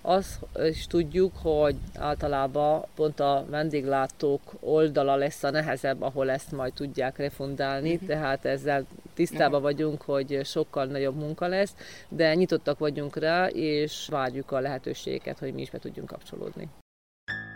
Azt 0.00 0.38
is 0.64 0.86
tudjuk, 0.86 1.32
hogy 1.42 1.76
általában 1.94 2.84
pont 2.94 3.20
a 3.20 3.44
vendéglátók 3.48 4.52
oldala 4.60 5.14
lesz 5.14 5.42
a 5.42 5.50
nehezebb, 5.50 6.02
ahol 6.02 6.30
ezt 6.30 6.52
majd 6.52 6.72
tudják 6.72 7.18
refundálni, 7.18 7.92
uh-huh. 7.92 8.08
tehát 8.08 8.44
ezzel 8.44 8.86
tisztában 9.14 9.62
vagyunk, 9.62 10.02
hogy 10.02 10.40
sokkal 10.44 10.84
nagyobb 10.84 11.16
munka 11.16 11.46
lesz, 11.46 11.74
de 12.08 12.34
nyitottak 12.34 12.78
vagyunk 12.78 13.16
rá, 13.16 13.46
és 13.46 14.08
várjuk 14.10 14.50
a 14.50 14.60
lehetőségeket, 14.60 15.38
hogy 15.38 15.54
mi 15.54 15.60
is 15.60 15.70
be 15.70 15.78
tudjunk 15.78 16.08
kapcsolódni. 16.08 16.68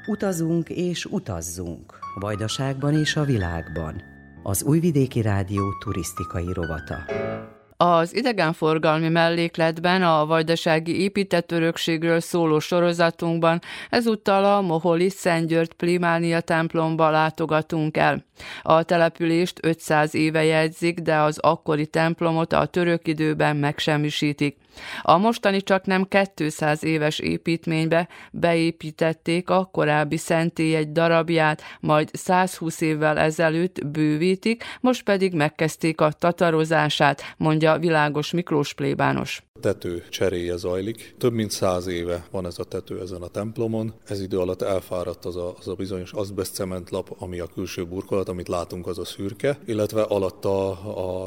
Utazunk 0.09 0.69
és 0.69 1.05
utazzunk, 1.05 1.99
Vajdaságban 2.15 2.95
és 2.95 3.17
a 3.17 3.25
világban. 3.25 4.03
Az 4.43 4.63
Újvidéki 4.63 5.23
Rádió 5.23 5.63
turisztikai 5.85 6.53
rovata. 6.53 6.97
Az 7.77 8.15
idegenforgalmi 8.15 9.09
mellékletben 9.09 10.03
a 10.03 10.27
vajdasági 10.27 11.01
épített 11.01 11.53
örökségről 11.53 12.21
szóló 12.21 12.59
sorozatunkban 12.59 13.61
ezúttal 13.91 14.45
a 14.45 14.61
Moholi 14.61 15.09
Szentgyörgy 15.09 15.73
Plimánia 15.73 16.41
templomba 16.41 17.11
látogatunk 17.11 17.97
el. 17.97 18.25
A 18.63 18.83
települést 18.83 19.59
500 19.63 20.15
éve 20.15 20.45
jegyzik, 20.45 20.99
de 20.99 21.17
az 21.17 21.39
akkori 21.39 21.87
templomot 21.87 22.53
a 22.53 22.67
török 22.67 23.09
időben 23.09 23.57
megsemmisítik. 23.57 24.57
A 25.03 25.19
mostani 25.19 25.63
csak 25.63 25.85
nem 25.85 26.09
200 26.35 26.85
éves 26.85 27.19
építménybe 27.19 28.09
beépítették 28.33 29.51
a 29.51 29.65
korábbi 29.73 30.17
szentély 30.17 30.75
egy 30.75 30.93
darabját, 30.93 31.63
majd 31.81 32.09
120 32.13 32.81
évvel 32.81 33.19
ezelőtt 33.19 33.87
bővítik, 33.87 34.65
most 34.81 35.03
pedig 35.03 35.35
megkezdték 35.35 36.01
a 36.01 36.13
tatarozását, 36.13 37.35
mondja 37.37 37.79
Világos 37.79 38.31
Miklós 38.31 38.75
plébános 38.75 39.43
tető 39.61 40.05
cseréje 40.09 40.57
zajlik. 40.57 41.15
Több 41.19 41.33
mint 41.33 41.51
száz 41.51 41.87
éve 41.87 42.27
van 42.31 42.47
ez 42.47 42.59
a 42.59 42.65
tető 42.65 43.01
ezen 43.01 43.23
a 43.23 43.29
templomon. 43.29 43.95
Ez 44.05 44.21
idő 44.21 44.39
alatt 44.39 44.63
elfáradt 44.63 45.25
az 45.25 45.37
a, 45.37 45.55
az 45.59 45.69
a 45.69 45.75
bizonyos 45.75 46.13
azbest 46.13 46.55
cementlap, 46.55 47.15
ami 47.19 47.39
a 47.39 47.47
külső 47.47 47.85
burkolat, 47.85 48.29
amit 48.29 48.49
látunk, 48.49 48.87
az 48.87 48.99
a 48.99 49.05
szürke, 49.05 49.59
illetve 49.67 50.03
alatta 50.03 50.71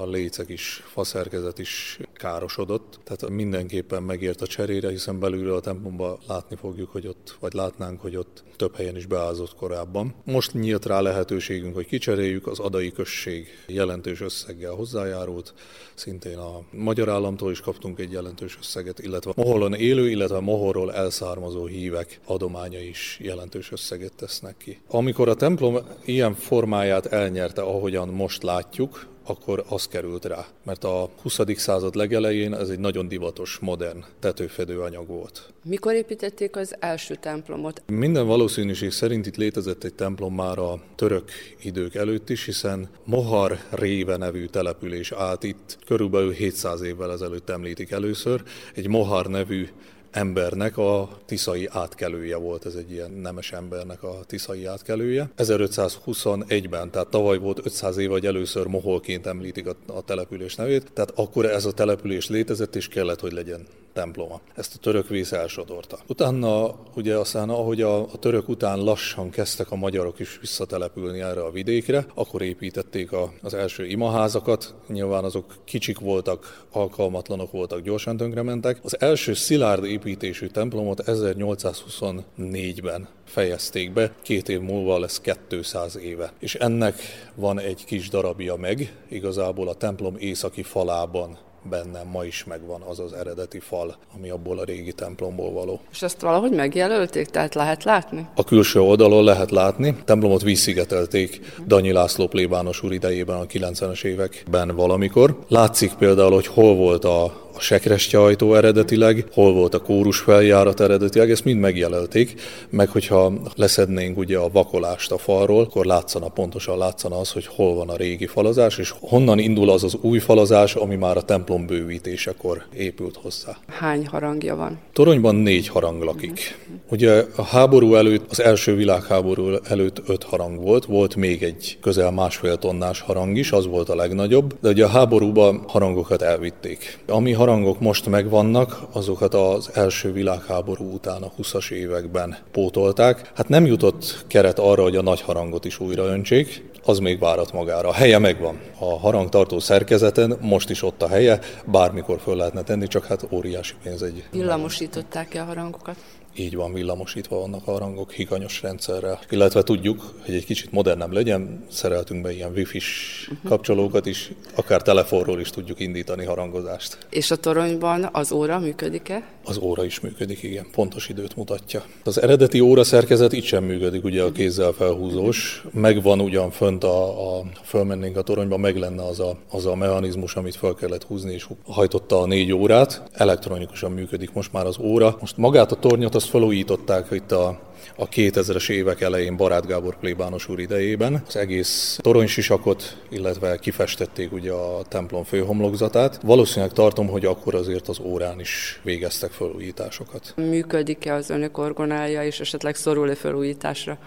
a 0.02 0.10
lécek 0.10 0.50
is, 0.50 0.84
faszerkezet 0.86 1.60
is 1.60 2.00
károsodott. 2.14 3.00
Tehát 3.04 3.30
mindenképpen 3.30 4.04
megért 4.04 4.42
a 4.42 4.48
cserére, 4.48 4.90
hiszen 4.90 5.20
belülről 5.20 5.56
a 5.56 5.60
templomba 5.60 6.20
látni 6.28 6.56
fogjuk, 6.56 6.92
hogy 6.92 7.08
ott, 7.08 7.38
vagy 7.40 7.54
látnánk, 7.54 8.02
hogy 8.02 8.16
ott 8.16 8.44
több 8.56 8.76
helyen 8.76 8.96
is 8.96 9.06
beázott 9.06 9.56
korábban. 9.56 10.16
Most 10.24 10.54
nyílt 10.54 10.86
rá 10.86 11.00
lehetőségünk, 11.02 11.76
hogy 11.76 11.86
kicseréljük, 11.86 12.48
az 12.48 12.60
adai 12.60 12.92
község 12.92 13.48
jelentős 13.68 14.22
összeggel 14.22 14.74
hozzájárult, 14.74 15.54
szintén 15.94 16.38
a 16.38 16.62
magyar 16.72 17.10
államtól 17.10 17.52
is 17.52 17.60
kaptunk 17.60 18.00
egy 18.00 18.12
jelentős 18.22 18.58
összeget, 18.60 19.00
illetve 19.00 19.32
Moholon 19.36 19.74
élő, 19.74 20.10
illetve 20.10 20.40
Mohorról 20.40 20.94
elszármazó 20.94 21.66
hívek 21.66 22.20
adománya 22.26 22.80
is 22.80 23.20
jelentős 23.22 23.72
összeget 23.72 24.14
tesznek 24.16 24.58
ki. 24.58 24.80
Amikor 24.88 25.30
a 25.30 25.36
templom 25.36 25.78
ilyen 26.06 26.34
formáját 26.34 27.06
elnyerte, 27.06 27.62
ahogyan 27.62 28.08
most 28.08 28.44
látjuk, 28.44 29.08
akkor 29.26 29.64
az 29.70 29.88
került 29.88 30.26
rá. 30.26 30.48
Mert 30.64 30.84
a 30.84 31.10
20. 31.22 31.40
század 31.56 31.96
legelején 31.96 32.54
ez 32.54 32.70
egy 32.70 32.80
nagyon 32.80 33.08
divatos, 33.08 33.58
modern 33.62 34.04
tetőfedő 34.20 34.80
anyag 34.82 35.08
volt. 35.08 35.54
Mikor 35.64 35.94
építették 35.94 36.56
az 36.56 36.76
első 36.80 37.16
templomot? 37.16 37.82
Minden 37.88 38.28
valószínűség 38.28 38.92
szerint 38.92 39.26
itt 39.26 39.36
létezett 39.36 39.84
egy 39.84 39.94
templom 39.94 40.36
már 40.36 40.58
a 40.58 40.82
török 40.96 41.30
idők 41.62 41.96
előtt 41.96 42.30
is, 42.30 42.46
hiszen 42.46 42.90
Mohar 43.04 43.58
Réve 43.70 44.18
nevű 44.18 44.46
település 44.46 45.12
állt 45.12 45.44
itt, 45.44 45.78
körülbelül 45.86 46.32
700 46.32 46.82
évvel 46.82 47.12
ezelőtt 47.12 47.50
említik 47.50 47.92
először. 47.92 48.44
Egy 48.76 48.88
Mohar 48.88 49.28
nevű 49.28 49.68
embernek 50.12 50.78
a 50.78 51.10
tiszai 51.26 51.68
átkelője 51.72 52.36
volt, 52.36 52.66
ez 52.66 52.76
egy 52.76 52.92
ilyen 52.92 53.12
nemes 53.12 53.52
embernek 53.52 54.04
a 54.04 54.20
tiszai 54.28 54.66
átkelője. 54.66 55.30
1521-ben, 55.38 56.92
tehát 56.92 57.08
tavaly 57.08 57.38
volt 57.38 57.66
500 57.66 57.98
év, 57.98 58.10
hogy 58.10 58.26
először 58.26 58.66
Moholként 58.66 59.28
említik 59.28 59.68
a, 59.68 59.76
a 59.88 60.02
település 60.02 60.56
nevét, 60.56 60.92
tehát 60.94 61.12
akkor 61.16 61.46
ez 61.46 61.66
a 61.66 61.72
település 61.72 62.30
létezett, 62.30 62.76
és 62.76 62.88
kellett, 62.88 63.20
hogy 63.20 63.32
legyen 63.32 63.68
temploma. 63.94 64.40
Ezt 64.56 64.76
a 64.76 64.80
török 64.80 65.08
vész 65.08 65.32
elsodorta. 65.32 66.00
Utána 66.08 66.76
ugye 66.96 67.16
aztán, 67.16 67.50
ahogy 67.50 67.82
a, 67.82 68.00
a 68.02 68.18
török 68.20 68.50
után 68.50 68.80
lassan 68.80 69.30
kezdtek 69.30 69.72
a 69.72 69.76
magyarok 69.76 70.20
is 70.20 70.38
visszatelepülni 70.42 71.22
erre 71.22 71.42
a 71.44 71.52
vidékre, 71.52 72.06
akkor 72.14 72.42
építették 72.42 73.12
a, 73.12 73.34
az 73.42 73.54
első 73.54 73.86
imaházakat. 73.86 74.76
Nyilván 74.88 75.24
azok 75.24 75.56
kicsik 75.64 76.00
voltak, 76.00 76.66
alkalmatlanok 76.72 77.52
voltak, 77.52 77.82
gyorsan 77.82 78.18
tönkrementek. 78.18 78.80
Az 78.84 79.02
első 79.02 79.34
szilárd 79.34 79.86
építésű 80.02 80.48
templomot 80.48 81.04
1824-ben 81.06 83.08
fejezték 83.26 83.94
be, 83.94 84.12
két 84.22 84.50
év 84.50 84.60
múlva 84.60 85.00
lesz 85.00 85.22
200 85.50 85.98
éve. 85.98 86.32
És 86.40 86.56
ennek 86.56 86.96
van 87.36 87.60
egy 87.60 87.86
kis 87.86 88.10
darabja 88.10 88.56
meg, 88.56 88.96
igazából 89.10 89.68
a 89.68 89.74
templom 89.74 90.16
északi 90.18 90.64
falában 90.64 91.38
bennem 91.70 92.08
ma 92.08 92.26
is 92.26 92.44
megvan 92.44 92.82
az 92.82 93.00
az 93.00 93.14
eredeti 93.14 93.60
fal, 93.60 93.96
ami 94.16 94.30
abból 94.30 94.60
a 94.60 94.64
régi 94.64 94.94
templomból 94.94 95.52
való. 95.52 95.80
És 95.92 96.02
ezt 96.02 96.22
valahogy 96.22 96.52
megjelölték, 96.52 97.28
tehát 97.28 97.56
lehet 97.56 97.84
látni? 97.84 98.28
A 98.36 98.44
külső 98.44 98.80
oldalon 98.80 99.24
lehet 99.24 99.52
látni. 99.52 99.96
Templomot 100.06 100.42
vízszigetelték 100.42 101.40
Danyi 101.68 101.92
László 101.92 102.28
plébános 102.28 102.84
úr 102.84 102.94
idejében 102.94 103.38
a 103.38 103.46
90-es 103.46 104.04
években 104.04 104.76
valamikor. 104.76 105.40
Látszik 105.48 105.94
például, 105.94 106.32
hogy 106.32 106.48
hol 106.48 106.76
volt 106.76 107.06
a 107.06 107.50
a 107.62 107.64
sekrestye 107.64 108.20
ajtó 108.20 108.56
eredetileg, 108.56 109.26
hol 109.34 109.54
volt 109.54 109.74
a 109.74 109.82
kórus 109.82 110.18
feljárat 110.18 110.80
eredetileg, 110.80 111.32
ezt 111.32 111.46
mind 111.46 111.60
megjelölték, 111.60 112.34
meg 112.70 112.90
hogyha 112.90 113.34
leszednénk 113.56 114.18
ugye 114.18 114.38
a 114.38 114.50
vakolást 114.52 115.12
a 115.12 115.18
falról, 115.18 115.62
akkor 115.62 115.86
látszana, 115.86 116.28
pontosan 116.28 116.78
látszana 116.78 117.20
az, 117.20 117.32
hogy 117.32 117.46
hol 117.46 117.76
van 117.76 117.90
a 117.90 117.96
régi 117.96 118.26
falazás, 118.26 118.78
és 118.78 118.94
honnan 119.00 119.40
indul 119.40 119.70
az 119.70 119.84
az 119.84 119.98
új 120.02 120.20
falazás, 120.20 120.76
ami 120.76 120.96
már 120.96 121.18
a 121.18 121.22
templom 121.22 121.66
bővítésekor 121.66 122.64
épült 122.78 123.16
hozzá. 123.22 123.58
Hány 123.68 124.08
harangja 124.08 124.56
van? 124.56 124.80
Toronyban 124.94 125.36
négy 125.36 125.68
harang 125.68 126.04
lakik. 126.04 126.58
Ugye 126.90 127.26
a 127.36 127.44
háború 127.44 127.96
előtt, 127.96 128.26
az 128.30 128.42
első 128.42 128.76
világháború 128.76 129.56
előtt 129.64 130.02
öt 130.08 130.24
harang 130.24 130.62
volt, 130.62 130.86
volt 130.86 131.16
még 131.16 131.44
egy 131.44 131.78
közel 131.82 132.12
másfél 132.12 132.58
tonnás 132.58 133.02
harang 133.02 133.38
is, 133.38 133.52
az 133.52 133.68
volt 133.68 133.90
a 133.90 133.96
legnagyobb, 133.96 134.54
de 134.62 134.70
ugye 134.70 134.86
a 134.86 134.88
háborúban 134.88 135.64
harangokat 135.68 136.22
elvitték. 136.22 137.00
Ami 137.08 137.32
harangok 137.52 137.80
most 137.80 138.10
megvannak, 138.10 138.80
azokat 138.92 139.34
az 139.34 139.70
első 139.74 140.12
világháború 140.12 140.94
után 140.94 141.22
a 141.22 141.32
20-as 141.42 141.72
években 141.72 142.38
pótolták. 142.52 143.32
Hát 143.36 143.50
nem 143.50 143.66
jutott 143.66 144.26
keret 144.28 144.60
arra, 144.60 144.82
hogy 144.84 144.96
a 144.96 145.02
nagy 145.02 145.22
harangot 145.22 145.66
is 145.66 145.80
újra 145.80 146.04
öntsék, 146.04 146.70
az 146.86 147.00
még 147.00 147.20
várat 147.20 147.54
magára. 147.54 147.90
A 147.90 147.94
helye 147.94 148.18
megvan. 148.18 148.60
A 148.80 149.00
harangtartó 149.00 149.60
szerkezeten 149.60 150.38
most 150.42 150.70
is 150.70 150.84
ott 150.84 151.02
a 151.02 151.08
helye, 151.08 151.40
bármikor 151.66 152.20
föl 152.20 152.36
lehetne 152.36 152.62
tenni, 152.62 152.88
csak 152.88 153.06
hát 153.06 153.28
óriási 153.32 153.74
pénz 153.84 154.02
egy. 154.02 154.24
Villamosították-e 154.32 155.42
a 155.42 155.46
harangokat? 155.46 155.96
Így 156.36 156.56
van 156.56 156.74
villamosítva 156.74 157.40
vannak 157.40 157.68
a 157.68 157.78
rangok 157.78 158.12
higanyos 158.12 158.62
rendszerrel. 158.62 159.20
Illetve 159.30 159.64
tudjuk, 159.64 160.14
hogy 160.26 160.36
egy 160.36 160.46
kicsit 160.46 160.72
modernebb 160.72 161.12
legyen, 161.12 161.66
szereltünk 161.72 162.22
be 162.22 162.34
ilyen 162.34 162.52
wifi-s 162.56 163.28
uh-huh. 163.32 163.50
kapcsolókat 163.50 164.06
is, 164.06 164.32
akár 164.56 164.82
telefonról 164.82 165.40
is 165.40 165.50
tudjuk 165.50 165.80
indítani 165.80 166.26
harangozást. 166.26 166.98
És 167.10 167.32
a 167.32 167.36
toronyban 167.36 168.10
az 168.12 168.32
óra 168.32 168.60
működik-e? 168.60 169.24
Az 169.44 169.58
óra 169.58 169.86
is 169.86 170.00
működik, 170.00 170.44
igen, 170.44 170.68
pontos 170.72 171.10
időt 171.10 171.36
mutatja. 171.36 171.84
Az 172.04 172.22
eredeti 172.22 172.60
óra 172.60 172.84
szerkezet 172.84 173.34
itt 173.34 173.44
sem 173.44 173.64
működik, 173.64 174.04
ugye 174.04 174.24
a 174.24 174.32
kézzel 174.32 174.72
felhúzós. 174.72 175.64
Megvan 175.72 176.22
ugyan 176.22 176.52
fönt, 176.52 176.84
a, 176.84 177.38
a 177.38 177.44
fölmennénk 177.64 178.18
a 178.18 178.22
toronyba, 178.22 178.58
meg 178.58 178.78
lenne 178.78 179.04
az 179.04 179.20
a, 179.20 179.38
az 179.50 179.66
a 179.66 179.76
mechanizmus, 179.76 180.36
amit 180.36 180.56
fel 180.56 180.74
kellett 180.74 181.04
húzni, 181.04 181.34
és 181.34 181.48
hajtotta 181.66 182.22
a 182.22 182.26
négy 182.26 182.52
órát. 182.54 183.04
Elektronikusan 183.12 183.92
működik 183.92 184.34
most 184.34 184.54
már 184.54 184.66
az 184.66 184.78
óra. 184.80 185.18
Most 185.20 185.38
magát 185.38 185.72
a 185.72 185.76
tornyot 185.76 186.16
azt 186.22 186.30
felújították 186.30 187.08
itt 187.12 187.32
a 187.32 187.60
a 187.96 188.08
2000-es 188.08 188.70
évek 188.70 189.02
elején 189.02 189.38
Barát 189.38 189.68
Gábor 189.68 189.98
plébános 190.00 190.50
úr 190.50 190.60
idejében. 190.60 191.24
Az 191.28 191.36
egész 191.36 192.00
toronysisakot, 192.02 192.98
illetve 193.10 193.58
kifestették 193.58 194.32
ugye 194.32 194.52
a 194.52 194.82
templom 194.88 195.24
főhomlokzatát. 195.24 196.22
Valószínűleg 196.22 196.74
tartom, 196.74 197.08
hogy 197.08 197.26
akkor 197.26 197.56
azért 197.56 197.88
az 197.88 198.00
órán 198.00 198.40
is 198.40 198.80
végeztek 198.84 199.32
felújításokat. 199.32 200.34
Működik-e 200.36 201.14
az 201.14 201.30
önök 201.30 201.58
orgonája, 201.58 202.24
és 202.24 202.40
esetleg 202.40 202.76
szorul-e 202.76 203.16
felújításra? 203.16 203.98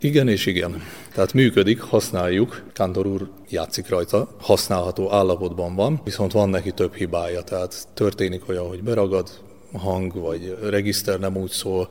Igen 0.00 0.28
és 0.28 0.46
igen. 0.46 0.82
Tehát 1.14 1.32
működik, 1.32 1.80
használjuk, 1.80 2.62
Kántor 2.72 3.06
úr 3.06 3.28
játszik 3.48 3.88
rajta, 3.88 4.28
használható 4.40 5.12
állapotban 5.12 5.74
van, 5.74 6.00
viszont 6.04 6.32
van 6.32 6.48
neki 6.48 6.72
több 6.72 6.94
hibája, 6.94 7.42
tehát 7.42 7.88
történik 7.94 8.48
olyan, 8.48 8.68
hogy 8.68 8.82
beragad, 8.82 9.28
hang, 9.78 10.14
vagy 10.20 10.56
regiszter 10.62 11.18
nem 11.18 11.36
úgy 11.36 11.50
szól. 11.50 11.88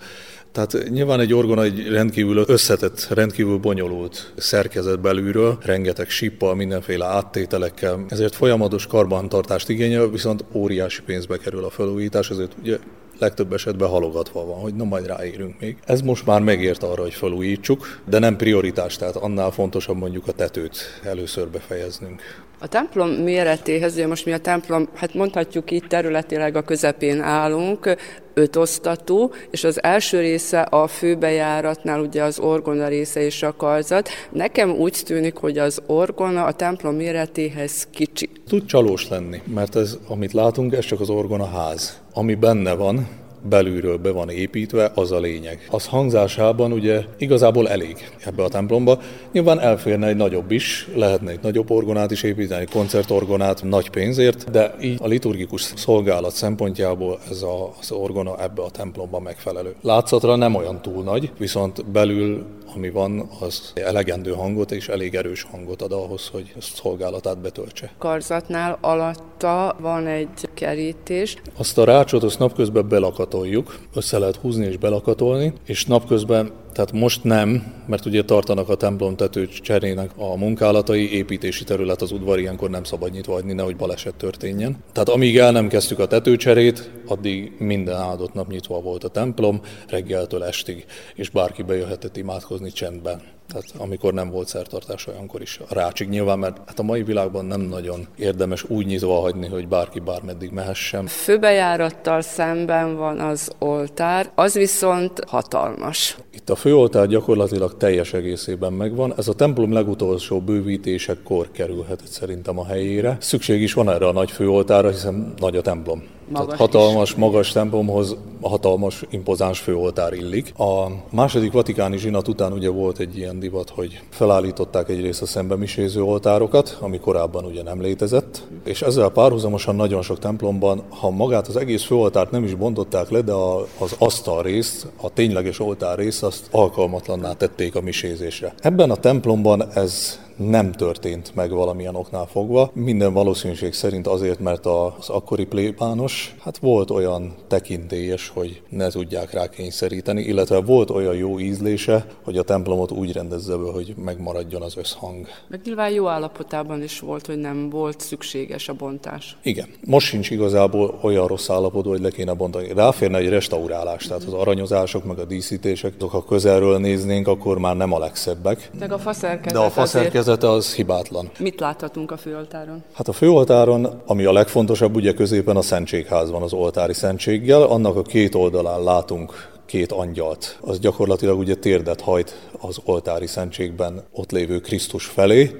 Tehát 0.51 0.89
nyilván 0.89 1.19
egy 1.19 1.33
orgona 1.33 1.63
egy 1.63 1.87
rendkívül 1.87 2.43
összetett, 2.47 3.07
rendkívül 3.09 3.57
bonyolult 3.57 4.33
szerkezet 4.37 4.99
belülről, 4.99 5.57
rengeteg 5.61 6.09
sippal, 6.09 6.55
mindenféle 6.55 7.05
áttételekkel, 7.05 8.05
ezért 8.09 8.35
folyamatos 8.35 8.87
karbantartást 8.87 9.69
igényel, 9.69 10.09
viszont 10.09 10.45
óriási 10.51 11.01
pénzbe 11.01 11.37
kerül 11.37 11.63
a 11.63 11.69
felújítás, 11.69 12.29
ezért 12.29 12.55
ugye 12.61 12.77
legtöbb 13.19 13.53
esetben 13.53 13.89
halogatva 13.89 14.45
van, 14.45 14.59
hogy 14.59 14.75
na 14.75 14.83
majd 14.83 15.05
ráérünk 15.05 15.59
még. 15.59 15.77
Ez 15.85 16.01
most 16.01 16.25
már 16.25 16.41
megért 16.41 16.83
arra, 16.83 17.01
hogy 17.01 17.13
felújítsuk, 17.13 18.01
de 18.09 18.19
nem 18.19 18.35
prioritás, 18.35 18.95
tehát 18.95 19.15
annál 19.15 19.51
fontosabb 19.51 19.97
mondjuk 19.97 20.27
a 20.27 20.31
tetőt 20.31 20.77
először 21.03 21.47
befejeznünk. 21.47 22.21
A 22.63 22.67
templom 22.67 23.09
méretéhez, 23.09 23.93
ugye 23.93 24.07
most 24.07 24.25
mi 24.25 24.31
a 24.31 24.37
templom, 24.37 24.89
hát 24.93 25.13
mondhatjuk 25.13 25.71
így 25.71 25.83
területileg 25.87 26.55
a 26.55 26.61
közepén 26.61 27.21
állunk, 27.21 27.95
ötosztatú, 28.33 29.31
és 29.51 29.63
az 29.63 29.83
első 29.83 30.19
része 30.19 30.61
a 30.61 30.87
főbejáratnál 30.87 31.99
ugye 31.99 32.23
az 32.23 32.39
orgona 32.39 32.87
része 32.87 33.21
és 33.21 33.43
a 33.43 33.55
karzat. 33.55 34.09
Nekem 34.31 34.71
úgy 34.71 35.01
tűnik, 35.05 35.35
hogy 35.35 35.57
az 35.57 35.81
orgona 35.85 36.43
a 36.43 36.51
templom 36.51 36.95
méretéhez 36.95 37.87
kicsi. 37.91 38.29
Tud 38.47 38.65
csalós 38.65 39.07
lenni, 39.07 39.41
mert 39.53 39.75
ez, 39.75 39.97
amit 40.07 40.33
látunk, 40.33 40.73
ez 40.73 40.85
csak 40.85 40.99
az 40.99 41.09
orgona 41.09 41.45
ház. 41.45 42.01
Ami 42.13 42.35
benne 42.35 42.73
van, 42.73 43.07
belülről 43.49 43.97
be 43.97 44.11
van 44.11 44.29
építve, 44.29 44.91
az 44.95 45.11
a 45.11 45.19
lényeg. 45.19 45.67
Az 45.71 45.85
hangzásában 45.85 46.71
ugye 46.71 47.03
igazából 47.17 47.69
elég 47.69 48.09
ebbe 48.25 48.43
a 48.43 48.47
templomba. 48.47 48.99
Nyilván 49.31 49.59
elférne 49.59 50.07
egy 50.07 50.15
nagyobb 50.15 50.51
is, 50.51 50.87
lehetne 50.95 51.31
egy 51.31 51.39
nagyobb 51.41 51.71
orgonát 51.71 52.11
is 52.11 52.23
építeni, 52.23 52.65
koncertorgonát 52.71 53.63
nagy 53.63 53.89
pénzért, 53.89 54.51
de 54.51 54.75
így 54.81 54.99
a 55.01 55.07
liturgikus 55.07 55.61
szolgálat 55.61 56.31
szempontjából 56.31 57.19
ez 57.29 57.41
a, 57.41 57.73
az 57.79 57.91
orgona 57.91 58.41
ebbe 58.41 58.61
a 58.61 58.69
templomba 58.69 59.19
megfelelő. 59.19 59.75
Látszatra 59.81 60.35
nem 60.35 60.55
olyan 60.55 60.81
túl 60.81 61.03
nagy, 61.03 61.31
viszont 61.37 61.85
belül 61.85 62.45
ami 62.75 62.89
van, 62.89 63.29
az 63.39 63.71
elegendő 63.75 64.31
hangot 64.31 64.71
és 64.71 64.87
elég 64.87 65.15
erős 65.15 65.43
hangot 65.43 65.81
ad 65.81 65.91
ahhoz, 65.91 66.27
hogy 66.27 66.53
a 66.57 66.61
szolgálatát 66.61 67.37
betöltse. 67.37 67.91
Karzatnál 67.97 68.77
alatta 68.81 69.75
van 69.79 70.07
egy 70.07 70.49
kerítés. 70.53 71.35
Azt 71.57 71.77
a 71.77 71.83
rácsot 71.83 72.23
azt 72.23 72.39
napközben 72.39 72.87
belakatoljuk, 72.87 73.79
össze 73.93 74.17
lehet 74.17 74.35
húzni 74.35 74.65
és 74.65 74.77
belakatolni, 74.77 75.53
és 75.65 75.85
napközben 75.85 76.51
tehát 76.73 76.91
most 76.91 77.23
nem, 77.23 77.73
mert 77.85 78.05
ugye 78.05 78.23
tartanak 78.23 78.69
a 78.69 78.75
templom 78.75 79.15
tető 79.15 79.47
cserének 79.47 80.09
a 80.17 80.35
munkálatai, 80.35 81.13
építési 81.13 81.63
terület 81.63 82.01
az 82.01 82.11
udvar 82.11 82.39
ilyenkor 82.39 82.69
nem 82.69 82.83
szabad 82.83 83.11
nyitva 83.11 83.33
hagyni, 83.33 83.53
nehogy 83.53 83.75
baleset 83.75 84.15
történjen. 84.15 84.77
Tehát 84.91 85.09
amíg 85.09 85.37
el 85.37 85.51
nem 85.51 85.67
kezdtük 85.67 85.99
a 85.99 86.07
tetőcserét, 86.07 86.91
addig 87.07 87.51
minden 87.57 87.95
áldott 87.95 88.33
nap 88.33 88.47
nyitva 88.47 88.81
volt 88.81 89.03
a 89.03 89.07
templom, 89.07 89.61
reggeltől 89.87 90.43
estig, 90.43 90.85
és 91.15 91.29
bárki 91.29 91.63
bejöhetett 91.63 92.17
imádkozni 92.17 92.71
csendben. 92.71 93.21
Tehát 93.53 93.73
amikor 93.77 94.13
nem 94.13 94.29
volt 94.29 94.47
szertartás, 94.47 95.07
olyankor 95.07 95.41
is 95.41 95.59
rácsig 95.69 96.09
nyilván, 96.09 96.39
mert 96.39 96.57
hát 96.65 96.79
a 96.79 96.83
mai 96.83 97.03
világban 97.03 97.45
nem 97.45 97.61
nagyon 97.61 98.07
érdemes 98.17 98.63
úgy 98.69 98.85
nyitva 98.85 99.19
hagyni, 99.19 99.47
hogy 99.47 99.67
bárki 99.67 99.99
bármeddig 99.99 100.51
mehessen. 100.51 101.05
Főbejárattal 101.07 102.21
szemben 102.21 102.95
van 102.95 103.19
az 103.19 103.51
oltár, 103.59 104.31
az 104.35 104.53
viszont 104.53 105.23
hatalmas. 105.27 106.17
Itt 106.31 106.49
a 106.49 106.55
főoltár 106.55 107.07
gyakorlatilag 107.07 107.77
teljes 107.77 108.13
egészében 108.13 108.73
megvan. 108.73 109.13
Ez 109.17 109.27
a 109.27 109.33
templom 109.33 109.73
legutolsó 109.73 110.41
bővítésekor 110.41 111.51
kerülhetett 111.51 112.07
szerintem 112.07 112.59
a 112.59 112.65
helyére. 112.65 113.17
Szükség 113.19 113.61
is 113.61 113.73
van 113.73 113.89
erre 113.89 114.07
a 114.07 114.11
nagy 114.11 114.31
főoltára, 114.31 114.89
hiszen 114.89 115.33
nagy 115.37 115.55
a 115.55 115.61
templom. 115.61 116.03
Magas 116.33 116.57
Tehát 116.57 116.71
hatalmas, 116.71 117.09
is. 117.09 117.15
magas 117.15 117.51
templomhoz 117.51 118.15
hatalmas, 118.41 119.03
impozáns 119.09 119.59
főoltár 119.59 120.13
illik. 120.13 120.53
A 120.57 120.87
második 121.09 121.51
vatikáni 121.51 121.97
zsinat 121.97 122.27
után 122.27 122.51
ugye 122.51 122.69
volt 122.69 122.99
egy 122.99 123.17
ilyen 123.17 123.39
divat, 123.39 123.69
hogy 123.69 124.01
felállították 124.09 124.89
egyrészt 124.89 125.21
a 125.21 125.25
szembe 125.25 125.55
miséző 125.55 126.03
oltárokat, 126.03 126.77
ami 126.81 126.99
korábban 126.99 127.45
ugye 127.45 127.63
nem 127.63 127.81
létezett, 127.81 128.43
és 128.63 128.81
ezzel 128.81 129.09
párhuzamosan 129.09 129.75
nagyon 129.75 130.01
sok 130.01 130.19
templomban, 130.19 130.83
ha 130.89 131.09
magát 131.09 131.47
az 131.47 131.55
egész 131.55 131.83
főoltárt 131.83 132.31
nem 132.31 132.43
is 132.43 132.55
bontották 132.55 133.09
le, 133.09 133.21
de 133.21 133.31
a, 133.31 133.67
az 133.77 133.95
asztal 133.99 134.41
részt, 134.41 134.87
a 135.01 135.09
tényleges 135.09 135.59
oltár 135.59 135.97
részt, 135.97 136.23
azt 136.23 136.47
alkalmatlanná 136.51 137.33
tették 137.33 137.75
a 137.75 137.81
misézésre. 137.81 138.53
Ebben 138.59 138.91
a 138.91 138.95
templomban 138.95 139.71
ez 139.73 140.19
nem 140.35 140.71
történt 140.71 141.35
meg 141.35 141.51
valamilyen 141.51 141.95
oknál 141.95 142.25
fogva. 142.25 142.71
Minden 142.73 143.13
valószínűség 143.13 143.73
szerint 143.73 144.07
azért, 144.07 144.39
mert 144.39 144.65
az 144.65 145.09
akkori 145.09 145.45
plébános 145.45 146.35
hát 146.41 146.57
volt 146.57 146.89
olyan 146.89 147.33
tekintélyes, 147.47 148.29
hogy 148.29 148.61
ne 148.69 148.89
tudják 148.89 149.31
rá 149.31 149.49
kényszeríteni, 149.49 150.21
illetve 150.21 150.61
volt 150.61 150.89
olyan 150.89 151.15
jó 151.15 151.39
ízlése, 151.39 152.05
hogy 152.23 152.37
a 152.37 152.43
templomot 152.43 152.91
úgy 152.91 153.11
rendezze 153.11 153.55
be, 153.55 153.71
hogy 153.71 153.93
megmaradjon 153.97 154.61
az 154.61 154.77
összhang. 154.77 155.27
Meg 155.47 155.61
nyilván 155.65 155.91
jó 155.91 156.07
állapotában 156.07 156.83
is 156.83 156.99
volt, 156.99 157.25
hogy 157.25 157.37
nem 157.37 157.69
volt 157.69 157.99
szükséges 157.99 158.69
a 158.69 158.73
bontás. 158.73 159.37
Igen. 159.43 159.67
Most 159.85 160.07
sincs 160.07 160.29
igazából 160.29 160.99
olyan 161.01 161.27
rossz 161.27 161.49
állapotú, 161.49 161.89
hogy 161.89 162.01
le 162.01 162.09
kéne 162.09 162.33
bontani. 162.33 162.73
Ráférne 162.73 163.17
egy 163.17 163.29
restaurálás, 163.29 164.07
tehát 164.07 164.23
az 164.23 164.33
aranyozások, 164.33 165.03
meg 165.03 165.19
a 165.19 165.25
díszítések, 165.25 165.93
azok 166.03 166.11
ha 166.25 166.33
közelről 166.33 166.77
néznénk, 166.77 167.27
akkor 167.27 167.57
már 167.57 167.75
nem 167.75 167.93
a 167.93 167.99
legszebbek. 167.99 168.69
Meg 168.79 168.91
a 168.91 168.97
faszerkezet 168.97 169.53
De 169.53 169.65
a 169.65 169.69
faszerkezet 169.69 170.22
szerkezete 170.23 170.55
az 170.55 170.73
hibátlan. 170.73 171.31
Mit 171.39 171.59
láthatunk 171.59 172.11
a 172.11 172.17
főoltáron? 172.17 172.83
Hát 172.93 173.07
a 173.07 173.13
főoltáron, 173.13 174.01
ami 174.05 174.25
a 174.25 174.31
legfontosabb, 174.31 174.95
ugye 174.95 175.13
középen 175.13 175.55
a 175.55 175.61
szentségház 175.61 176.31
van 176.31 176.41
az 176.41 176.53
oltári 176.53 176.93
szentséggel, 176.93 177.61
annak 177.61 177.95
a 177.95 178.01
két 178.01 178.35
oldalán 178.35 178.83
látunk 178.83 179.51
két 179.65 179.91
angyalt. 179.91 180.57
Az 180.61 180.79
gyakorlatilag 180.79 181.39
ugye 181.39 181.55
térdet 181.55 182.01
hajt 182.01 182.49
az 182.59 182.77
oltári 182.83 183.27
szentségben 183.27 184.03
ott 184.11 184.31
lévő 184.31 184.59
Krisztus 184.59 185.05
felé, 185.05 185.55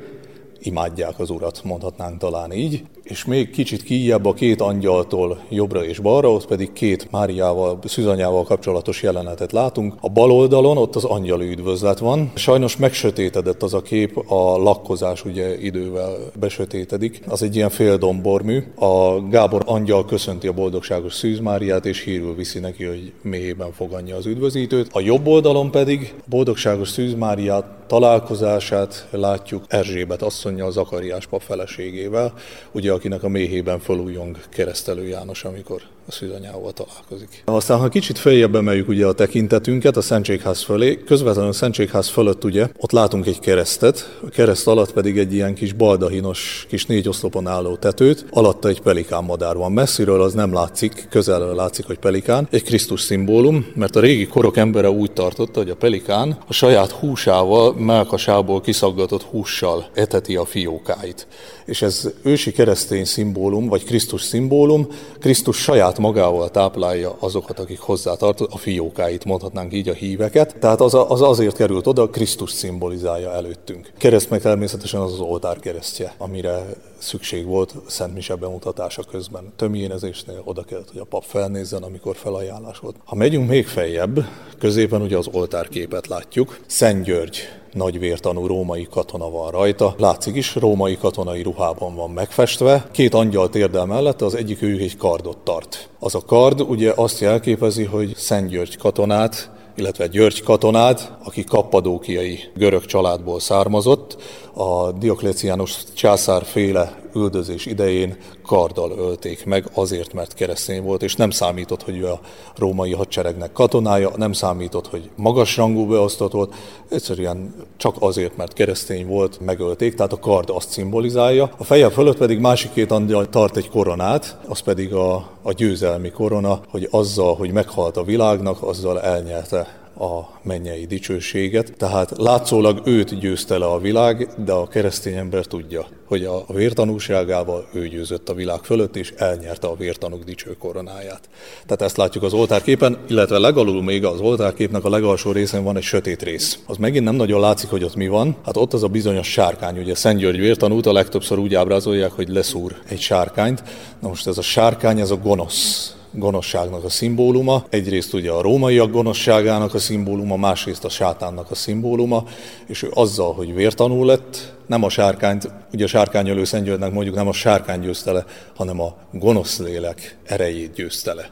imádják 0.59 1.19
az 1.19 1.29
Urat, 1.29 1.61
mondhatnánk 1.63 2.17
talán 2.17 2.51
így, 2.51 2.83
és 3.03 3.25
még 3.25 3.49
kicsit 3.49 3.83
kijebb 3.83 4.25
a 4.25 4.33
két 4.33 4.61
angyaltól 4.61 5.41
jobbra 5.49 5.85
és 5.85 5.99
balra, 5.99 6.31
ott 6.31 6.47
pedig 6.47 6.73
két 6.73 7.07
Máriával, 7.11 7.79
szűzanyával 7.85 8.43
kapcsolatos 8.43 9.03
jelenetet 9.03 9.51
látunk. 9.51 9.93
A 10.01 10.09
bal 10.09 10.31
oldalon 10.31 10.77
ott 10.77 10.95
az 10.95 11.03
angyali 11.03 11.49
üdvözlet 11.49 11.99
van. 11.99 12.31
Sajnos 12.35 12.77
megsötétedett 12.77 13.63
az 13.63 13.73
a 13.73 13.81
kép, 13.81 14.31
a 14.31 14.57
lakkozás 14.57 15.25
ugye 15.25 15.61
idővel 15.61 16.17
besötétedik. 16.39 17.21
Az 17.27 17.43
egy 17.43 17.55
ilyen 17.55 17.69
féldombormű. 17.69 18.63
A 18.75 19.27
Gábor 19.29 19.61
angyal 19.65 20.05
köszönti 20.05 20.47
a 20.47 20.53
boldogságos 20.53 21.13
Szűz 21.13 21.39
Máriát, 21.39 21.85
és 21.85 22.03
hírül 22.03 22.35
viszi 22.35 22.59
neki, 22.59 22.83
hogy 22.83 23.11
mélyében 23.21 23.71
fogadja 23.71 24.15
az 24.15 24.25
üdvözítőt. 24.25 24.89
A 24.91 24.99
jobb 24.99 25.27
oldalon 25.27 25.71
pedig 25.71 26.13
a 26.19 26.23
boldogságos 26.29 26.89
Szűz 26.89 27.13
Máriát 27.13 27.65
találkozását 27.87 29.07
látjuk 29.11 29.63
Erzsébet 29.67 30.21
asszonyjal, 30.21 30.71
Zakariás 30.71 31.27
pap 31.27 31.41
feleségével. 31.41 32.33
Ugye 32.71 32.92
akinek 32.93 33.23
a 33.23 33.27
méhében 33.29 33.79
felújong 33.79 34.37
keresztelő 34.49 35.07
János, 35.07 35.43
amikor 35.43 35.81
a 36.07 36.11
szűzanyával 36.11 36.71
találkozik. 36.71 37.41
Aztán, 37.45 37.79
ha 37.79 37.89
kicsit 37.89 38.17
feljebb 38.17 38.55
emeljük 38.55 38.87
ugye 38.87 39.05
a 39.05 39.13
tekintetünket 39.13 39.97
a 39.97 40.01
Szentségház 40.01 40.61
fölé, 40.61 40.99
közvetlenül 41.05 41.49
a 41.49 41.53
Szentségház 41.53 42.07
fölött 42.07 42.43
ugye, 42.43 42.69
ott 42.77 42.91
látunk 42.91 43.25
egy 43.25 43.39
keresztet, 43.39 44.19
a 44.25 44.29
kereszt 44.29 44.67
alatt 44.67 44.93
pedig 44.93 45.17
egy 45.17 45.33
ilyen 45.33 45.53
kis 45.53 45.73
baldahinos, 45.73 46.65
kis 46.69 46.85
négy 46.85 47.07
oszlopon 47.07 47.47
álló 47.47 47.75
tetőt, 47.75 48.25
alatta 48.29 48.67
egy 48.67 48.81
pelikán 48.81 49.23
madár 49.23 49.55
van. 49.55 49.71
Messziről 49.71 50.21
az 50.21 50.33
nem 50.33 50.53
látszik, 50.53 51.07
közelről 51.09 51.55
látszik, 51.55 51.85
hogy 51.85 51.97
pelikán, 51.99 52.47
egy 52.51 52.63
Krisztus 52.63 53.01
szimbólum, 53.01 53.65
mert 53.75 53.95
a 53.95 53.99
régi 53.99 54.27
korok 54.27 54.57
embere 54.57 54.89
úgy 54.89 55.11
tartotta, 55.11 55.59
hogy 55.59 55.69
a 55.69 55.75
pelikán 55.75 56.37
a 56.47 56.53
saját 56.53 56.91
húsával, 56.91 57.73
melkasából 57.73 58.61
kiszaggatott 58.61 59.23
hússal 59.23 59.89
eteti 59.93 60.35
a 60.35 60.45
fiókáit. 60.45 61.27
És 61.65 61.81
ez 61.81 62.11
ősi 62.23 62.51
keresztény 62.51 63.05
szimbólum, 63.05 63.67
vagy 63.67 63.83
Krisztus 63.83 64.21
szimbólum, 64.21 64.87
Krisztus 65.19 65.57
saját 65.57 65.92
saját 65.93 66.13
magával 66.13 66.49
táplálja 66.49 67.15
azokat, 67.19 67.59
akik 67.59 67.79
hozzá 67.79 68.15
tartoznak, 68.15 68.55
a 68.55 68.57
fiókáit, 68.57 69.25
mondhatnánk 69.25 69.73
így 69.73 69.89
a 69.89 69.93
híveket. 69.93 70.55
Tehát 70.59 70.81
az, 70.81 70.93
az 70.93 71.21
azért 71.21 71.55
került 71.55 71.87
oda, 71.87 72.09
Krisztus 72.09 72.51
szimbolizálja 72.51 73.31
előttünk. 73.31 73.91
Kereszt 73.97 74.29
meg 74.29 74.41
természetesen 74.41 75.01
az 75.01 75.11
az 75.11 75.19
oltár 75.19 75.59
keresztje, 75.59 76.13
amire 76.17 76.65
szükség 76.97 77.45
volt 77.45 77.75
Szent 77.87 78.13
Mise 78.13 78.35
bemutatása 78.35 79.03
közben. 79.03 79.53
Tömjénezésnél 79.55 80.41
oda 80.43 80.63
kellett, 80.63 80.91
hogy 80.91 81.01
a 81.01 81.05
pap 81.05 81.23
felnézzen, 81.23 81.83
amikor 81.83 82.15
felajánlás 82.15 82.79
volt. 82.79 82.95
Ha 83.05 83.15
megyünk 83.15 83.49
még 83.49 83.67
feljebb, 83.67 84.25
középen 84.59 85.01
ugye 85.01 85.17
az 85.17 85.27
oltárképet 85.31 86.07
látjuk. 86.07 86.59
Szent 86.65 87.03
György 87.03 87.37
nagy 87.73 87.99
vértanú 87.99 88.47
római 88.47 88.87
katona 88.91 89.29
van 89.29 89.51
rajta. 89.51 89.93
Látszik 89.97 90.35
is, 90.35 90.55
római 90.55 90.97
katonai 90.97 91.41
ruhában 91.41 91.95
van 91.95 92.09
megfestve. 92.09 92.87
Két 92.91 93.13
angyal 93.13 93.49
térdel 93.49 93.85
mellett, 93.85 94.21
az 94.21 94.35
egyik 94.35 94.61
ő 94.61 94.77
egy 94.79 94.97
kardot 94.97 95.37
tart. 95.37 95.89
Az 95.99 96.15
a 96.15 96.21
kard 96.25 96.61
ugye 96.61 96.91
azt 96.95 97.19
jelképezi, 97.19 97.83
hogy 97.83 98.15
Szent 98.15 98.49
György 98.49 98.77
katonát 98.77 99.51
illetve 99.75 100.07
György 100.07 100.43
katonát, 100.43 101.13
aki 101.23 101.43
kappadókiai 101.43 102.39
görög 102.55 102.85
családból 102.85 103.39
származott, 103.39 104.17
a 104.53 104.91
Diokleciánus 104.91 105.77
császár 105.93 106.43
féle 106.43 107.02
üldözés 107.15 107.65
idején 107.65 108.17
karddal 108.45 108.91
ölték 108.91 109.45
meg, 109.45 109.69
azért, 109.73 110.13
mert 110.13 110.33
keresztény 110.33 110.81
volt, 110.83 111.03
és 111.03 111.15
nem 111.15 111.29
számított, 111.29 111.83
hogy 111.83 112.03
a 112.03 112.19
római 112.57 112.93
hadseregnek 112.93 113.51
katonája, 113.51 114.11
nem 114.15 114.33
számított, 114.33 114.87
hogy 114.87 115.09
magas 115.15 115.57
rangú 115.57 115.87
beosztott 115.87 116.31
volt, 116.31 116.53
egyszerűen 116.89 117.53
csak 117.77 117.95
azért, 117.99 118.37
mert 118.37 118.53
keresztény 118.53 119.07
volt, 119.07 119.39
megölték, 119.39 119.95
tehát 119.95 120.13
a 120.13 120.19
kard 120.19 120.49
azt 120.49 120.69
szimbolizálja. 120.69 121.51
A 121.57 121.63
feje 121.63 121.89
fölött 121.89 122.17
pedig 122.17 122.39
másik 122.39 122.73
két 122.73 122.91
angyal 122.91 123.29
tart 123.29 123.57
egy 123.57 123.69
koronát, 123.69 124.37
az 124.47 124.59
pedig 124.59 124.93
a, 124.93 125.15
a 125.41 125.51
győzelmi 125.51 126.09
korona, 126.09 126.61
hogy 126.69 126.87
azzal, 126.91 127.35
hogy 127.35 127.51
meghalt 127.51 127.97
a 127.97 128.03
világnak, 128.03 128.61
azzal 128.61 129.01
elnyerte 129.01 129.82
a 129.99 130.39
mennyei 130.41 130.85
dicsőséget. 130.85 131.73
Tehát 131.77 132.11
látszólag 132.17 132.81
őt 132.85 133.19
győzte 133.19 133.57
le 133.57 133.65
a 133.65 133.79
világ, 133.79 134.29
de 134.45 134.51
a 134.51 134.67
keresztény 134.67 135.15
ember 135.15 135.45
tudja, 135.45 135.85
hogy 136.05 136.25
a 136.25 136.45
vértanúságával 136.53 137.67
ő 137.73 137.87
győzött 137.87 138.29
a 138.29 138.33
világ 138.33 138.59
fölött, 138.63 138.95
és 138.95 139.13
elnyerte 139.17 139.67
a 139.67 139.75
vértanúk 139.75 140.23
dicső 140.23 140.55
koronáját. 140.59 141.29
Tehát 141.65 141.81
ezt 141.81 141.97
látjuk 141.97 142.23
az 142.23 142.33
oltárképen, 142.33 142.97
illetve 143.07 143.37
legalul 143.37 143.83
még 143.83 144.05
az 144.05 144.19
oltárképnek 144.19 144.83
a 144.83 144.89
legalsó 144.89 145.31
részén 145.31 145.63
van 145.63 145.77
egy 145.77 145.83
sötét 145.83 146.23
rész. 146.23 146.59
Az 146.67 146.77
megint 146.77 147.03
nem 147.03 147.15
nagyon 147.15 147.39
látszik, 147.39 147.69
hogy 147.69 147.83
ott 147.83 147.95
mi 147.95 148.07
van. 148.07 148.35
Hát 148.45 148.57
ott 148.57 148.73
az 148.73 148.83
a 148.83 148.87
bizonyos 148.87 149.31
sárkány, 149.31 149.77
ugye 149.77 149.95
Szent 149.95 150.19
György 150.19 150.39
vértanút 150.39 150.85
a 150.85 150.93
legtöbbször 150.93 151.37
úgy 151.37 151.55
ábrázolják, 151.55 152.11
hogy 152.11 152.27
leszúr 152.27 152.75
egy 152.89 152.99
sárkányt. 152.99 153.63
Na 153.99 154.07
most 154.07 154.27
ez 154.27 154.37
a 154.37 154.41
sárkány, 154.41 154.99
ez 154.99 155.11
a 155.11 155.17
gonosz 155.17 155.95
gonoszságnak 156.13 156.83
a 156.83 156.89
szimbóluma. 156.89 157.65
Egyrészt 157.69 158.13
ugye 158.13 158.31
a 158.31 158.41
rómaiak 158.41 158.91
gonoszságának 158.91 159.73
a 159.73 159.79
szimbóluma, 159.79 160.35
másrészt 160.35 160.85
a 160.85 160.89
sátánnak 160.89 161.51
a 161.51 161.55
szimbóluma, 161.55 162.23
és 162.67 162.83
ő 162.83 162.89
azzal, 162.93 163.33
hogy 163.33 163.53
vértanú 163.53 164.03
lett, 164.03 164.53
nem 164.65 164.83
a 164.83 164.89
sárkányt, 164.89 165.51
ugye 165.73 165.83
a 165.83 165.87
sárkányölő 165.87 166.43
Szentgyörgynek 166.43 166.91
mondjuk 166.91 167.15
nem 167.15 167.27
a 167.27 167.33
sárkány 167.33 167.79
győzte 167.79 168.11
le, 168.11 168.25
hanem 168.55 168.81
a 168.81 168.95
gonosz 169.11 169.59
lélek 169.59 170.17
erejét 170.23 170.73
győzte 170.73 171.13
le 171.13 171.31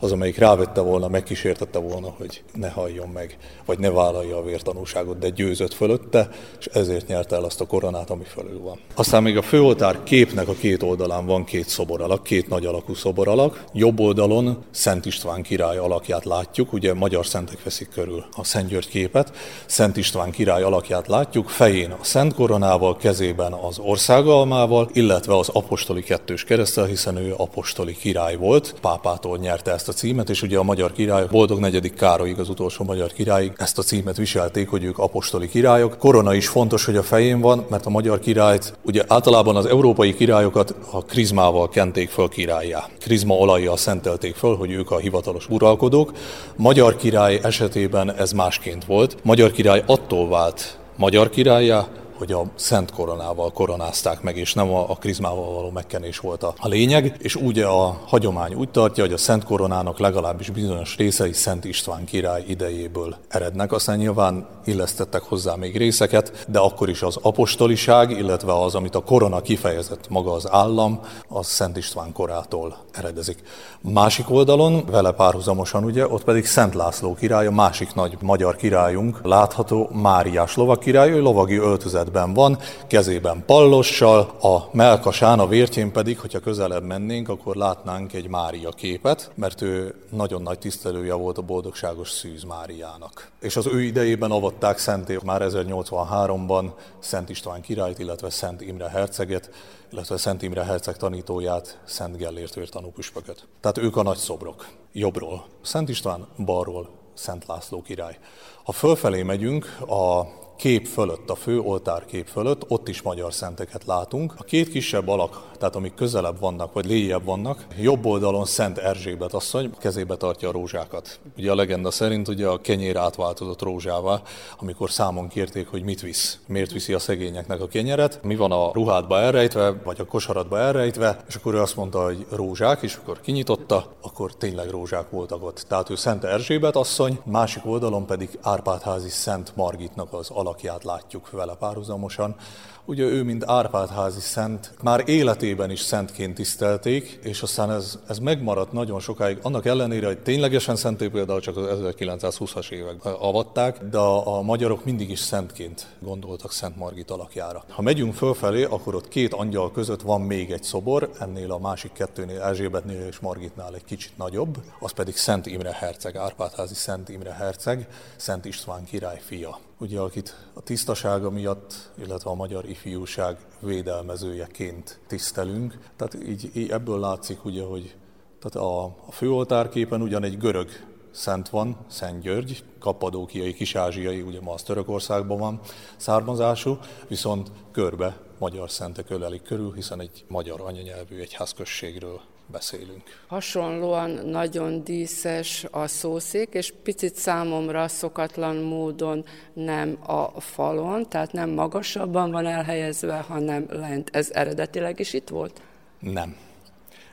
az, 0.00 0.12
amelyik 0.12 0.38
rávette 0.38 0.80
volna, 0.80 1.08
megkísértette 1.08 1.78
volna, 1.78 2.14
hogy 2.18 2.42
ne 2.54 2.70
halljon 2.70 3.08
meg, 3.08 3.36
vagy 3.64 3.78
ne 3.78 3.90
vállalja 3.90 4.36
a 4.36 4.42
vértanúságot, 4.42 5.18
de 5.18 5.28
győzött 5.28 5.74
fölötte, 5.74 6.28
és 6.58 6.66
ezért 6.66 7.06
nyerte 7.06 7.36
el 7.36 7.44
azt 7.44 7.60
a 7.60 7.66
koronát, 7.66 8.10
ami 8.10 8.24
fölül 8.24 8.60
van. 8.60 8.78
Aztán 8.94 9.22
még 9.22 9.36
a 9.36 9.42
főoltár 9.42 10.02
képnek 10.02 10.48
a 10.48 10.52
két 10.52 10.82
oldalán 10.82 11.26
van 11.26 11.44
két 11.44 11.68
szoboralak, 11.68 12.22
két 12.22 12.48
nagy 12.48 12.66
alakú 12.66 12.94
szoboralak. 12.94 13.64
Jobb 13.72 14.00
oldalon 14.00 14.64
Szent 14.70 15.06
István 15.06 15.42
király 15.42 15.76
alakját 15.76 16.24
látjuk, 16.24 16.72
ugye 16.72 16.94
magyar 16.94 17.26
szentek 17.26 17.62
veszik 17.62 17.88
körül 17.88 18.24
a 18.36 18.44
Szent 18.44 18.68
György 18.68 18.88
képet. 18.88 19.36
Szent 19.66 19.96
István 19.96 20.30
király 20.30 20.62
alakját 20.62 21.06
látjuk, 21.06 21.48
fején 21.48 21.90
a 21.90 22.04
Szent 22.04 22.34
koronával, 22.34 22.96
kezében 22.96 23.52
az 23.52 23.78
országalmával, 23.78 24.88
illetve 24.92 25.36
az 25.36 25.48
apostoli 25.48 26.02
kettős 26.02 26.44
keresztel, 26.44 26.84
hiszen 26.84 27.16
ő 27.16 27.34
apostoli 27.36 27.96
király 27.96 28.36
volt, 28.36 28.74
pápától 28.80 29.38
nyerte 29.38 29.72
ezt 29.72 29.88
a 29.90 29.92
címet, 29.92 30.30
és 30.30 30.42
ugye 30.42 30.58
a 30.58 30.62
magyar 30.62 30.92
király, 30.92 31.26
Boldog 31.30 31.58
negyedik 31.58 31.94
Károlyig 31.94 32.38
az 32.38 32.48
utolsó 32.48 32.84
magyar 32.84 33.12
királyig 33.12 33.52
ezt 33.56 33.78
a 33.78 33.82
címet 33.82 34.16
viselték, 34.16 34.68
hogy 34.68 34.84
ők 34.84 34.98
apostoli 34.98 35.48
királyok. 35.48 35.98
Korona 35.98 36.34
is 36.34 36.48
fontos, 36.48 36.84
hogy 36.84 36.96
a 36.96 37.02
fején 37.02 37.40
van, 37.40 37.66
mert 37.70 37.86
a 37.86 37.90
magyar 37.90 38.18
királyt, 38.18 38.74
ugye 38.82 39.04
általában 39.08 39.56
az 39.56 39.66
európai 39.66 40.14
királyokat 40.14 40.74
a 40.90 41.04
krizmával 41.04 41.68
kenték 41.68 42.08
föl 42.08 42.28
királyá. 42.28 42.88
Krizma 43.00 43.34
olajjal 43.34 43.76
szentelték 43.76 44.34
föl, 44.34 44.56
hogy 44.56 44.70
ők 44.70 44.90
a 44.90 44.98
hivatalos 44.98 45.48
uralkodók. 45.48 46.12
Magyar 46.56 46.96
király 46.96 47.40
esetében 47.42 48.14
ez 48.14 48.32
másként 48.32 48.84
volt. 48.84 49.16
Magyar 49.22 49.50
király 49.50 49.82
attól 49.86 50.28
vált 50.28 50.78
magyar 51.00 51.30
királyá, 51.30 51.86
hogy 52.20 52.32
a 52.32 52.44
szent 52.54 52.92
koronával 52.92 53.52
koronázták 53.52 54.22
meg, 54.22 54.36
és 54.36 54.54
nem 54.54 54.74
a, 54.74 54.90
a 54.90 54.94
krizmával 54.94 55.54
való 55.54 55.70
megkenés 55.70 56.18
volt 56.18 56.42
a, 56.42 56.54
a 56.58 56.68
lényeg, 56.68 57.16
és 57.18 57.34
úgy 57.34 57.58
a 57.58 58.00
hagyomány 58.06 58.54
úgy 58.54 58.70
tartja, 58.70 59.04
hogy 59.04 59.12
a 59.12 59.16
szent 59.16 59.44
koronának 59.44 59.98
legalábbis 59.98 60.50
bizonyos 60.50 60.96
részei 60.96 61.32
Szent 61.32 61.64
István 61.64 62.04
király 62.04 62.44
idejéből 62.46 63.16
erednek, 63.28 63.72
aztán 63.72 63.98
nyilván 63.98 64.46
illesztettek 64.64 65.22
hozzá 65.22 65.54
még 65.54 65.76
részeket, 65.76 66.44
de 66.48 66.58
akkor 66.58 66.88
is 66.88 67.02
az 67.02 67.18
apostoliság, 67.22 68.10
illetve 68.10 68.60
az, 68.60 68.74
amit 68.74 68.94
a 68.94 69.02
korona 69.02 69.40
kifejezett 69.40 70.08
maga 70.08 70.32
az 70.32 70.50
állam, 70.50 71.00
az 71.28 71.46
Szent 71.46 71.76
István 71.76 72.12
korától 72.12 72.76
eredezik. 72.92 73.42
Másik 73.80 74.30
oldalon, 74.30 74.84
vele 74.90 75.12
párhuzamosan 75.12 75.84
ugye, 75.84 76.08
ott 76.08 76.24
pedig 76.24 76.46
Szent 76.46 76.74
László 76.74 77.14
király, 77.14 77.46
a 77.46 77.50
másik 77.50 77.94
nagy 77.94 78.16
magyar 78.20 78.56
királyunk, 78.56 79.20
látható 79.22 79.90
Máriás 79.92 80.56
lovak 80.56 80.80
király, 80.80 81.10
ő 81.10 81.20
lovagi 81.20 81.56
öltözet 81.56 82.08
helyzetben 82.10 82.34
van, 82.34 82.58
kezében 82.86 83.42
pallossal, 83.46 84.20
a 84.40 84.68
melkasán, 84.72 85.38
a 85.38 85.46
vértjén 85.46 85.92
pedig, 85.92 86.18
hogyha 86.18 86.38
közelebb 86.38 86.82
mennénk, 86.82 87.28
akkor 87.28 87.56
látnánk 87.56 88.12
egy 88.12 88.28
Mária 88.28 88.70
képet, 88.70 89.30
mert 89.34 89.62
ő 89.62 89.94
nagyon 90.10 90.42
nagy 90.42 90.58
tisztelője 90.58 91.14
volt 91.14 91.38
a 91.38 91.42
boldogságos 91.42 92.10
Szűz 92.10 92.42
Máriának. 92.42 93.30
És 93.40 93.56
az 93.56 93.66
ő 93.66 93.82
idejében 93.82 94.30
avatták 94.30 94.78
szenté 94.78 95.18
már 95.24 95.42
1083-ban 95.44 96.70
Szent 96.98 97.28
István 97.28 97.60
királyt, 97.60 97.98
illetve 97.98 98.30
Szent 98.30 98.60
Imre 98.60 98.88
herceget, 98.88 99.50
illetve 99.92 100.16
Szent 100.16 100.42
Imre 100.42 100.64
herceg 100.64 100.96
tanítóját, 100.96 101.80
Szent 101.84 102.16
Gellért 102.16 102.70
tanúpüspököt. 102.70 103.46
Tehát 103.60 103.78
ők 103.78 103.96
a 103.96 104.02
nagy 104.02 104.16
szobrok. 104.16 104.66
Jobbról 104.92 105.44
Szent 105.62 105.88
István, 105.88 106.26
balról 106.44 106.88
Szent 107.14 107.46
László 107.46 107.82
király. 107.82 108.18
Ha 108.64 108.72
fölfelé 108.72 109.22
megyünk, 109.22 109.76
a 109.88 110.24
kép 110.60 110.86
fölött, 110.86 111.30
a 111.30 111.34
fő 111.34 111.60
oltár 111.60 112.04
kép 112.04 112.26
fölött, 112.26 112.64
ott 112.68 112.88
is 112.88 113.02
magyar 113.02 113.32
szenteket 113.32 113.82
látunk. 113.86 114.34
A 114.36 114.44
két 114.44 114.68
kisebb 114.68 115.08
alak, 115.08 115.48
tehát 115.58 115.76
amik 115.76 115.94
közelebb 115.94 116.40
vannak, 116.40 116.72
vagy 116.72 116.86
léjebb 116.86 117.24
vannak, 117.24 117.66
jobb 117.78 118.06
oldalon 118.06 118.44
Szent 118.44 118.78
Erzsébet 118.78 119.32
asszony 119.32 119.70
kezébe 119.78 120.16
tartja 120.16 120.48
a 120.48 120.52
rózsákat. 120.52 121.20
Ugye 121.36 121.50
a 121.50 121.54
legenda 121.54 121.90
szerint 121.90 122.28
ugye 122.28 122.46
a 122.46 122.60
kenyér 122.60 122.96
átváltozott 122.96 123.62
rózsává, 123.62 124.22
amikor 124.58 124.90
számon 124.90 125.28
kérték, 125.28 125.68
hogy 125.68 125.82
mit 125.82 126.00
visz, 126.00 126.38
miért 126.46 126.72
viszi 126.72 126.92
a 126.92 126.98
szegényeknek 126.98 127.60
a 127.60 127.68
kenyeret, 127.68 128.22
mi 128.22 128.36
van 128.36 128.52
a 128.52 128.70
ruhádba 128.72 129.18
elrejtve, 129.18 129.70
vagy 129.84 130.00
a 130.00 130.04
kosaratba 130.04 130.58
elrejtve, 130.58 131.24
és 131.28 131.34
akkor 131.34 131.54
ő 131.54 131.60
azt 131.60 131.76
mondta, 131.76 132.04
hogy 132.04 132.26
rózsák, 132.30 132.82
és 132.82 132.94
akkor 132.94 133.20
kinyitotta, 133.20 133.86
akkor 134.00 134.34
tényleg 134.34 134.70
rózsák 134.70 135.10
voltak 135.10 135.44
ott. 135.44 135.64
Tehát 135.68 135.90
ő 135.90 135.94
Szent 135.94 136.24
Erzsébet 136.24 136.76
asszony, 136.76 137.20
másik 137.24 137.66
oldalon 137.66 138.06
pedig 138.06 138.38
Árpádházi 138.40 139.08
Szent 139.08 139.52
Margitnak 139.56 140.12
az 140.12 140.30
alak 140.30 140.48
alakját 140.50 140.84
látjuk 140.84 141.30
vele 141.30 141.54
párhuzamosan. 141.54 142.36
Ugye 142.84 143.04
ő, 143.04 143.22
mint 143.22 143.44
Árpádházi 143.44 144.20
szent, 144.20 144.74
már 144.82 145.02
életében 145.06 145.70
is 145.70 145.80
szentként 145.80 146.34
tisztelték, 146.34 147.18
és 147.22 147.42
aztán 147.42 147.70
ez, 147.70 147.98
ez 148.08 148.18
megmaradt 148.18 148.72
nagyon 148.72 149.00
sokáig, 149.00 149.38
annak 149.42 149.66
ellenére, 149.66 150.06
hogy 150.06 150.18
ténylegesen 150.18 150.76
szenté 150.76 151.08
például 151.08 151.40
csak 151.40 151.56
az 151.56 151.78
1920-as 151.82 152.70
években 152.70 153.12
avatták, 153.12 153.84
de 153.84 153.98
a, 153.98 154.42
magyarok 154.42 154.84
mindig 154.84 155.10
is 155.10 155.18
szentként 155.18 155.86
gondoltak 155.98 156.52
Szent 156.52 156.76
Margit 156.76 157.10
alakjára. 157.10 157.64
Ha 157.68 157.82
megyünk 157.82 158.14
fölfelé, 158.14 158.64
akkor 158.64 158.94
ott 158.94 159.08
két 159.08 159.34
angyal 159.34 159.72
között 159.72 160.02
van 160.02 160.20
még 160.20 160.50
egy 160.50 160.62
szobor, 160.62 161.10
ennél 161.18 161.52
a 161.52 161.58
másik 161.58 161.92
kettőnél, 161.92 162.40
Erzsébetnél 162.40 163.06
és 163.06 163.18
Margitnál 163.18 163.74
egy 163.74 163.84
kicsit 163.84 164.16
nagyobb, 164.16 164.56
az 164.80 164.92
pedig 164.92 165.16
Szent 165.16 165.46
Imre 165.46 165.72
herceg, 165.72 166.16
Árpádházi 166.16 166.74
Szent 166.74 167.08
Imre 167.08 167.32
herceg, 167.32 167.88
Szent 168.16 168.44
István 168.44 168.84
király 168.84 169.20
fia 169.24 169.58
ugye 169.80 170.00
akit 170.00 170.48
a 170.52 170.60
tisztasága 170.60 171.30
miatt, 171.30 171.90
illetve 172.04 172.30
a 172.30 172.34
magyar 172.34 172.68
ifjúság 172.68 173.36
védelmezőjeként 173.60 175.00
tisztelünk. 175.06 175.78
Tehát 175.96 176.14
így, 176.28 176.50
így 176.54 176.70
ebből 176.70 176.98
látszik 176.98 177.44
ugye, 177.44 177.64
hogy 177.64 177.96
tehát 178.40 178.68
a, 178.68 178.84
a 178.84 179.12
főoltárképen 179.12 180.02
ugyan 180.02 180.22
egy 180.22 180.38
görög 180.38 180.68
szent 181.10 181.48
van, 181.48 181.76
Szent 181.88 182.22
György, 182.22 182.64
kapadókiai, 182.78 183.52
kisázsiai, 183.52 184.20
ugye 184.20 184.40
ma 184.40 184.52
az 184.52 184.62
Törökországban 184.62 185.38
van 185.38 185.60
származású, 185.96 186.78
viszont 187.08 187.50
körbe 187.72 188.16
magyar 188.38 188.70
szentek 188.70 189.10
ölelik 189.10 189.42
körül, 189.42 189.72
hiszen 189.72 190.00
egy 190.00 190.24
magyar 190.28 190.60
anyanyelvű 190.60 191.20
egyházközségről 191.20 192.20
beszélünk. 192.50 193.02
Hasonlóan 193.26 194.10
nagyon 194.10 194.84
díszes 194.84 195.66
a 195.70 195.86
szószék, 195.86 196.48
és 196.52 196.72
picit 196.82 197.14
számomra 197.14 197.88
szokatlan 197.88 198.56
módon 198.56 199.24
nem 199.52 199.98
a 200.06 200.40
falon, 200.40 201.08
tehát 201.08 201.32
nem 201.32 201.50
magasabban 201.50 202.30
van 202.30 202.46
elhelyezve, 202.46 203.16
hanem 203.16 203.66
lent. 203.68 204.10
Ez 204.12 204.30
eredetileg 204.32 205.00
is 205.00 205.12
itt 205.12 205.28
volt? 205.28 205.60
Nem. 205.98 206.36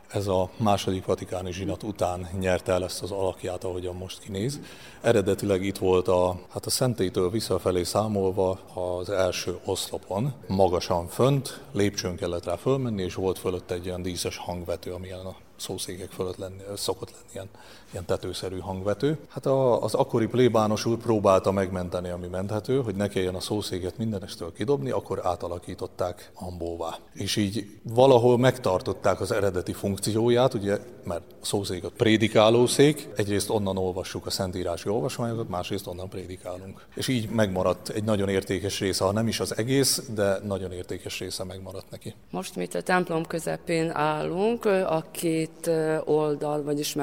Ez 0.07 0.27
a 0.27 0.49
második 0.57 1.05
vatikáni 1.05 1.51
zsinat 1.51 1.83
után 1.83 2.29
nyerte 2.39 2.71
el 2.71 2.83
ezt 2.83 3.01
az 3.01 3.11
alakját, 3.11 3.63
ahogyan 3.63 3.95
most 3.95 4.19
kinéz. 4.19 4.59
Eredetileg 5.01 5.63
itt 5.63 5.77
volt 5.77 6.07
a, 6.07 6.39
hát 6.49 6.65
a 6.65 6.69
szentétől 6.69 7.29
visszafelé 7.29 7.83
számolva 7.83 8.59
az 8.73 9.09
első 9.09 9.59
oszlopon, 9.65 10.33
magasan 10.47 11.07
fönt, 11.07 11.61
lépcsőn 11.71 12.15
kellett 12.15 12.45
rá 12.45 12.55
fölmenni, 12.55 13.03
és 13.03 13.13
volt 13.13 13.39
fölött 13.39 13.71
egy 13.71 13.87
olyan 13.87 14.01
díszes 14.01 14.37
hangvető, 14.37 14.93
amilyen 14.93 15.25
a 15.25 15.35
szószékek 15.55 16.09
fölött 16.09 16.37
lenni, 16.37 16.61
szokott 16.75 17.11
lenni 17.11 17.23
ilyen, 17.33 17.49
ilyen 17.91 18.05
tetőszerű 18.05 18.59
hangvető. 18.59 19.17
Hát 19.27 19.45
a, 19.45 19.83
az 19.83 19.93
akkori 19.93 20.27
plébános 20.27 20.85
úr 20.85 20.97
próbálta 20.97 21.51
megmenteni, 21.51 22.09
ami 22.09 22.27
menthető, 22.27 22.81
hogy 22.81 22.95
ne 22.95 23.07
kelljen 23.07 23.35
a 23.35 23.39
szószéket 23.39 23.97
mindenestől 23.97 24.53
kidobni, 24.53 24.89
akkor 24.89 25.19
átalakították 25.23 26.31
ambóvá. 26.33 26.97
És 27.13 27.35
így 27.35 27.69
valahol 27.93 28.37
megtartották 28.37 29.21
az 29.21 29.31
eredeti 29.31 29.73
funkcióját, 29.73 30.53
ugye, 30.53 30.79
mert 31.03 31.23
a 31.41 31.45
szószék 31.45 31.83
a 31.83 31.89
prédikálószék, 31.89 33.07
egyrészt 33.15 33.49
onnan 33.49 33.77
olvassuk 33.77 34.25
a 34.25 34.29
szentírási 34.29 34.89
olvasmányokat, 34.89 35.49
másrészt 35.49 35.87
onnan 35.87 36.09
prédikálunk. 36.09 36.85
És 36.95 37.07
így 37.07 37.29
megmaradt 37.29 37.89
egy 37.89 38.03
nagyon 38.03 38.29
értékes 38.29 38.79
része, 38.79 39.03
ha 39.03 39.11
nem 39.11 39.27
is 39.27 39.39
az 39.39 39.57
egész, 39.57 40.03
de 40.13 40.39
nagyon 40.43 40.71
értékes 40.71 41.19
része 41.19 41.43
megmaradt 41.43 41.89
neki. 41.89 42.13
Most 42.29 42.55
mi 42.55 42.67
a 42.73 42.81
templom 42.81 43.25
közepén 43.25 43.91
állunk, 43.91 44.65
a 44.65 45.05
két 45.11 45.71
oldal, 46.05 46.63
vagyis 46.63 46.93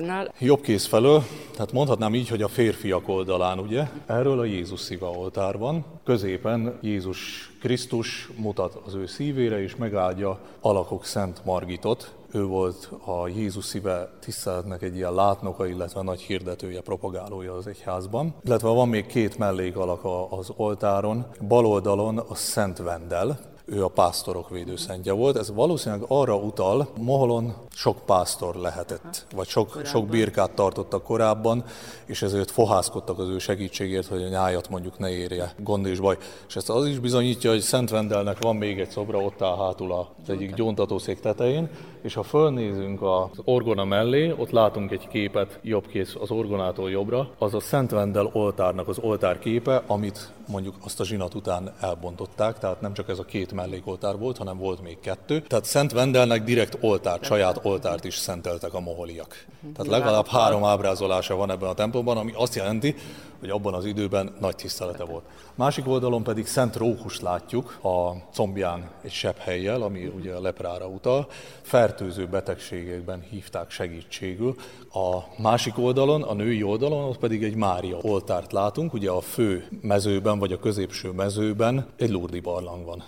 mellékoltárnál. 0.00 0.34
Jobb 0.38 0.60
kéz 0.60 0.86
felől, 0.86 1.22
tehát 1.52 1.72
mondhatnám 1.72 2.14
így, 2.14 2.28
hogy 2.28 2.42
a 2.42 2.48
férfiak 2.48 3.08
oldalán, 3.08 3.58
ugye? 3.58 3.88
Erről 4.06 4.38
a 4.38 4.44
Jézus 4.44 4.80
szíva 4.80 5.10
oltár 5.10 5.58
van. 5.58 5.84
Középen 6.04 6.78
Jézus 6.80 7.50
Krisztus 7.60 8.30
mutat 8.36 8.82
az 8.86 8.94
ő 8.94 9.06
szívére, 9.06 9.62
és 9.62 9.76
megáldja 9.76 10.38
alakok 10.60 11.04
Szent 11.04 11.44
Margitot, 11.44 12.14
ő 12.32 12.44
volt 12.44 12.90
a 13.04 13.28
Jézus 13.28 13.64
szíve 13.64 14.10
tiszteletnek 14.20 14.82
egy 14.82 14.96
ilyen 14.96 15.14
látnoka, 15.14 15.66
illetve 15.66 16.02
nagy 16.02 16.20
hirdetője, 16.20 16.80
propagálója 16.80 17.54
az 17.54 17.66
egyházban. 17.66 18.34
Illetve 18.44 18.68
van 18.68 18.88
még 18.88 19.06
két 19.06 19.38
mellékalak 19.38 20.04
az 20.30 20.52
oltáron. 20.56 21.26
Bal 21.48 21.66
oldalon 21.66 22.18
a 22.18 22.34
Szent 22.34 22.78
Vendel, 22.78 23.38
ő 23.70 23.84
a 23.84 23.88
pásztorok 23.88 24.50
védőszentje 24.50 25.12
volt. 25.12 25.36
Ez 25.36 25.54
valószínűleg 25.54 26.04
arra 26.08 26.36
utal, 26.36 26.88
Moholon 26.96 27.54
sok 27.72 27.96
pásztor 28.06 28.54
lehetett, 28.54 29.26
vagy 29.34 29.48
sok, 29.48 29.80
sok 29.84 30.06
birkát 30.06 30.50
tartottak 30.50 31.02
korábban, 31.02 31.64
és 32.04 32.22
ezért 32.22 32.50
fohászkodtak 32.50 33.18
az 33.18 33.28
ő 33.28 33.38
segítségért, 33.38 34.06
hogy 34.06 34.22
a 34.22 34.28
nyájat 34.28 34.68
mondjuk 34.68 34.98
ne 34.98 35.10
érje 35.10 35.54
gond 35.58 35.86
és 35.86 36.00
baj. 36.00 36.16
És 36.48 36.56
ezt 36.56 36.70
az 36.70 36.86
is 36.86 36.98
bizonyítja, 36.98 37.50
hogy 37.50 37.60
Szent 37.60 37.90
Vendelnek 37.90 38.42
van 38.42 38.56
még 38.56 38.80
egy 38.80 38.90
szobra, 38.90 39.18
ott 39.18 39.42
áll 39.42 39.56
hátul 39.56 39.92
az 39.92 40.30
egyik 40.30 40.54
gyóntatószék 40.54 41.20
tetején, 41.20 41.70
és 42.02 42.14
ha 42.14 42.22
fölnézünk 42.22 43.02
az 43.02 43.40
orgona 43.44 43.84
mellé, 43.84 44.34
ott 44.36 44.50
látunk 44.50 44.90
egy 44.90 45.08
képet 45.08 45.58
jobbkész 45.62 46.14
az 46.20 46.30
orgonától 46.30 46.90
jobbra, 46.90 47.30
az 47.38 47.54
a 47.54 47.60
Szent 47.60 47.90
Vendel 47.90 48.30
oltárnak 48.32 48.88
az 48.88 48.98
oltár 48.98 49.38
képe, 49.38 49.82
amit 49.86 50.32
mondjuk 50.48 50.74
azt 50.84 51.00
a 51.00 51.04
zsinat 51.04 51.34
után 51.34 51.72
elbontották, 51.80 52.58
tehát 52.58 52.80
nem 52.80 52.92
csak 52.92 53.08
ez 53.08 53.18
a 53.18 53.24
két 53.24 53.52
mellékoltár 53.52 54.18
volt, 54.18 54.38
hanem 54.38 54.58
volt 54.58 54.82
még 54.82 55.00
kettő. 55.00 55.40
Tehát 55.40 55.64
Szent 55.64 55.92
Vendelnek 55.92 56.44
direkt 56.44 56.78
oltárt, 56.80 57.24
saját 57.24 57.60
oltárt 57.62 58.04
is 58.04 58.14
szenteltek 58.14 58.74
a 58.74 58.80
moholiak. 58.80 59.46
Tehát 59.74 59.92
legalább 59.92 60.26
három 60.26 60.64
ábrázolása 60.64 61.36
van 61.36 61.50
ebben 61.50 61.68
a 61.68 61.74
templomban, 61.74 62.16
ami 62.16 62.32
azt 62.34 62.54
jelenti, 62.54 62.94
hogy 63.40 63.50
abban 63.50 63.74
az 63.74 63.84
időben 63.84 64.34
nagy 64.40 64.56
tisztelete 64.56 65.04
volt. 65.04 65.24
Másik 65.54 65.88
oldalon 65.88 66.22
pedig 66.22 66.46
Szent 66.46 66.76
Rókust 66.76 67.22
látjuk 67.22 67.78
a 67.82 68.10
combján 68.32 68.90
egy 69.02 69.10
sebb 69.10 69.36
helyjel, 69.36 69.82
ami 69.82 70.06
ugye 70.06 70.34
a 70.34 70.40
leprára 70.40 70.86
utal. 70.86 71.26
Fertőző 71.62 72.26
betegségekben 72.26 73.20
hívták 73.30 73.70
segítségül. 73.70 74.54
A 74.92 75.18
másik 75.42 75.78
oldalon, 75.78 76.22
a 76.22 76.34
női 76.34 76.62
oldalon, 76.62 77.04
ott 77.04 77.18
pedig 77.18 77.42
egy 77.42 77.54
Mária 77.54 77.98
oltárt 78.02 78.52
látunk, 78.52 78.92
ugye 78.92 79.10
a 79.10 79.20
fő 79.20 79.68
mezőben, 79.80 80.38
vagy 80.38 80.52
a 80.52 80.58
középső 80.58 81.10
mezőben 81.10 81.86
egy 81.96 82.10
Lurdi 82.10 82.40
barlang 82.40 82.84
van. 82.84 83.02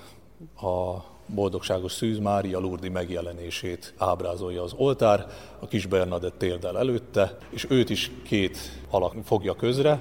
A 0.71 1.05
boldogságos 1.35 1.93
Szűz 1.93 2.19
Mária 2.19 2.59
Lurdi 2.59 2.89
megjelenését 2.89 3.95
ábrázolja 3.97 4.63
az 4.63 4.73
oltár, 4.77 5.27
a 5.59 5.67
kis 5.67 5.87
Bernadett 5.87 6.39
térdel 6.39 6.79
előtte, 6.79 7.37
és 7.51 7.67
őt 7.69 7.91
is 7.91 8.11
két 8.25 8.59
alak 8.91 9.15
fogja 9.25 9.55
közre, 9.55 10.01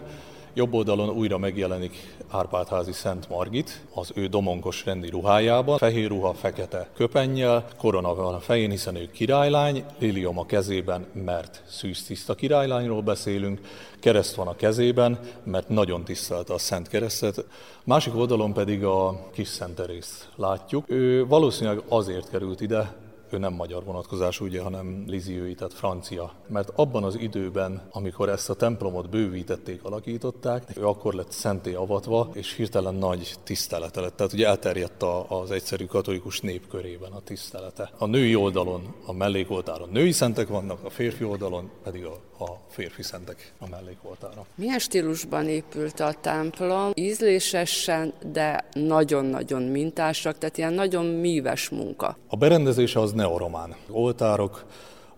Jobb 0.53 0.73
oldalon 0.73 1.09
újra 1.09 1.37
megjelenik 1.37 2.15
Árpádházi 2.29 2.91
Szent 2.91 3.29
Margit, 3.29 3.81
az 3.93 4.11
ő 4.15 4.27
domonkos 4.27 4.85
rendi 4.85 5.09
ruhájában, 5.09 5.77
fehér 5.77 6.07
ruha, 6.07 6.33
fekete 6.33 6.89
köpennyel, 6.95 7.65
korona 7.77 8.15
van 8.15 8.33
a 8.33 8.39
fején, 8.39 8.69
hiszen 8.69 8.95
ő 8.95 9.09
királylány, 9.11 9.83
lilium 9.99 10.39
a 10.39 10.45
kezében, 10.45 11.05
mert 11.13 11.63
szűz 11.67 12.05
tiszta 12.05 12.35
királylányról 12.35 13.01
beszélünk, 13.01 13.59
kereszt 13.99 14.35
van 14.35 14.47
a 14.47 14.55
kezében, 14.55 15.19
mert 15.43 15.69
nagyon 15.69 16.03
tisztelte 16.03 16.53
a 16.53 16.57
Szent 16.57 16.87
Keresztet, 16.87 17.45
másik 17.83 18.15
oldalon 18.15 18.53
pedig 18.53 18.83
a 18.83 19.29
kis 19.33 19.47
Szent 19.47 19.75
Terészt 19.75 20.29
látjuk. 20.35 20.85
Ő 20.87 21.25
valószínűleg 21.25 21.81
azért 21.87 22.29
került 22.29 22.61
ide, 22.61 22.93
ő 23.33 23.37
nem 23.37 23.53
magyar 23.53 23.83
vonatkozású, 23.83 24.45
ugye, 24.45 24.61
hanem 24.61 25.03
liziői, 25.07 25.55
tehát 25.55 25.73
francia. 25.73 26.31
Mert 26.47 26.71
abban 26.75 27.03
az 27.03 27.15
időben, 27.19 27.81
amikor 27.91 28.29
ezt 28.29 28.49
a 28.49 28.53
templomot 28.53 29.09
bővítették, 29.09 29.83
alakították, 29.83 30.77
ő 30.77 30.87
akkor 30.87 31.13
lett 31.13 31.31
szenté 31.31 31.73
avatva, 31.73 32.29
és 32.33 32.55
hirtelen 32.55 32.95
nagy 32.95 33.33
tisztelete 33.43 34.01
lett. 34.01 34.15
Tehát 34.15 34.33
ugye 34.33 34.47
elterjedt 34.47 35.03
az 35.27 35.51
egyszerű 35.51 35.85
katolikus 35.85 36.41
nép 36.41 36.67
körében 36.67 37.11
a 37.11 37.19
tisztelete. 37.19 37.91
A 37.97 38.05
női 38.05 38.35
oldalon, 38.35 38.93
a 39.05 39.13
mellékoltáron 39.13 39.89
női 39.89 40.11
szentek 40.11 40.47
vannak, 40.47 40.83
a 40.83 40.89
férfi 40.89 41.23
oldalon 41.23 41.69
pedig 41.83 42.05
a, 42.05 42.17
a 42.41 42.59
férfi 42.69 43.03
szentek 43.03 43.53
a 43.59 43.69
mellékoltára. 43.69 44.45
Milyen 44.55 44.79
stílusban 44.79 45.47
épült 45.47 45.99
a 45.99 46.13
templom? 46.21 46.91
Ízlésesen, 46.93 48.13
de 48.31 48.65
nagyon-nagyon 48.73 49.61
mintásak, 49.61 50.37
tehát 50.37 50.57
ilyen 50.57 50.73
nagyon 50.73 51.05
míves 51.05 51.69
munka. 51.69 52.17
A 52.27 52.35
berendezése 52.35 52.99
az 52.99 53.11
neoromán. 53.11 53.75
Oltárok, 53.89 54.65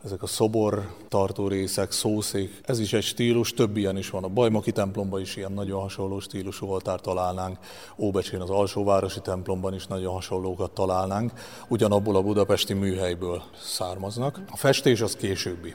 ezek 0.03 0.23
a 0.23 0.27
szobor 0.27 0.95
tartó 1.07 1.47
részek, 1.47 1.91
szószék, 1.91 2.61
ez 2.63 2.79
is 2.79 2.93
egy 2.93 3.03
stílus, 3.03 3.53
több 3.53 3.77
ilyen 3.77 3.97
is 3.97 4.09
van. 4.09 4.23
A 4.23 4.27
Bajmaki 4.27 4.71
templomban 4.71 5.21
is 5.21 5.35
ilyen 5.35 5.51
nagyon 5.51 5.81
hasonló 5.81 6.19
stílusú 6.19 6.67
oltár 6.67 6.99
találnánk, 6.99 7.57
Óbecsén 7.97 8.41
az 8.41 8.49
alsóvárosi 8.49 9.19
templomban 9.21 9.73
is 9.73 9.87
nagyon 9.87 10.13
hasonlókat 10.13 10.71
találnánk, 10.71 11.31
ugyanabból 11.67 12.15
a 12.15 12.21
budapesti 12.21 12.73
műhelyből 12.73 13.41
származnak. 13.61 14.41
A 14.51 14.57
festés 14.57 15.01
az 15.01 15.15
későbbi 15.15 15.73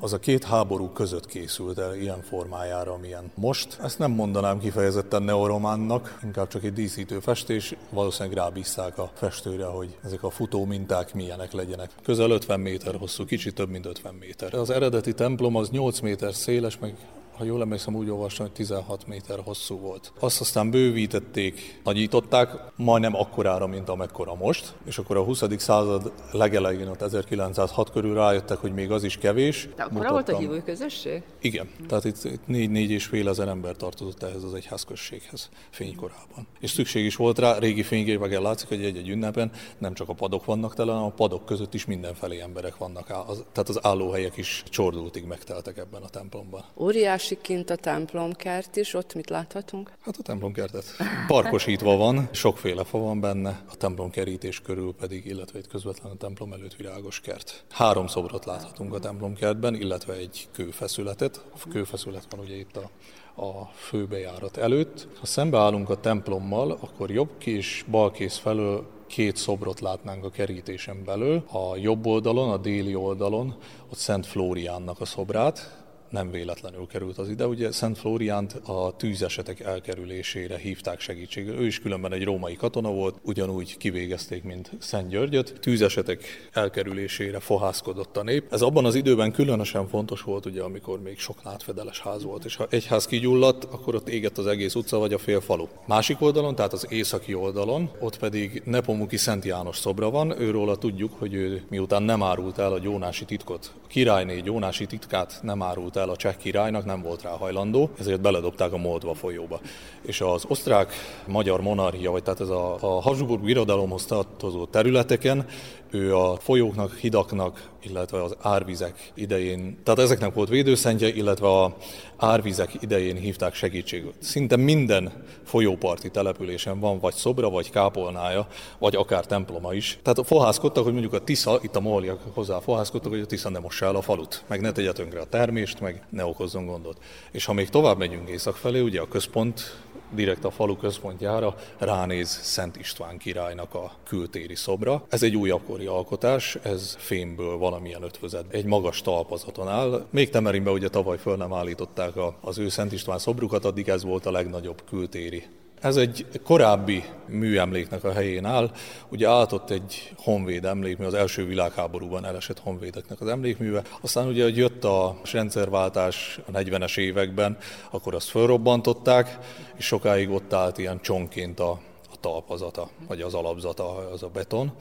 az 0.00 0.12
a 0.12 0.18
két 0.18 0.44
háború 0.44 0.88
között 0.88 1.26
készült 1.26 1.78
el 1.78 1.94
ilyen 1.94 2.22
formájára, 2.22 2.92
amilyen 2.92 3.30
most. 3.34 3.78
Ezt 3.82 3.98
nem 3.98 4.10
mondanám 4.10 4.58
kifejezetten 4.58 5.22
neorománnak, 5.22 6.18
inkább 6.22 6.48
csak 6.48 6.64
egy 6.64 6.72
díszítő 6.72 7.18
festés. 7.18 7.74
Valószínűleg 7.90 8.38
rábízták 8.38 8.98
a 8.98 9.10
festőre, 9.14 9.64
hogy 9.64 9.96
ezek 10.04 10.22
a 10.22 10.30
futó 10.30 10.64
minták 10.64 11.14
milyenek 11.14 11.52
legyenek. 11.52 11.90
Közel 12.02 12.30
50 12.30 12.60
méter 12.60 12.94
hosszú, 12.94 13.24
kicsit 13.24 13.54
több, 13.54 13.70
mint 13.70 13.86
50 13.86 14.14
méter. 14.14 14.54
Az 14.54 14.70
eredeti 14.70 15.14
templom 15.14 15.56
az 15.56 15.70
8 15.70 16.00
méter 16.00 16.34
széles, 16.34 16.78
meg 16.78 16.96
ha 17.36 17.44
jól 17.44 17.60
emlékszem, 17.60 17.94
úgy 17.94 18.10
olvastam, 18.10 18.46
hogy 18.46 18.54
16 18.54 19.06
méter 19.06 19.38
hosszú 19.44 19.78
volt. 19.78 20.12
Azt 20.20 20.40
aztán 20.40 20.70
bővítették, 20.70 21.80
nagyították, 21.84 22.50
majdnem 22.76 23.16
akkorára, 23.16 23.66
mint 23.66 23.88
amekkora 23.88 24.34
most, 24.34 24.74
és 24.84 24.98
akkor 24.98 25.16
a 25.16 25.22
20. 25.22 25.42
század 25.56 26.12
legelején, 26.32 26.88
ott 26.88 27.02
1906 27.02 27.90
körül 27.90 28.14
rájöttek, 28.14 28.58
hogy 28.58 28.72
még 28.72 28.90
az 28.90 29.04
is 29.04 29.16
kevés. 29.16 29.68
De 29.76 29.82
akkor 29.82 30.08
volt 30.08 30.28
a 30.28 30.38
hívói 30.38 30.62
közösség? 30.62 31.22
Igen, 31.40 31.68
tehát 31.88 32.04
itt, 32.04 32.24
itt 32.24 32.46
négy, 32.46 32.70
négy 32.70 32.90
és 32.90 33.04
fél 33.04 33.28
ezer 33.28 33.48
ember 33.48 33.76
tartozott 33.76 34.22
ehhez 34.22 34.42
az 34.42 34.54
egyházközséghez 34.54 35.48
fénykorában. 35.70 36.46
És 36.60 36.70
szükség 36.70 37.04
is 37.04 37.16
volt 37.16 37.38
rá, 37.38 37.58
régi 37.58 37.82
fényképeken 37.82 38.42
látszik, 38.42 38.68
hogy 38.68 38.84
egy-egy 38.84 39.08
ünnepen 39.08 39.50
nem 39.78 39.94
csak 39.94 40.08
a 40.08 40.12
padok 40.12 40.44
vannak 40.44 40.74
tele, 40.74 40.92
hanem 40.92 41.06
a 41.06 41.10
padok 41.10 41.44
között 41.44 41.74
is 41.74 41.84
mindenfelé 41.84 42.40
emberek 42.40 42.76
vannak. 42.76 43.06
Tehát 43.06 43.68
az 43.68 43.78
állóhelyek 43.82 44.36
is 44.36 44.62
csordultig 44.68 45.24
megteltek 45.24 45.78
ebben 45.78 46.02
a 46.02 46.08
templomban. 46.08 46.64
Óriás 46.76 47.23
másik 47.24 47.40
kint 47.40 47.70
a 47.70 47.76
templomkert 47.76 48.76
is, 48.76 48.94
ott 48.94 49.14
mit 49.14 49.30
láthatunk? 49.30 49.90
Hát 50.00 50.16
a 50.18 50.22
templomkertet 50.22 50.84
parkosítva 51.26 51.96
van, 51.96 52.28
sokféle 52.32 52.84
fa 52.84 52.98
van 52.98 53.20
benne, 53.20 53.62
a 53.70 53.76
templomkerítés 53.76 54.60
körül 54.60 54.94
pedig, 54.94 55.26
illetve 55.26 55.58
egy 55.58 55.66
közvetlen 55.66 56.12
a 56.12 56.16
templom 56.16 56.52
előtt 56.52 56.74
virágos 56.74 57.20
kert. 57.20 57.64
Három 57.70 58.06
szobrot 58.06 58.44
láthatunk 58.44 58.94
a 58.94 58.98
templomkertben, 58.98 59.74
illetve 59.74 60.12
egy 60.14 60.48
kőfeszületet. 60.52 61.44
A 61.54 61.68
kőfeszület 61.68 62.26
van 62.30 62.40
ugye 62.40 62.56
itt 62.56 62.76
a 62.76 62.90
a 63.36 63.64
főbejárat 63.74 64.56
előtt. 64.56 65.08
Ha 65.20 65.26
szembeállunk 65.26 65.90
a 65.90 66.00
templommal, 66.00 66.70
akkor 66.70 67.10
jobb 67.10 67.30
kés, 67.38 67.84
bal 67.90 68.10
kész 68.10 68.36
felől 68.36 68.86
két 69.06 69.36
szobrot 69.36 69.80
látnánk 69.80 70.24
a 70.24 70.30
kerítésen 70.30 71.04
belül. 71.04 71.44
A 71.52 71.76
jobb 71.76 72.06
oldalon, 72.06 72.50
a 72.50 72.56
déli 72.56 72.94
oldalon, 72.94 73.54
ott 73.90 73.98
Szent 73.98 74.26
Flóriánnak 74.26 75.00
a 75.00 75.04
szobrát, 75.04 75.83
nem 76.14 76.30
véletlenül 76.30 76.86
került 76.86 77.18
az 77.18 77.28
ide. 77.28 77.46
Ugye 77.46 77.72
Szent 77.72 77.98
Flóriánt 77.98 78.52
a 78.52 78.94
tűzesetek 78.96 79.60
elkerülésére 79.60 80.58
hívták 80.58 81.00
segítségül. 81.00 81.54
Ő 81.54 81.66
is 81.66 81.80
különben 81.80 82.12
egy 82.12 82.24
római 82.24 82.56
katona 82.56 82.90
volt, 82.90 83.14
ugyanúgy 83.22 83.76
kivégezték, 83.76 84.42
mint 84.42 84.70
Szent 84.78 85.08
Györgyöt. 85.08 85.60
Tűzesetek 85.60 86.48
elkerülésére 86.52 87.40
fohászkodott 87.40 88.16
a 88.16 88.22
nép. 88.22 88.52
Ez 88.52 88.62
abban 88.62 88.84
az 88.84 88.94
időben 88.94 89.32
különösen 89.32 89.88
fontos 89.88 90.22
volt, 90.22 90.46
ugye, 90.46 90.62
amikor 90.62 91.02
még 91.02 91.18
sok 91.18 91.44
nátfedeles 91.44 92.00
ház 92.00 92.24
volt, 92.24 92.44
és 92.44 92.56
ha 92.56 92.66
egy 92.70 92.86
ház 92.86 93.06
kigyulladt, 93.06 93.64
akkor 93.64 93.94
ott 93.94 94.08
égett 94.08 94.38
az 94.38 94.46
egész 94.46 94.74
utca 94.74 94.98
vagy 94.98 95.12
a 95.12 95.18
fél 95.18 95.40
falu. 95.40 95.66
Másik 95.86 96.20
oldalon, 96.20 96.54
tehát 96.54 96.72
az 96.72 96.86
északi 96.88 97.34
oldalon, 97.34 97.90
ott 98.00 98.18
pedig 98.18 98.62
Nepomuki 98.64 99.16
Szent 99.16 99.44
János 99.44 99.76
szobra 99.76 100.10
van, 100.10 100.40
őről 100.40 100.78
tudjuk, 100.78 101.12
hogy 101.18 101.34
ő 101.34 101.62
miután 101.70 102.02
nem 102.02 102.22
árult 102.22 102.58
el 102.58 102.72
a 102.72 102.78
gyónási 102.78 103.24
titkot, 103.24 103.72
királyné 103.94 104.40
gyónási 104.40 104.86
titkát 104.86 105.38
nem 105.42 105.62
árult 105.62 105.96
el 105.96 106.08
a 106.08 106.16
cseh 106.16 106.34
királynak, 106.36 106.84
nem 106.84 107.02
volt 107.02 107.22
rá 107.22 107.30
hajlandó, 107.30 107.90
ezért 107.98 108.20
beledobták 108.20 108.72
a 108.72 108.76
Moldva 108.76 109.14
folyóba. 109.14 109.60
És 110.02 110.20
az 110.20 110.44
osztrák-magyar 110.48 111.60
monarchia, 111.60 112.10
vagy 112.10 112.22
tehát 112.22 112.40
ez 112.40 112.48
a, 112.48 112.76
a 112.80 113.00
Habsburg 113.00 113.42
birodalomhoz 113.42 114.06
tartozó 114.06 114.64
területeken 114.64 115.46
ő 115.94 116.16
a 116.16 116.36
folyóknak, 116.36 116.96
hidaknak, 116.96 117.70
illetve 117.82 118.22
az 118.22 118.36
árvizek 118.40 119.12
idején, 119.14 119.78
tehát 119.82 120.00
ezeknek 120.00 120.34
volt 120.34 120.48
védőszentje, 120.48 121.08
illetve 121.08 121.48
a 121.48 121.76
árvizek 122.16 122.76
idején 122.80 123.16
hívták 123.16 123.54
segítségül. 123.54 124.12
Szinte 124.18 124.56
minden 124.56 125.12
folyóparti 125.44 126.10
településen 126.10 126.80
van 126.80 126.98
vagy 126.98 127.14
szobra, 127.14 127.50
vagy 127.50 127.70
kápolnája, 127.70 128.46
vagy 128.78 128.96
akár 128.96 129.26
temploma 129.26 129.74
is. 129.74 129.98
Tehát 130.02 130.26
fohászkodtak, 130.26 130.84
hogy 130.84 130.92
mondjuk 130.92 131.12
a 131.12 131.24
Tisza, 131.24 131.58
itt 131.62 131.76
a 131.76 131.80
moholiak 131.80 132.20
hozzá 132.32 132.58
fohászkodtak, 132.58 133.10
hogy 133.10 133.20
a 133.20 133.26
Tisza 133.26 133.50
ne 133.50 133.58
mossa 133.58 133.86
el 133.86 133.96
a 133.96 134.02
falut, 134.02 134.44
meg 134.46 134.60
ne 134.60 134.72
tegye 134.72 134.92
tönkre 134.92 135.20
a 135.20 135.26
termést, 135.26 135.80
meg 135.80 136.06
ne 136.08 136.24
okozzon 136.24 136.66
gondot. 136.66 136.98
És 137.30 137.44
ha 137.44 137.52
még 137.52 137.68
tovább 137.68 137.98
megyünk 137.98 138.28
észak 138.28 138.56
felé, 138.56 138.80
ugye 138.80 139.00
a 139.00 139.08
központ 139.08 139.82
direkt 140.14 140.44
a 140.44 140.50
falu 140.50 140.76
központjára 140.76 141.54
ránéz 141.78 142.28
Szent 142.42 142.76
István 142.76 143.18
királynak 143.18 143.74
a 143.74 143.92
kültéri 144.06 144.54
szobra. 144.54 145.04
Ez 145.08 145.22
egy 145.22 145.36
újabbkori 145.36 145.86
alkotás, 145.86 146.54
ez 146.62 146.96
fémből 146.98 147.56
valamilyen 147.56 148.02
ötvözet, 148.02 148.44
egy 148.48 148.64
magas 148.64 149.02
talpazaton 149.02 149.68
áll. 149.68 150.06
Még 150.10 150.30
Temerinbe 150.30 150.70
ugye 150.70 150.88
tavaly 150.88 151.18
föl 151.18 151.36
nem 151.36 151.52
állították 151.52 152.12
az 152.40 152.58
ő 152.58 152.68
Szent 152.68 152.92
István 152.92 153.18
szobrukat, 153.18 153.64
addig 153.64 153.88
ez 153.88 154.04
volt 154.04 154.26
a 154.26 154.30
legnagyobb 154.30 154.82
kültéri 154.88 155.44
ez 155.84 155.96
egy 155.96 156.26
korábbi 156.44 157.04
műemléknek 157.26 158.04
a 158.04 158.12
helyén 158.12 158.44
áll. 158.44 158.70
Ugye 159.08 159.28
átott 159.28 159.70
egy 159.70 160.12
honvéd 160.16 160.64
emlékmű, 160.64 161.04
az 161.04 161.14
első 161.14 161.46
világháborúban 161.46 162.24
elesett 162.24 162.58
honvédeknek 162.58 163.20
az 163.20 163.28
emlékműve. 163.28 163.82
Aztán 164.00 164.26
ugye, 164.26 164.42
hogy 164.42 164.56
jött 164.56 164.84
a 164.84 165.16
rendszerváltás 165.32 166.40
a 166.46 166.50
40-es 166.50 166.98
években, 166.98 167.56
akkor 167.90 168.14
azt 168.14 168.28
felrobbantották, 168.28 169.38
és 169.76 169.84
sokáig 169.84 170.30
ott 170.30 170.52
állt 170.52 170.78
ilyen 170.78 171.00
csonként 171.00 171.60
a, 171.60 171.70
a 172.12 172.20
talpazata, 172.20 172.88
vagy 173.08 173.20
az 173.20 173.34
alapzata, 173.34 174.10
az 174.10 174.22
a 174.22 174.28
beton, 174.28 174.72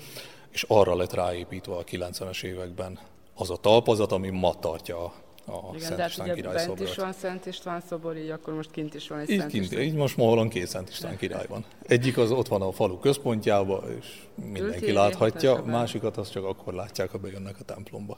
és 0.51 0.65
arra 0.67 0.95
lett 0.95 1.13
ráépítve 1.13 1.73
a 1.73 1.83
90-es 1.83 2.43
években 2.43 2.99
az 3.35 3.49
a 3.49 3.57
talpazat, 3.57 4.11
ami 4.11 4.29
ma 4.29 4.53
tartja 4.59 5.13
a 5.45 5.75
Igen, 5.75 5.87
Szent 5.87 6.09
István 6.09 6.27
ugye 6.27 6.35
király 6.35 6.53
bent 6.53 6.79
is 6.79 6.95
van 6.95 7.13
Szent 7.13 7.45
István 7.45 7.81
szobor, 7.81 8.17
így 8.17 8.29
akkor 8.29 8.53
most 8.53 8.71
kint 8.71 8.93
is 8.93 9.07
van 9.07 9.19
egy 9.19 9.29
így 9.29 9.39
Szent 9.39 9.51
kint, 9.51 9.63
István. 9.63 9.83
Így 9.83 9.93
most 9.93 10.17
Moholon 10.17 10.49
két 10.49 10.67
Szent 10.67 10.89
István 10.89 11.17
király 11.17 11.45
van. 11.49 11.65
Egyik 11.87 12.17
az 12.17 12.31
ott 12.31 12.47
van 12.47 12.61
a 12.61 12.71
falu 12.71 12.99
központjában, 12.99 13.97
és 13.99 14.05
mindenki 14.35 14.75
Ültévé, 14.75 14.91
láthatja, 14.91 15.63
másikat 15.65 16.17
azt 16.17 16.31
csak 16.31 16.45
akkor 16.45 16.73
látják, 16.73 17.09
ha 17.09 17.17
bejönnek 17.17 17.55
a 17.59 17.63
templomba. 17.63 18.17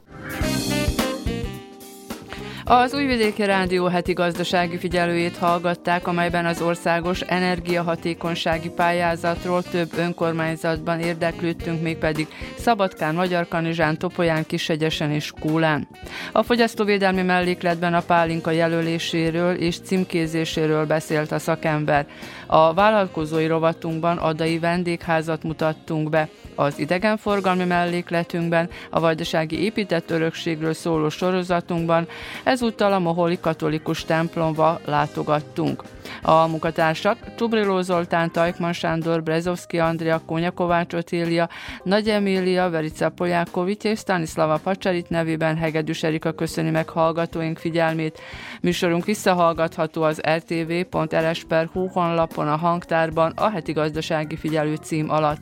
Az 2.68 2.94
Újvidéki 2.94 3.44
Rádió 3.46 3.86
heti 3.86 4.14
gazdasági 4.14 4.78
figyelőjét 4.78 5.38
hallgatták, 5.38 6.08
amelyben 6.08 6.46
az 6.46 6.62
országos 6.62 7.22
energiahatékonysági 7.22 8.70
pályázatról 8.70 9.64
több 9.64 9.90
önkormányzatban 9.98 11.00
érdeklődtünk, 11.00 11.82
mégpedig 11.82 12.28
Szabadkán, 12.58 13.16
Magyarkanizsán, 13.16 13.98
Topolyán, 13.98 14.46
Kisegyesen 14.46 15.12
és 15.12 15.32
Kúlán. 15.40 15.88
A 16.32 16.44
fogyasztóvédelmi 16.44 17.22
mellékletben 17.22 17.94
a 17.94 18.02
pálinka 18.02 18.52
jelöléséről 18.52 19.56
és 19.56 19.80
címkézéséről 19.80 20.86
beszélt 20.86 21.32
a 21.32 21.40
szakember. 21.40 22.08
A 22.46 22.74
vállalkozói 22.74 23.48
rovatunkban 23.48 24.18
adai 24.18 24.60
vendégházat 24.60 25.44
mutattunk 25.44 26.10
be. 26.10 26.30
Az 26.56 26.80
idegenforgalmi 26.80 27.64
mellékletünkben, 27.64 28.70
a 28.90 29.00
vajdasági 29.00 29.64
épített 29.64 30.12
örökségről 30.12 30.74
szóló 30.74 31.10
sorozatunkban 31.10 32.08
ezúttal 32.44 32.94
a 32.94 33.00
Moholi 33.00 33.40
katolikus 33.40 34.06
templomba 34.06 34.80
látogattunk. 34.86 35.84
A 36.22 36.48
munkatársak 36.48 37.18
Csubriló 37.36 37.82
Zoltán, 37.82 38.32
Tajkman 38.32 38.74
Sándor, 38.74 39.24
Brezovski 39.24 39.80
Andrea, 39.80 40.22
Kónya 40.26 40.52
Kovács 40.52 40.94
Otília, 40.94 41.50
Nagy 41.84 42.10
Emília, 42.10 42.70
Verica 42.70 43.10
Polyákovics 43.10 43.84
és 43.84 44.00
Stanislava 44.00 44.58
Pacsarit 44.64 45.10
nevében 45.10 45.58
Hegedűs 45.58 46.04
Erika 46.04 46.32
köszöni 46.32 46.70
meg 46.70 46.90
hallgatóink 46.90 47.58
figyelmét. 47.58 48.22
Műsorunk 48.62 49.06
visszahallgatható 49.06 50.02
az 50.02 50.22
rtv.rs.hu 50.36 51.88
honlapon 51.88 52.48
a 52.48 52.56
hangtárban 52.56 53.32
a 53.36 53.50
heti 53.50 53.72
gazdasági 53.72 54.36
figyelő 54.36 54.76
cím 54.76 55.10
alatt. 55.10 55.42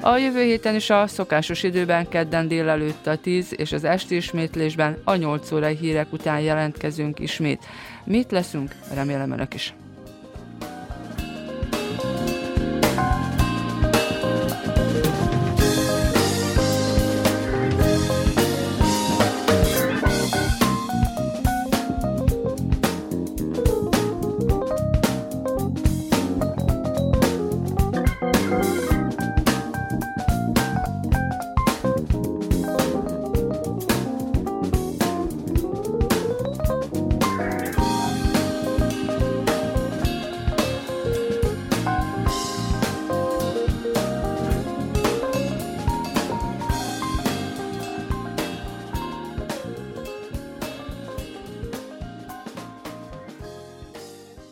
A 0.00 0.16
jövő 0.16 0.42
héten 0.42 0.74
is 0.74 0.90
a 0.90 1.06
szokásos 1.06 1.62
időben 1.62 2.08
kedden 2.08 2.48
délelőtt 2.48 3.06
a 3.06 3.16
10 3.16 3.54
és 3.56 3.72
az 3.72 3.84
esti 3.84 4.16
ismétlésben 4.16 4.98
a 5.04 5.14
8 5.14 5.52
órai 5.52 5.76
hírek 5.76 6.12
után 6.12 6.40
jelentkezünk 6.40 7.18
ismét. 7.18 7.66
Mit 8.04 8.30
leszünk? 8.30 8.74
Remélem 8.94 9.30
önök 9.30 9.54
is. 9.54 9.74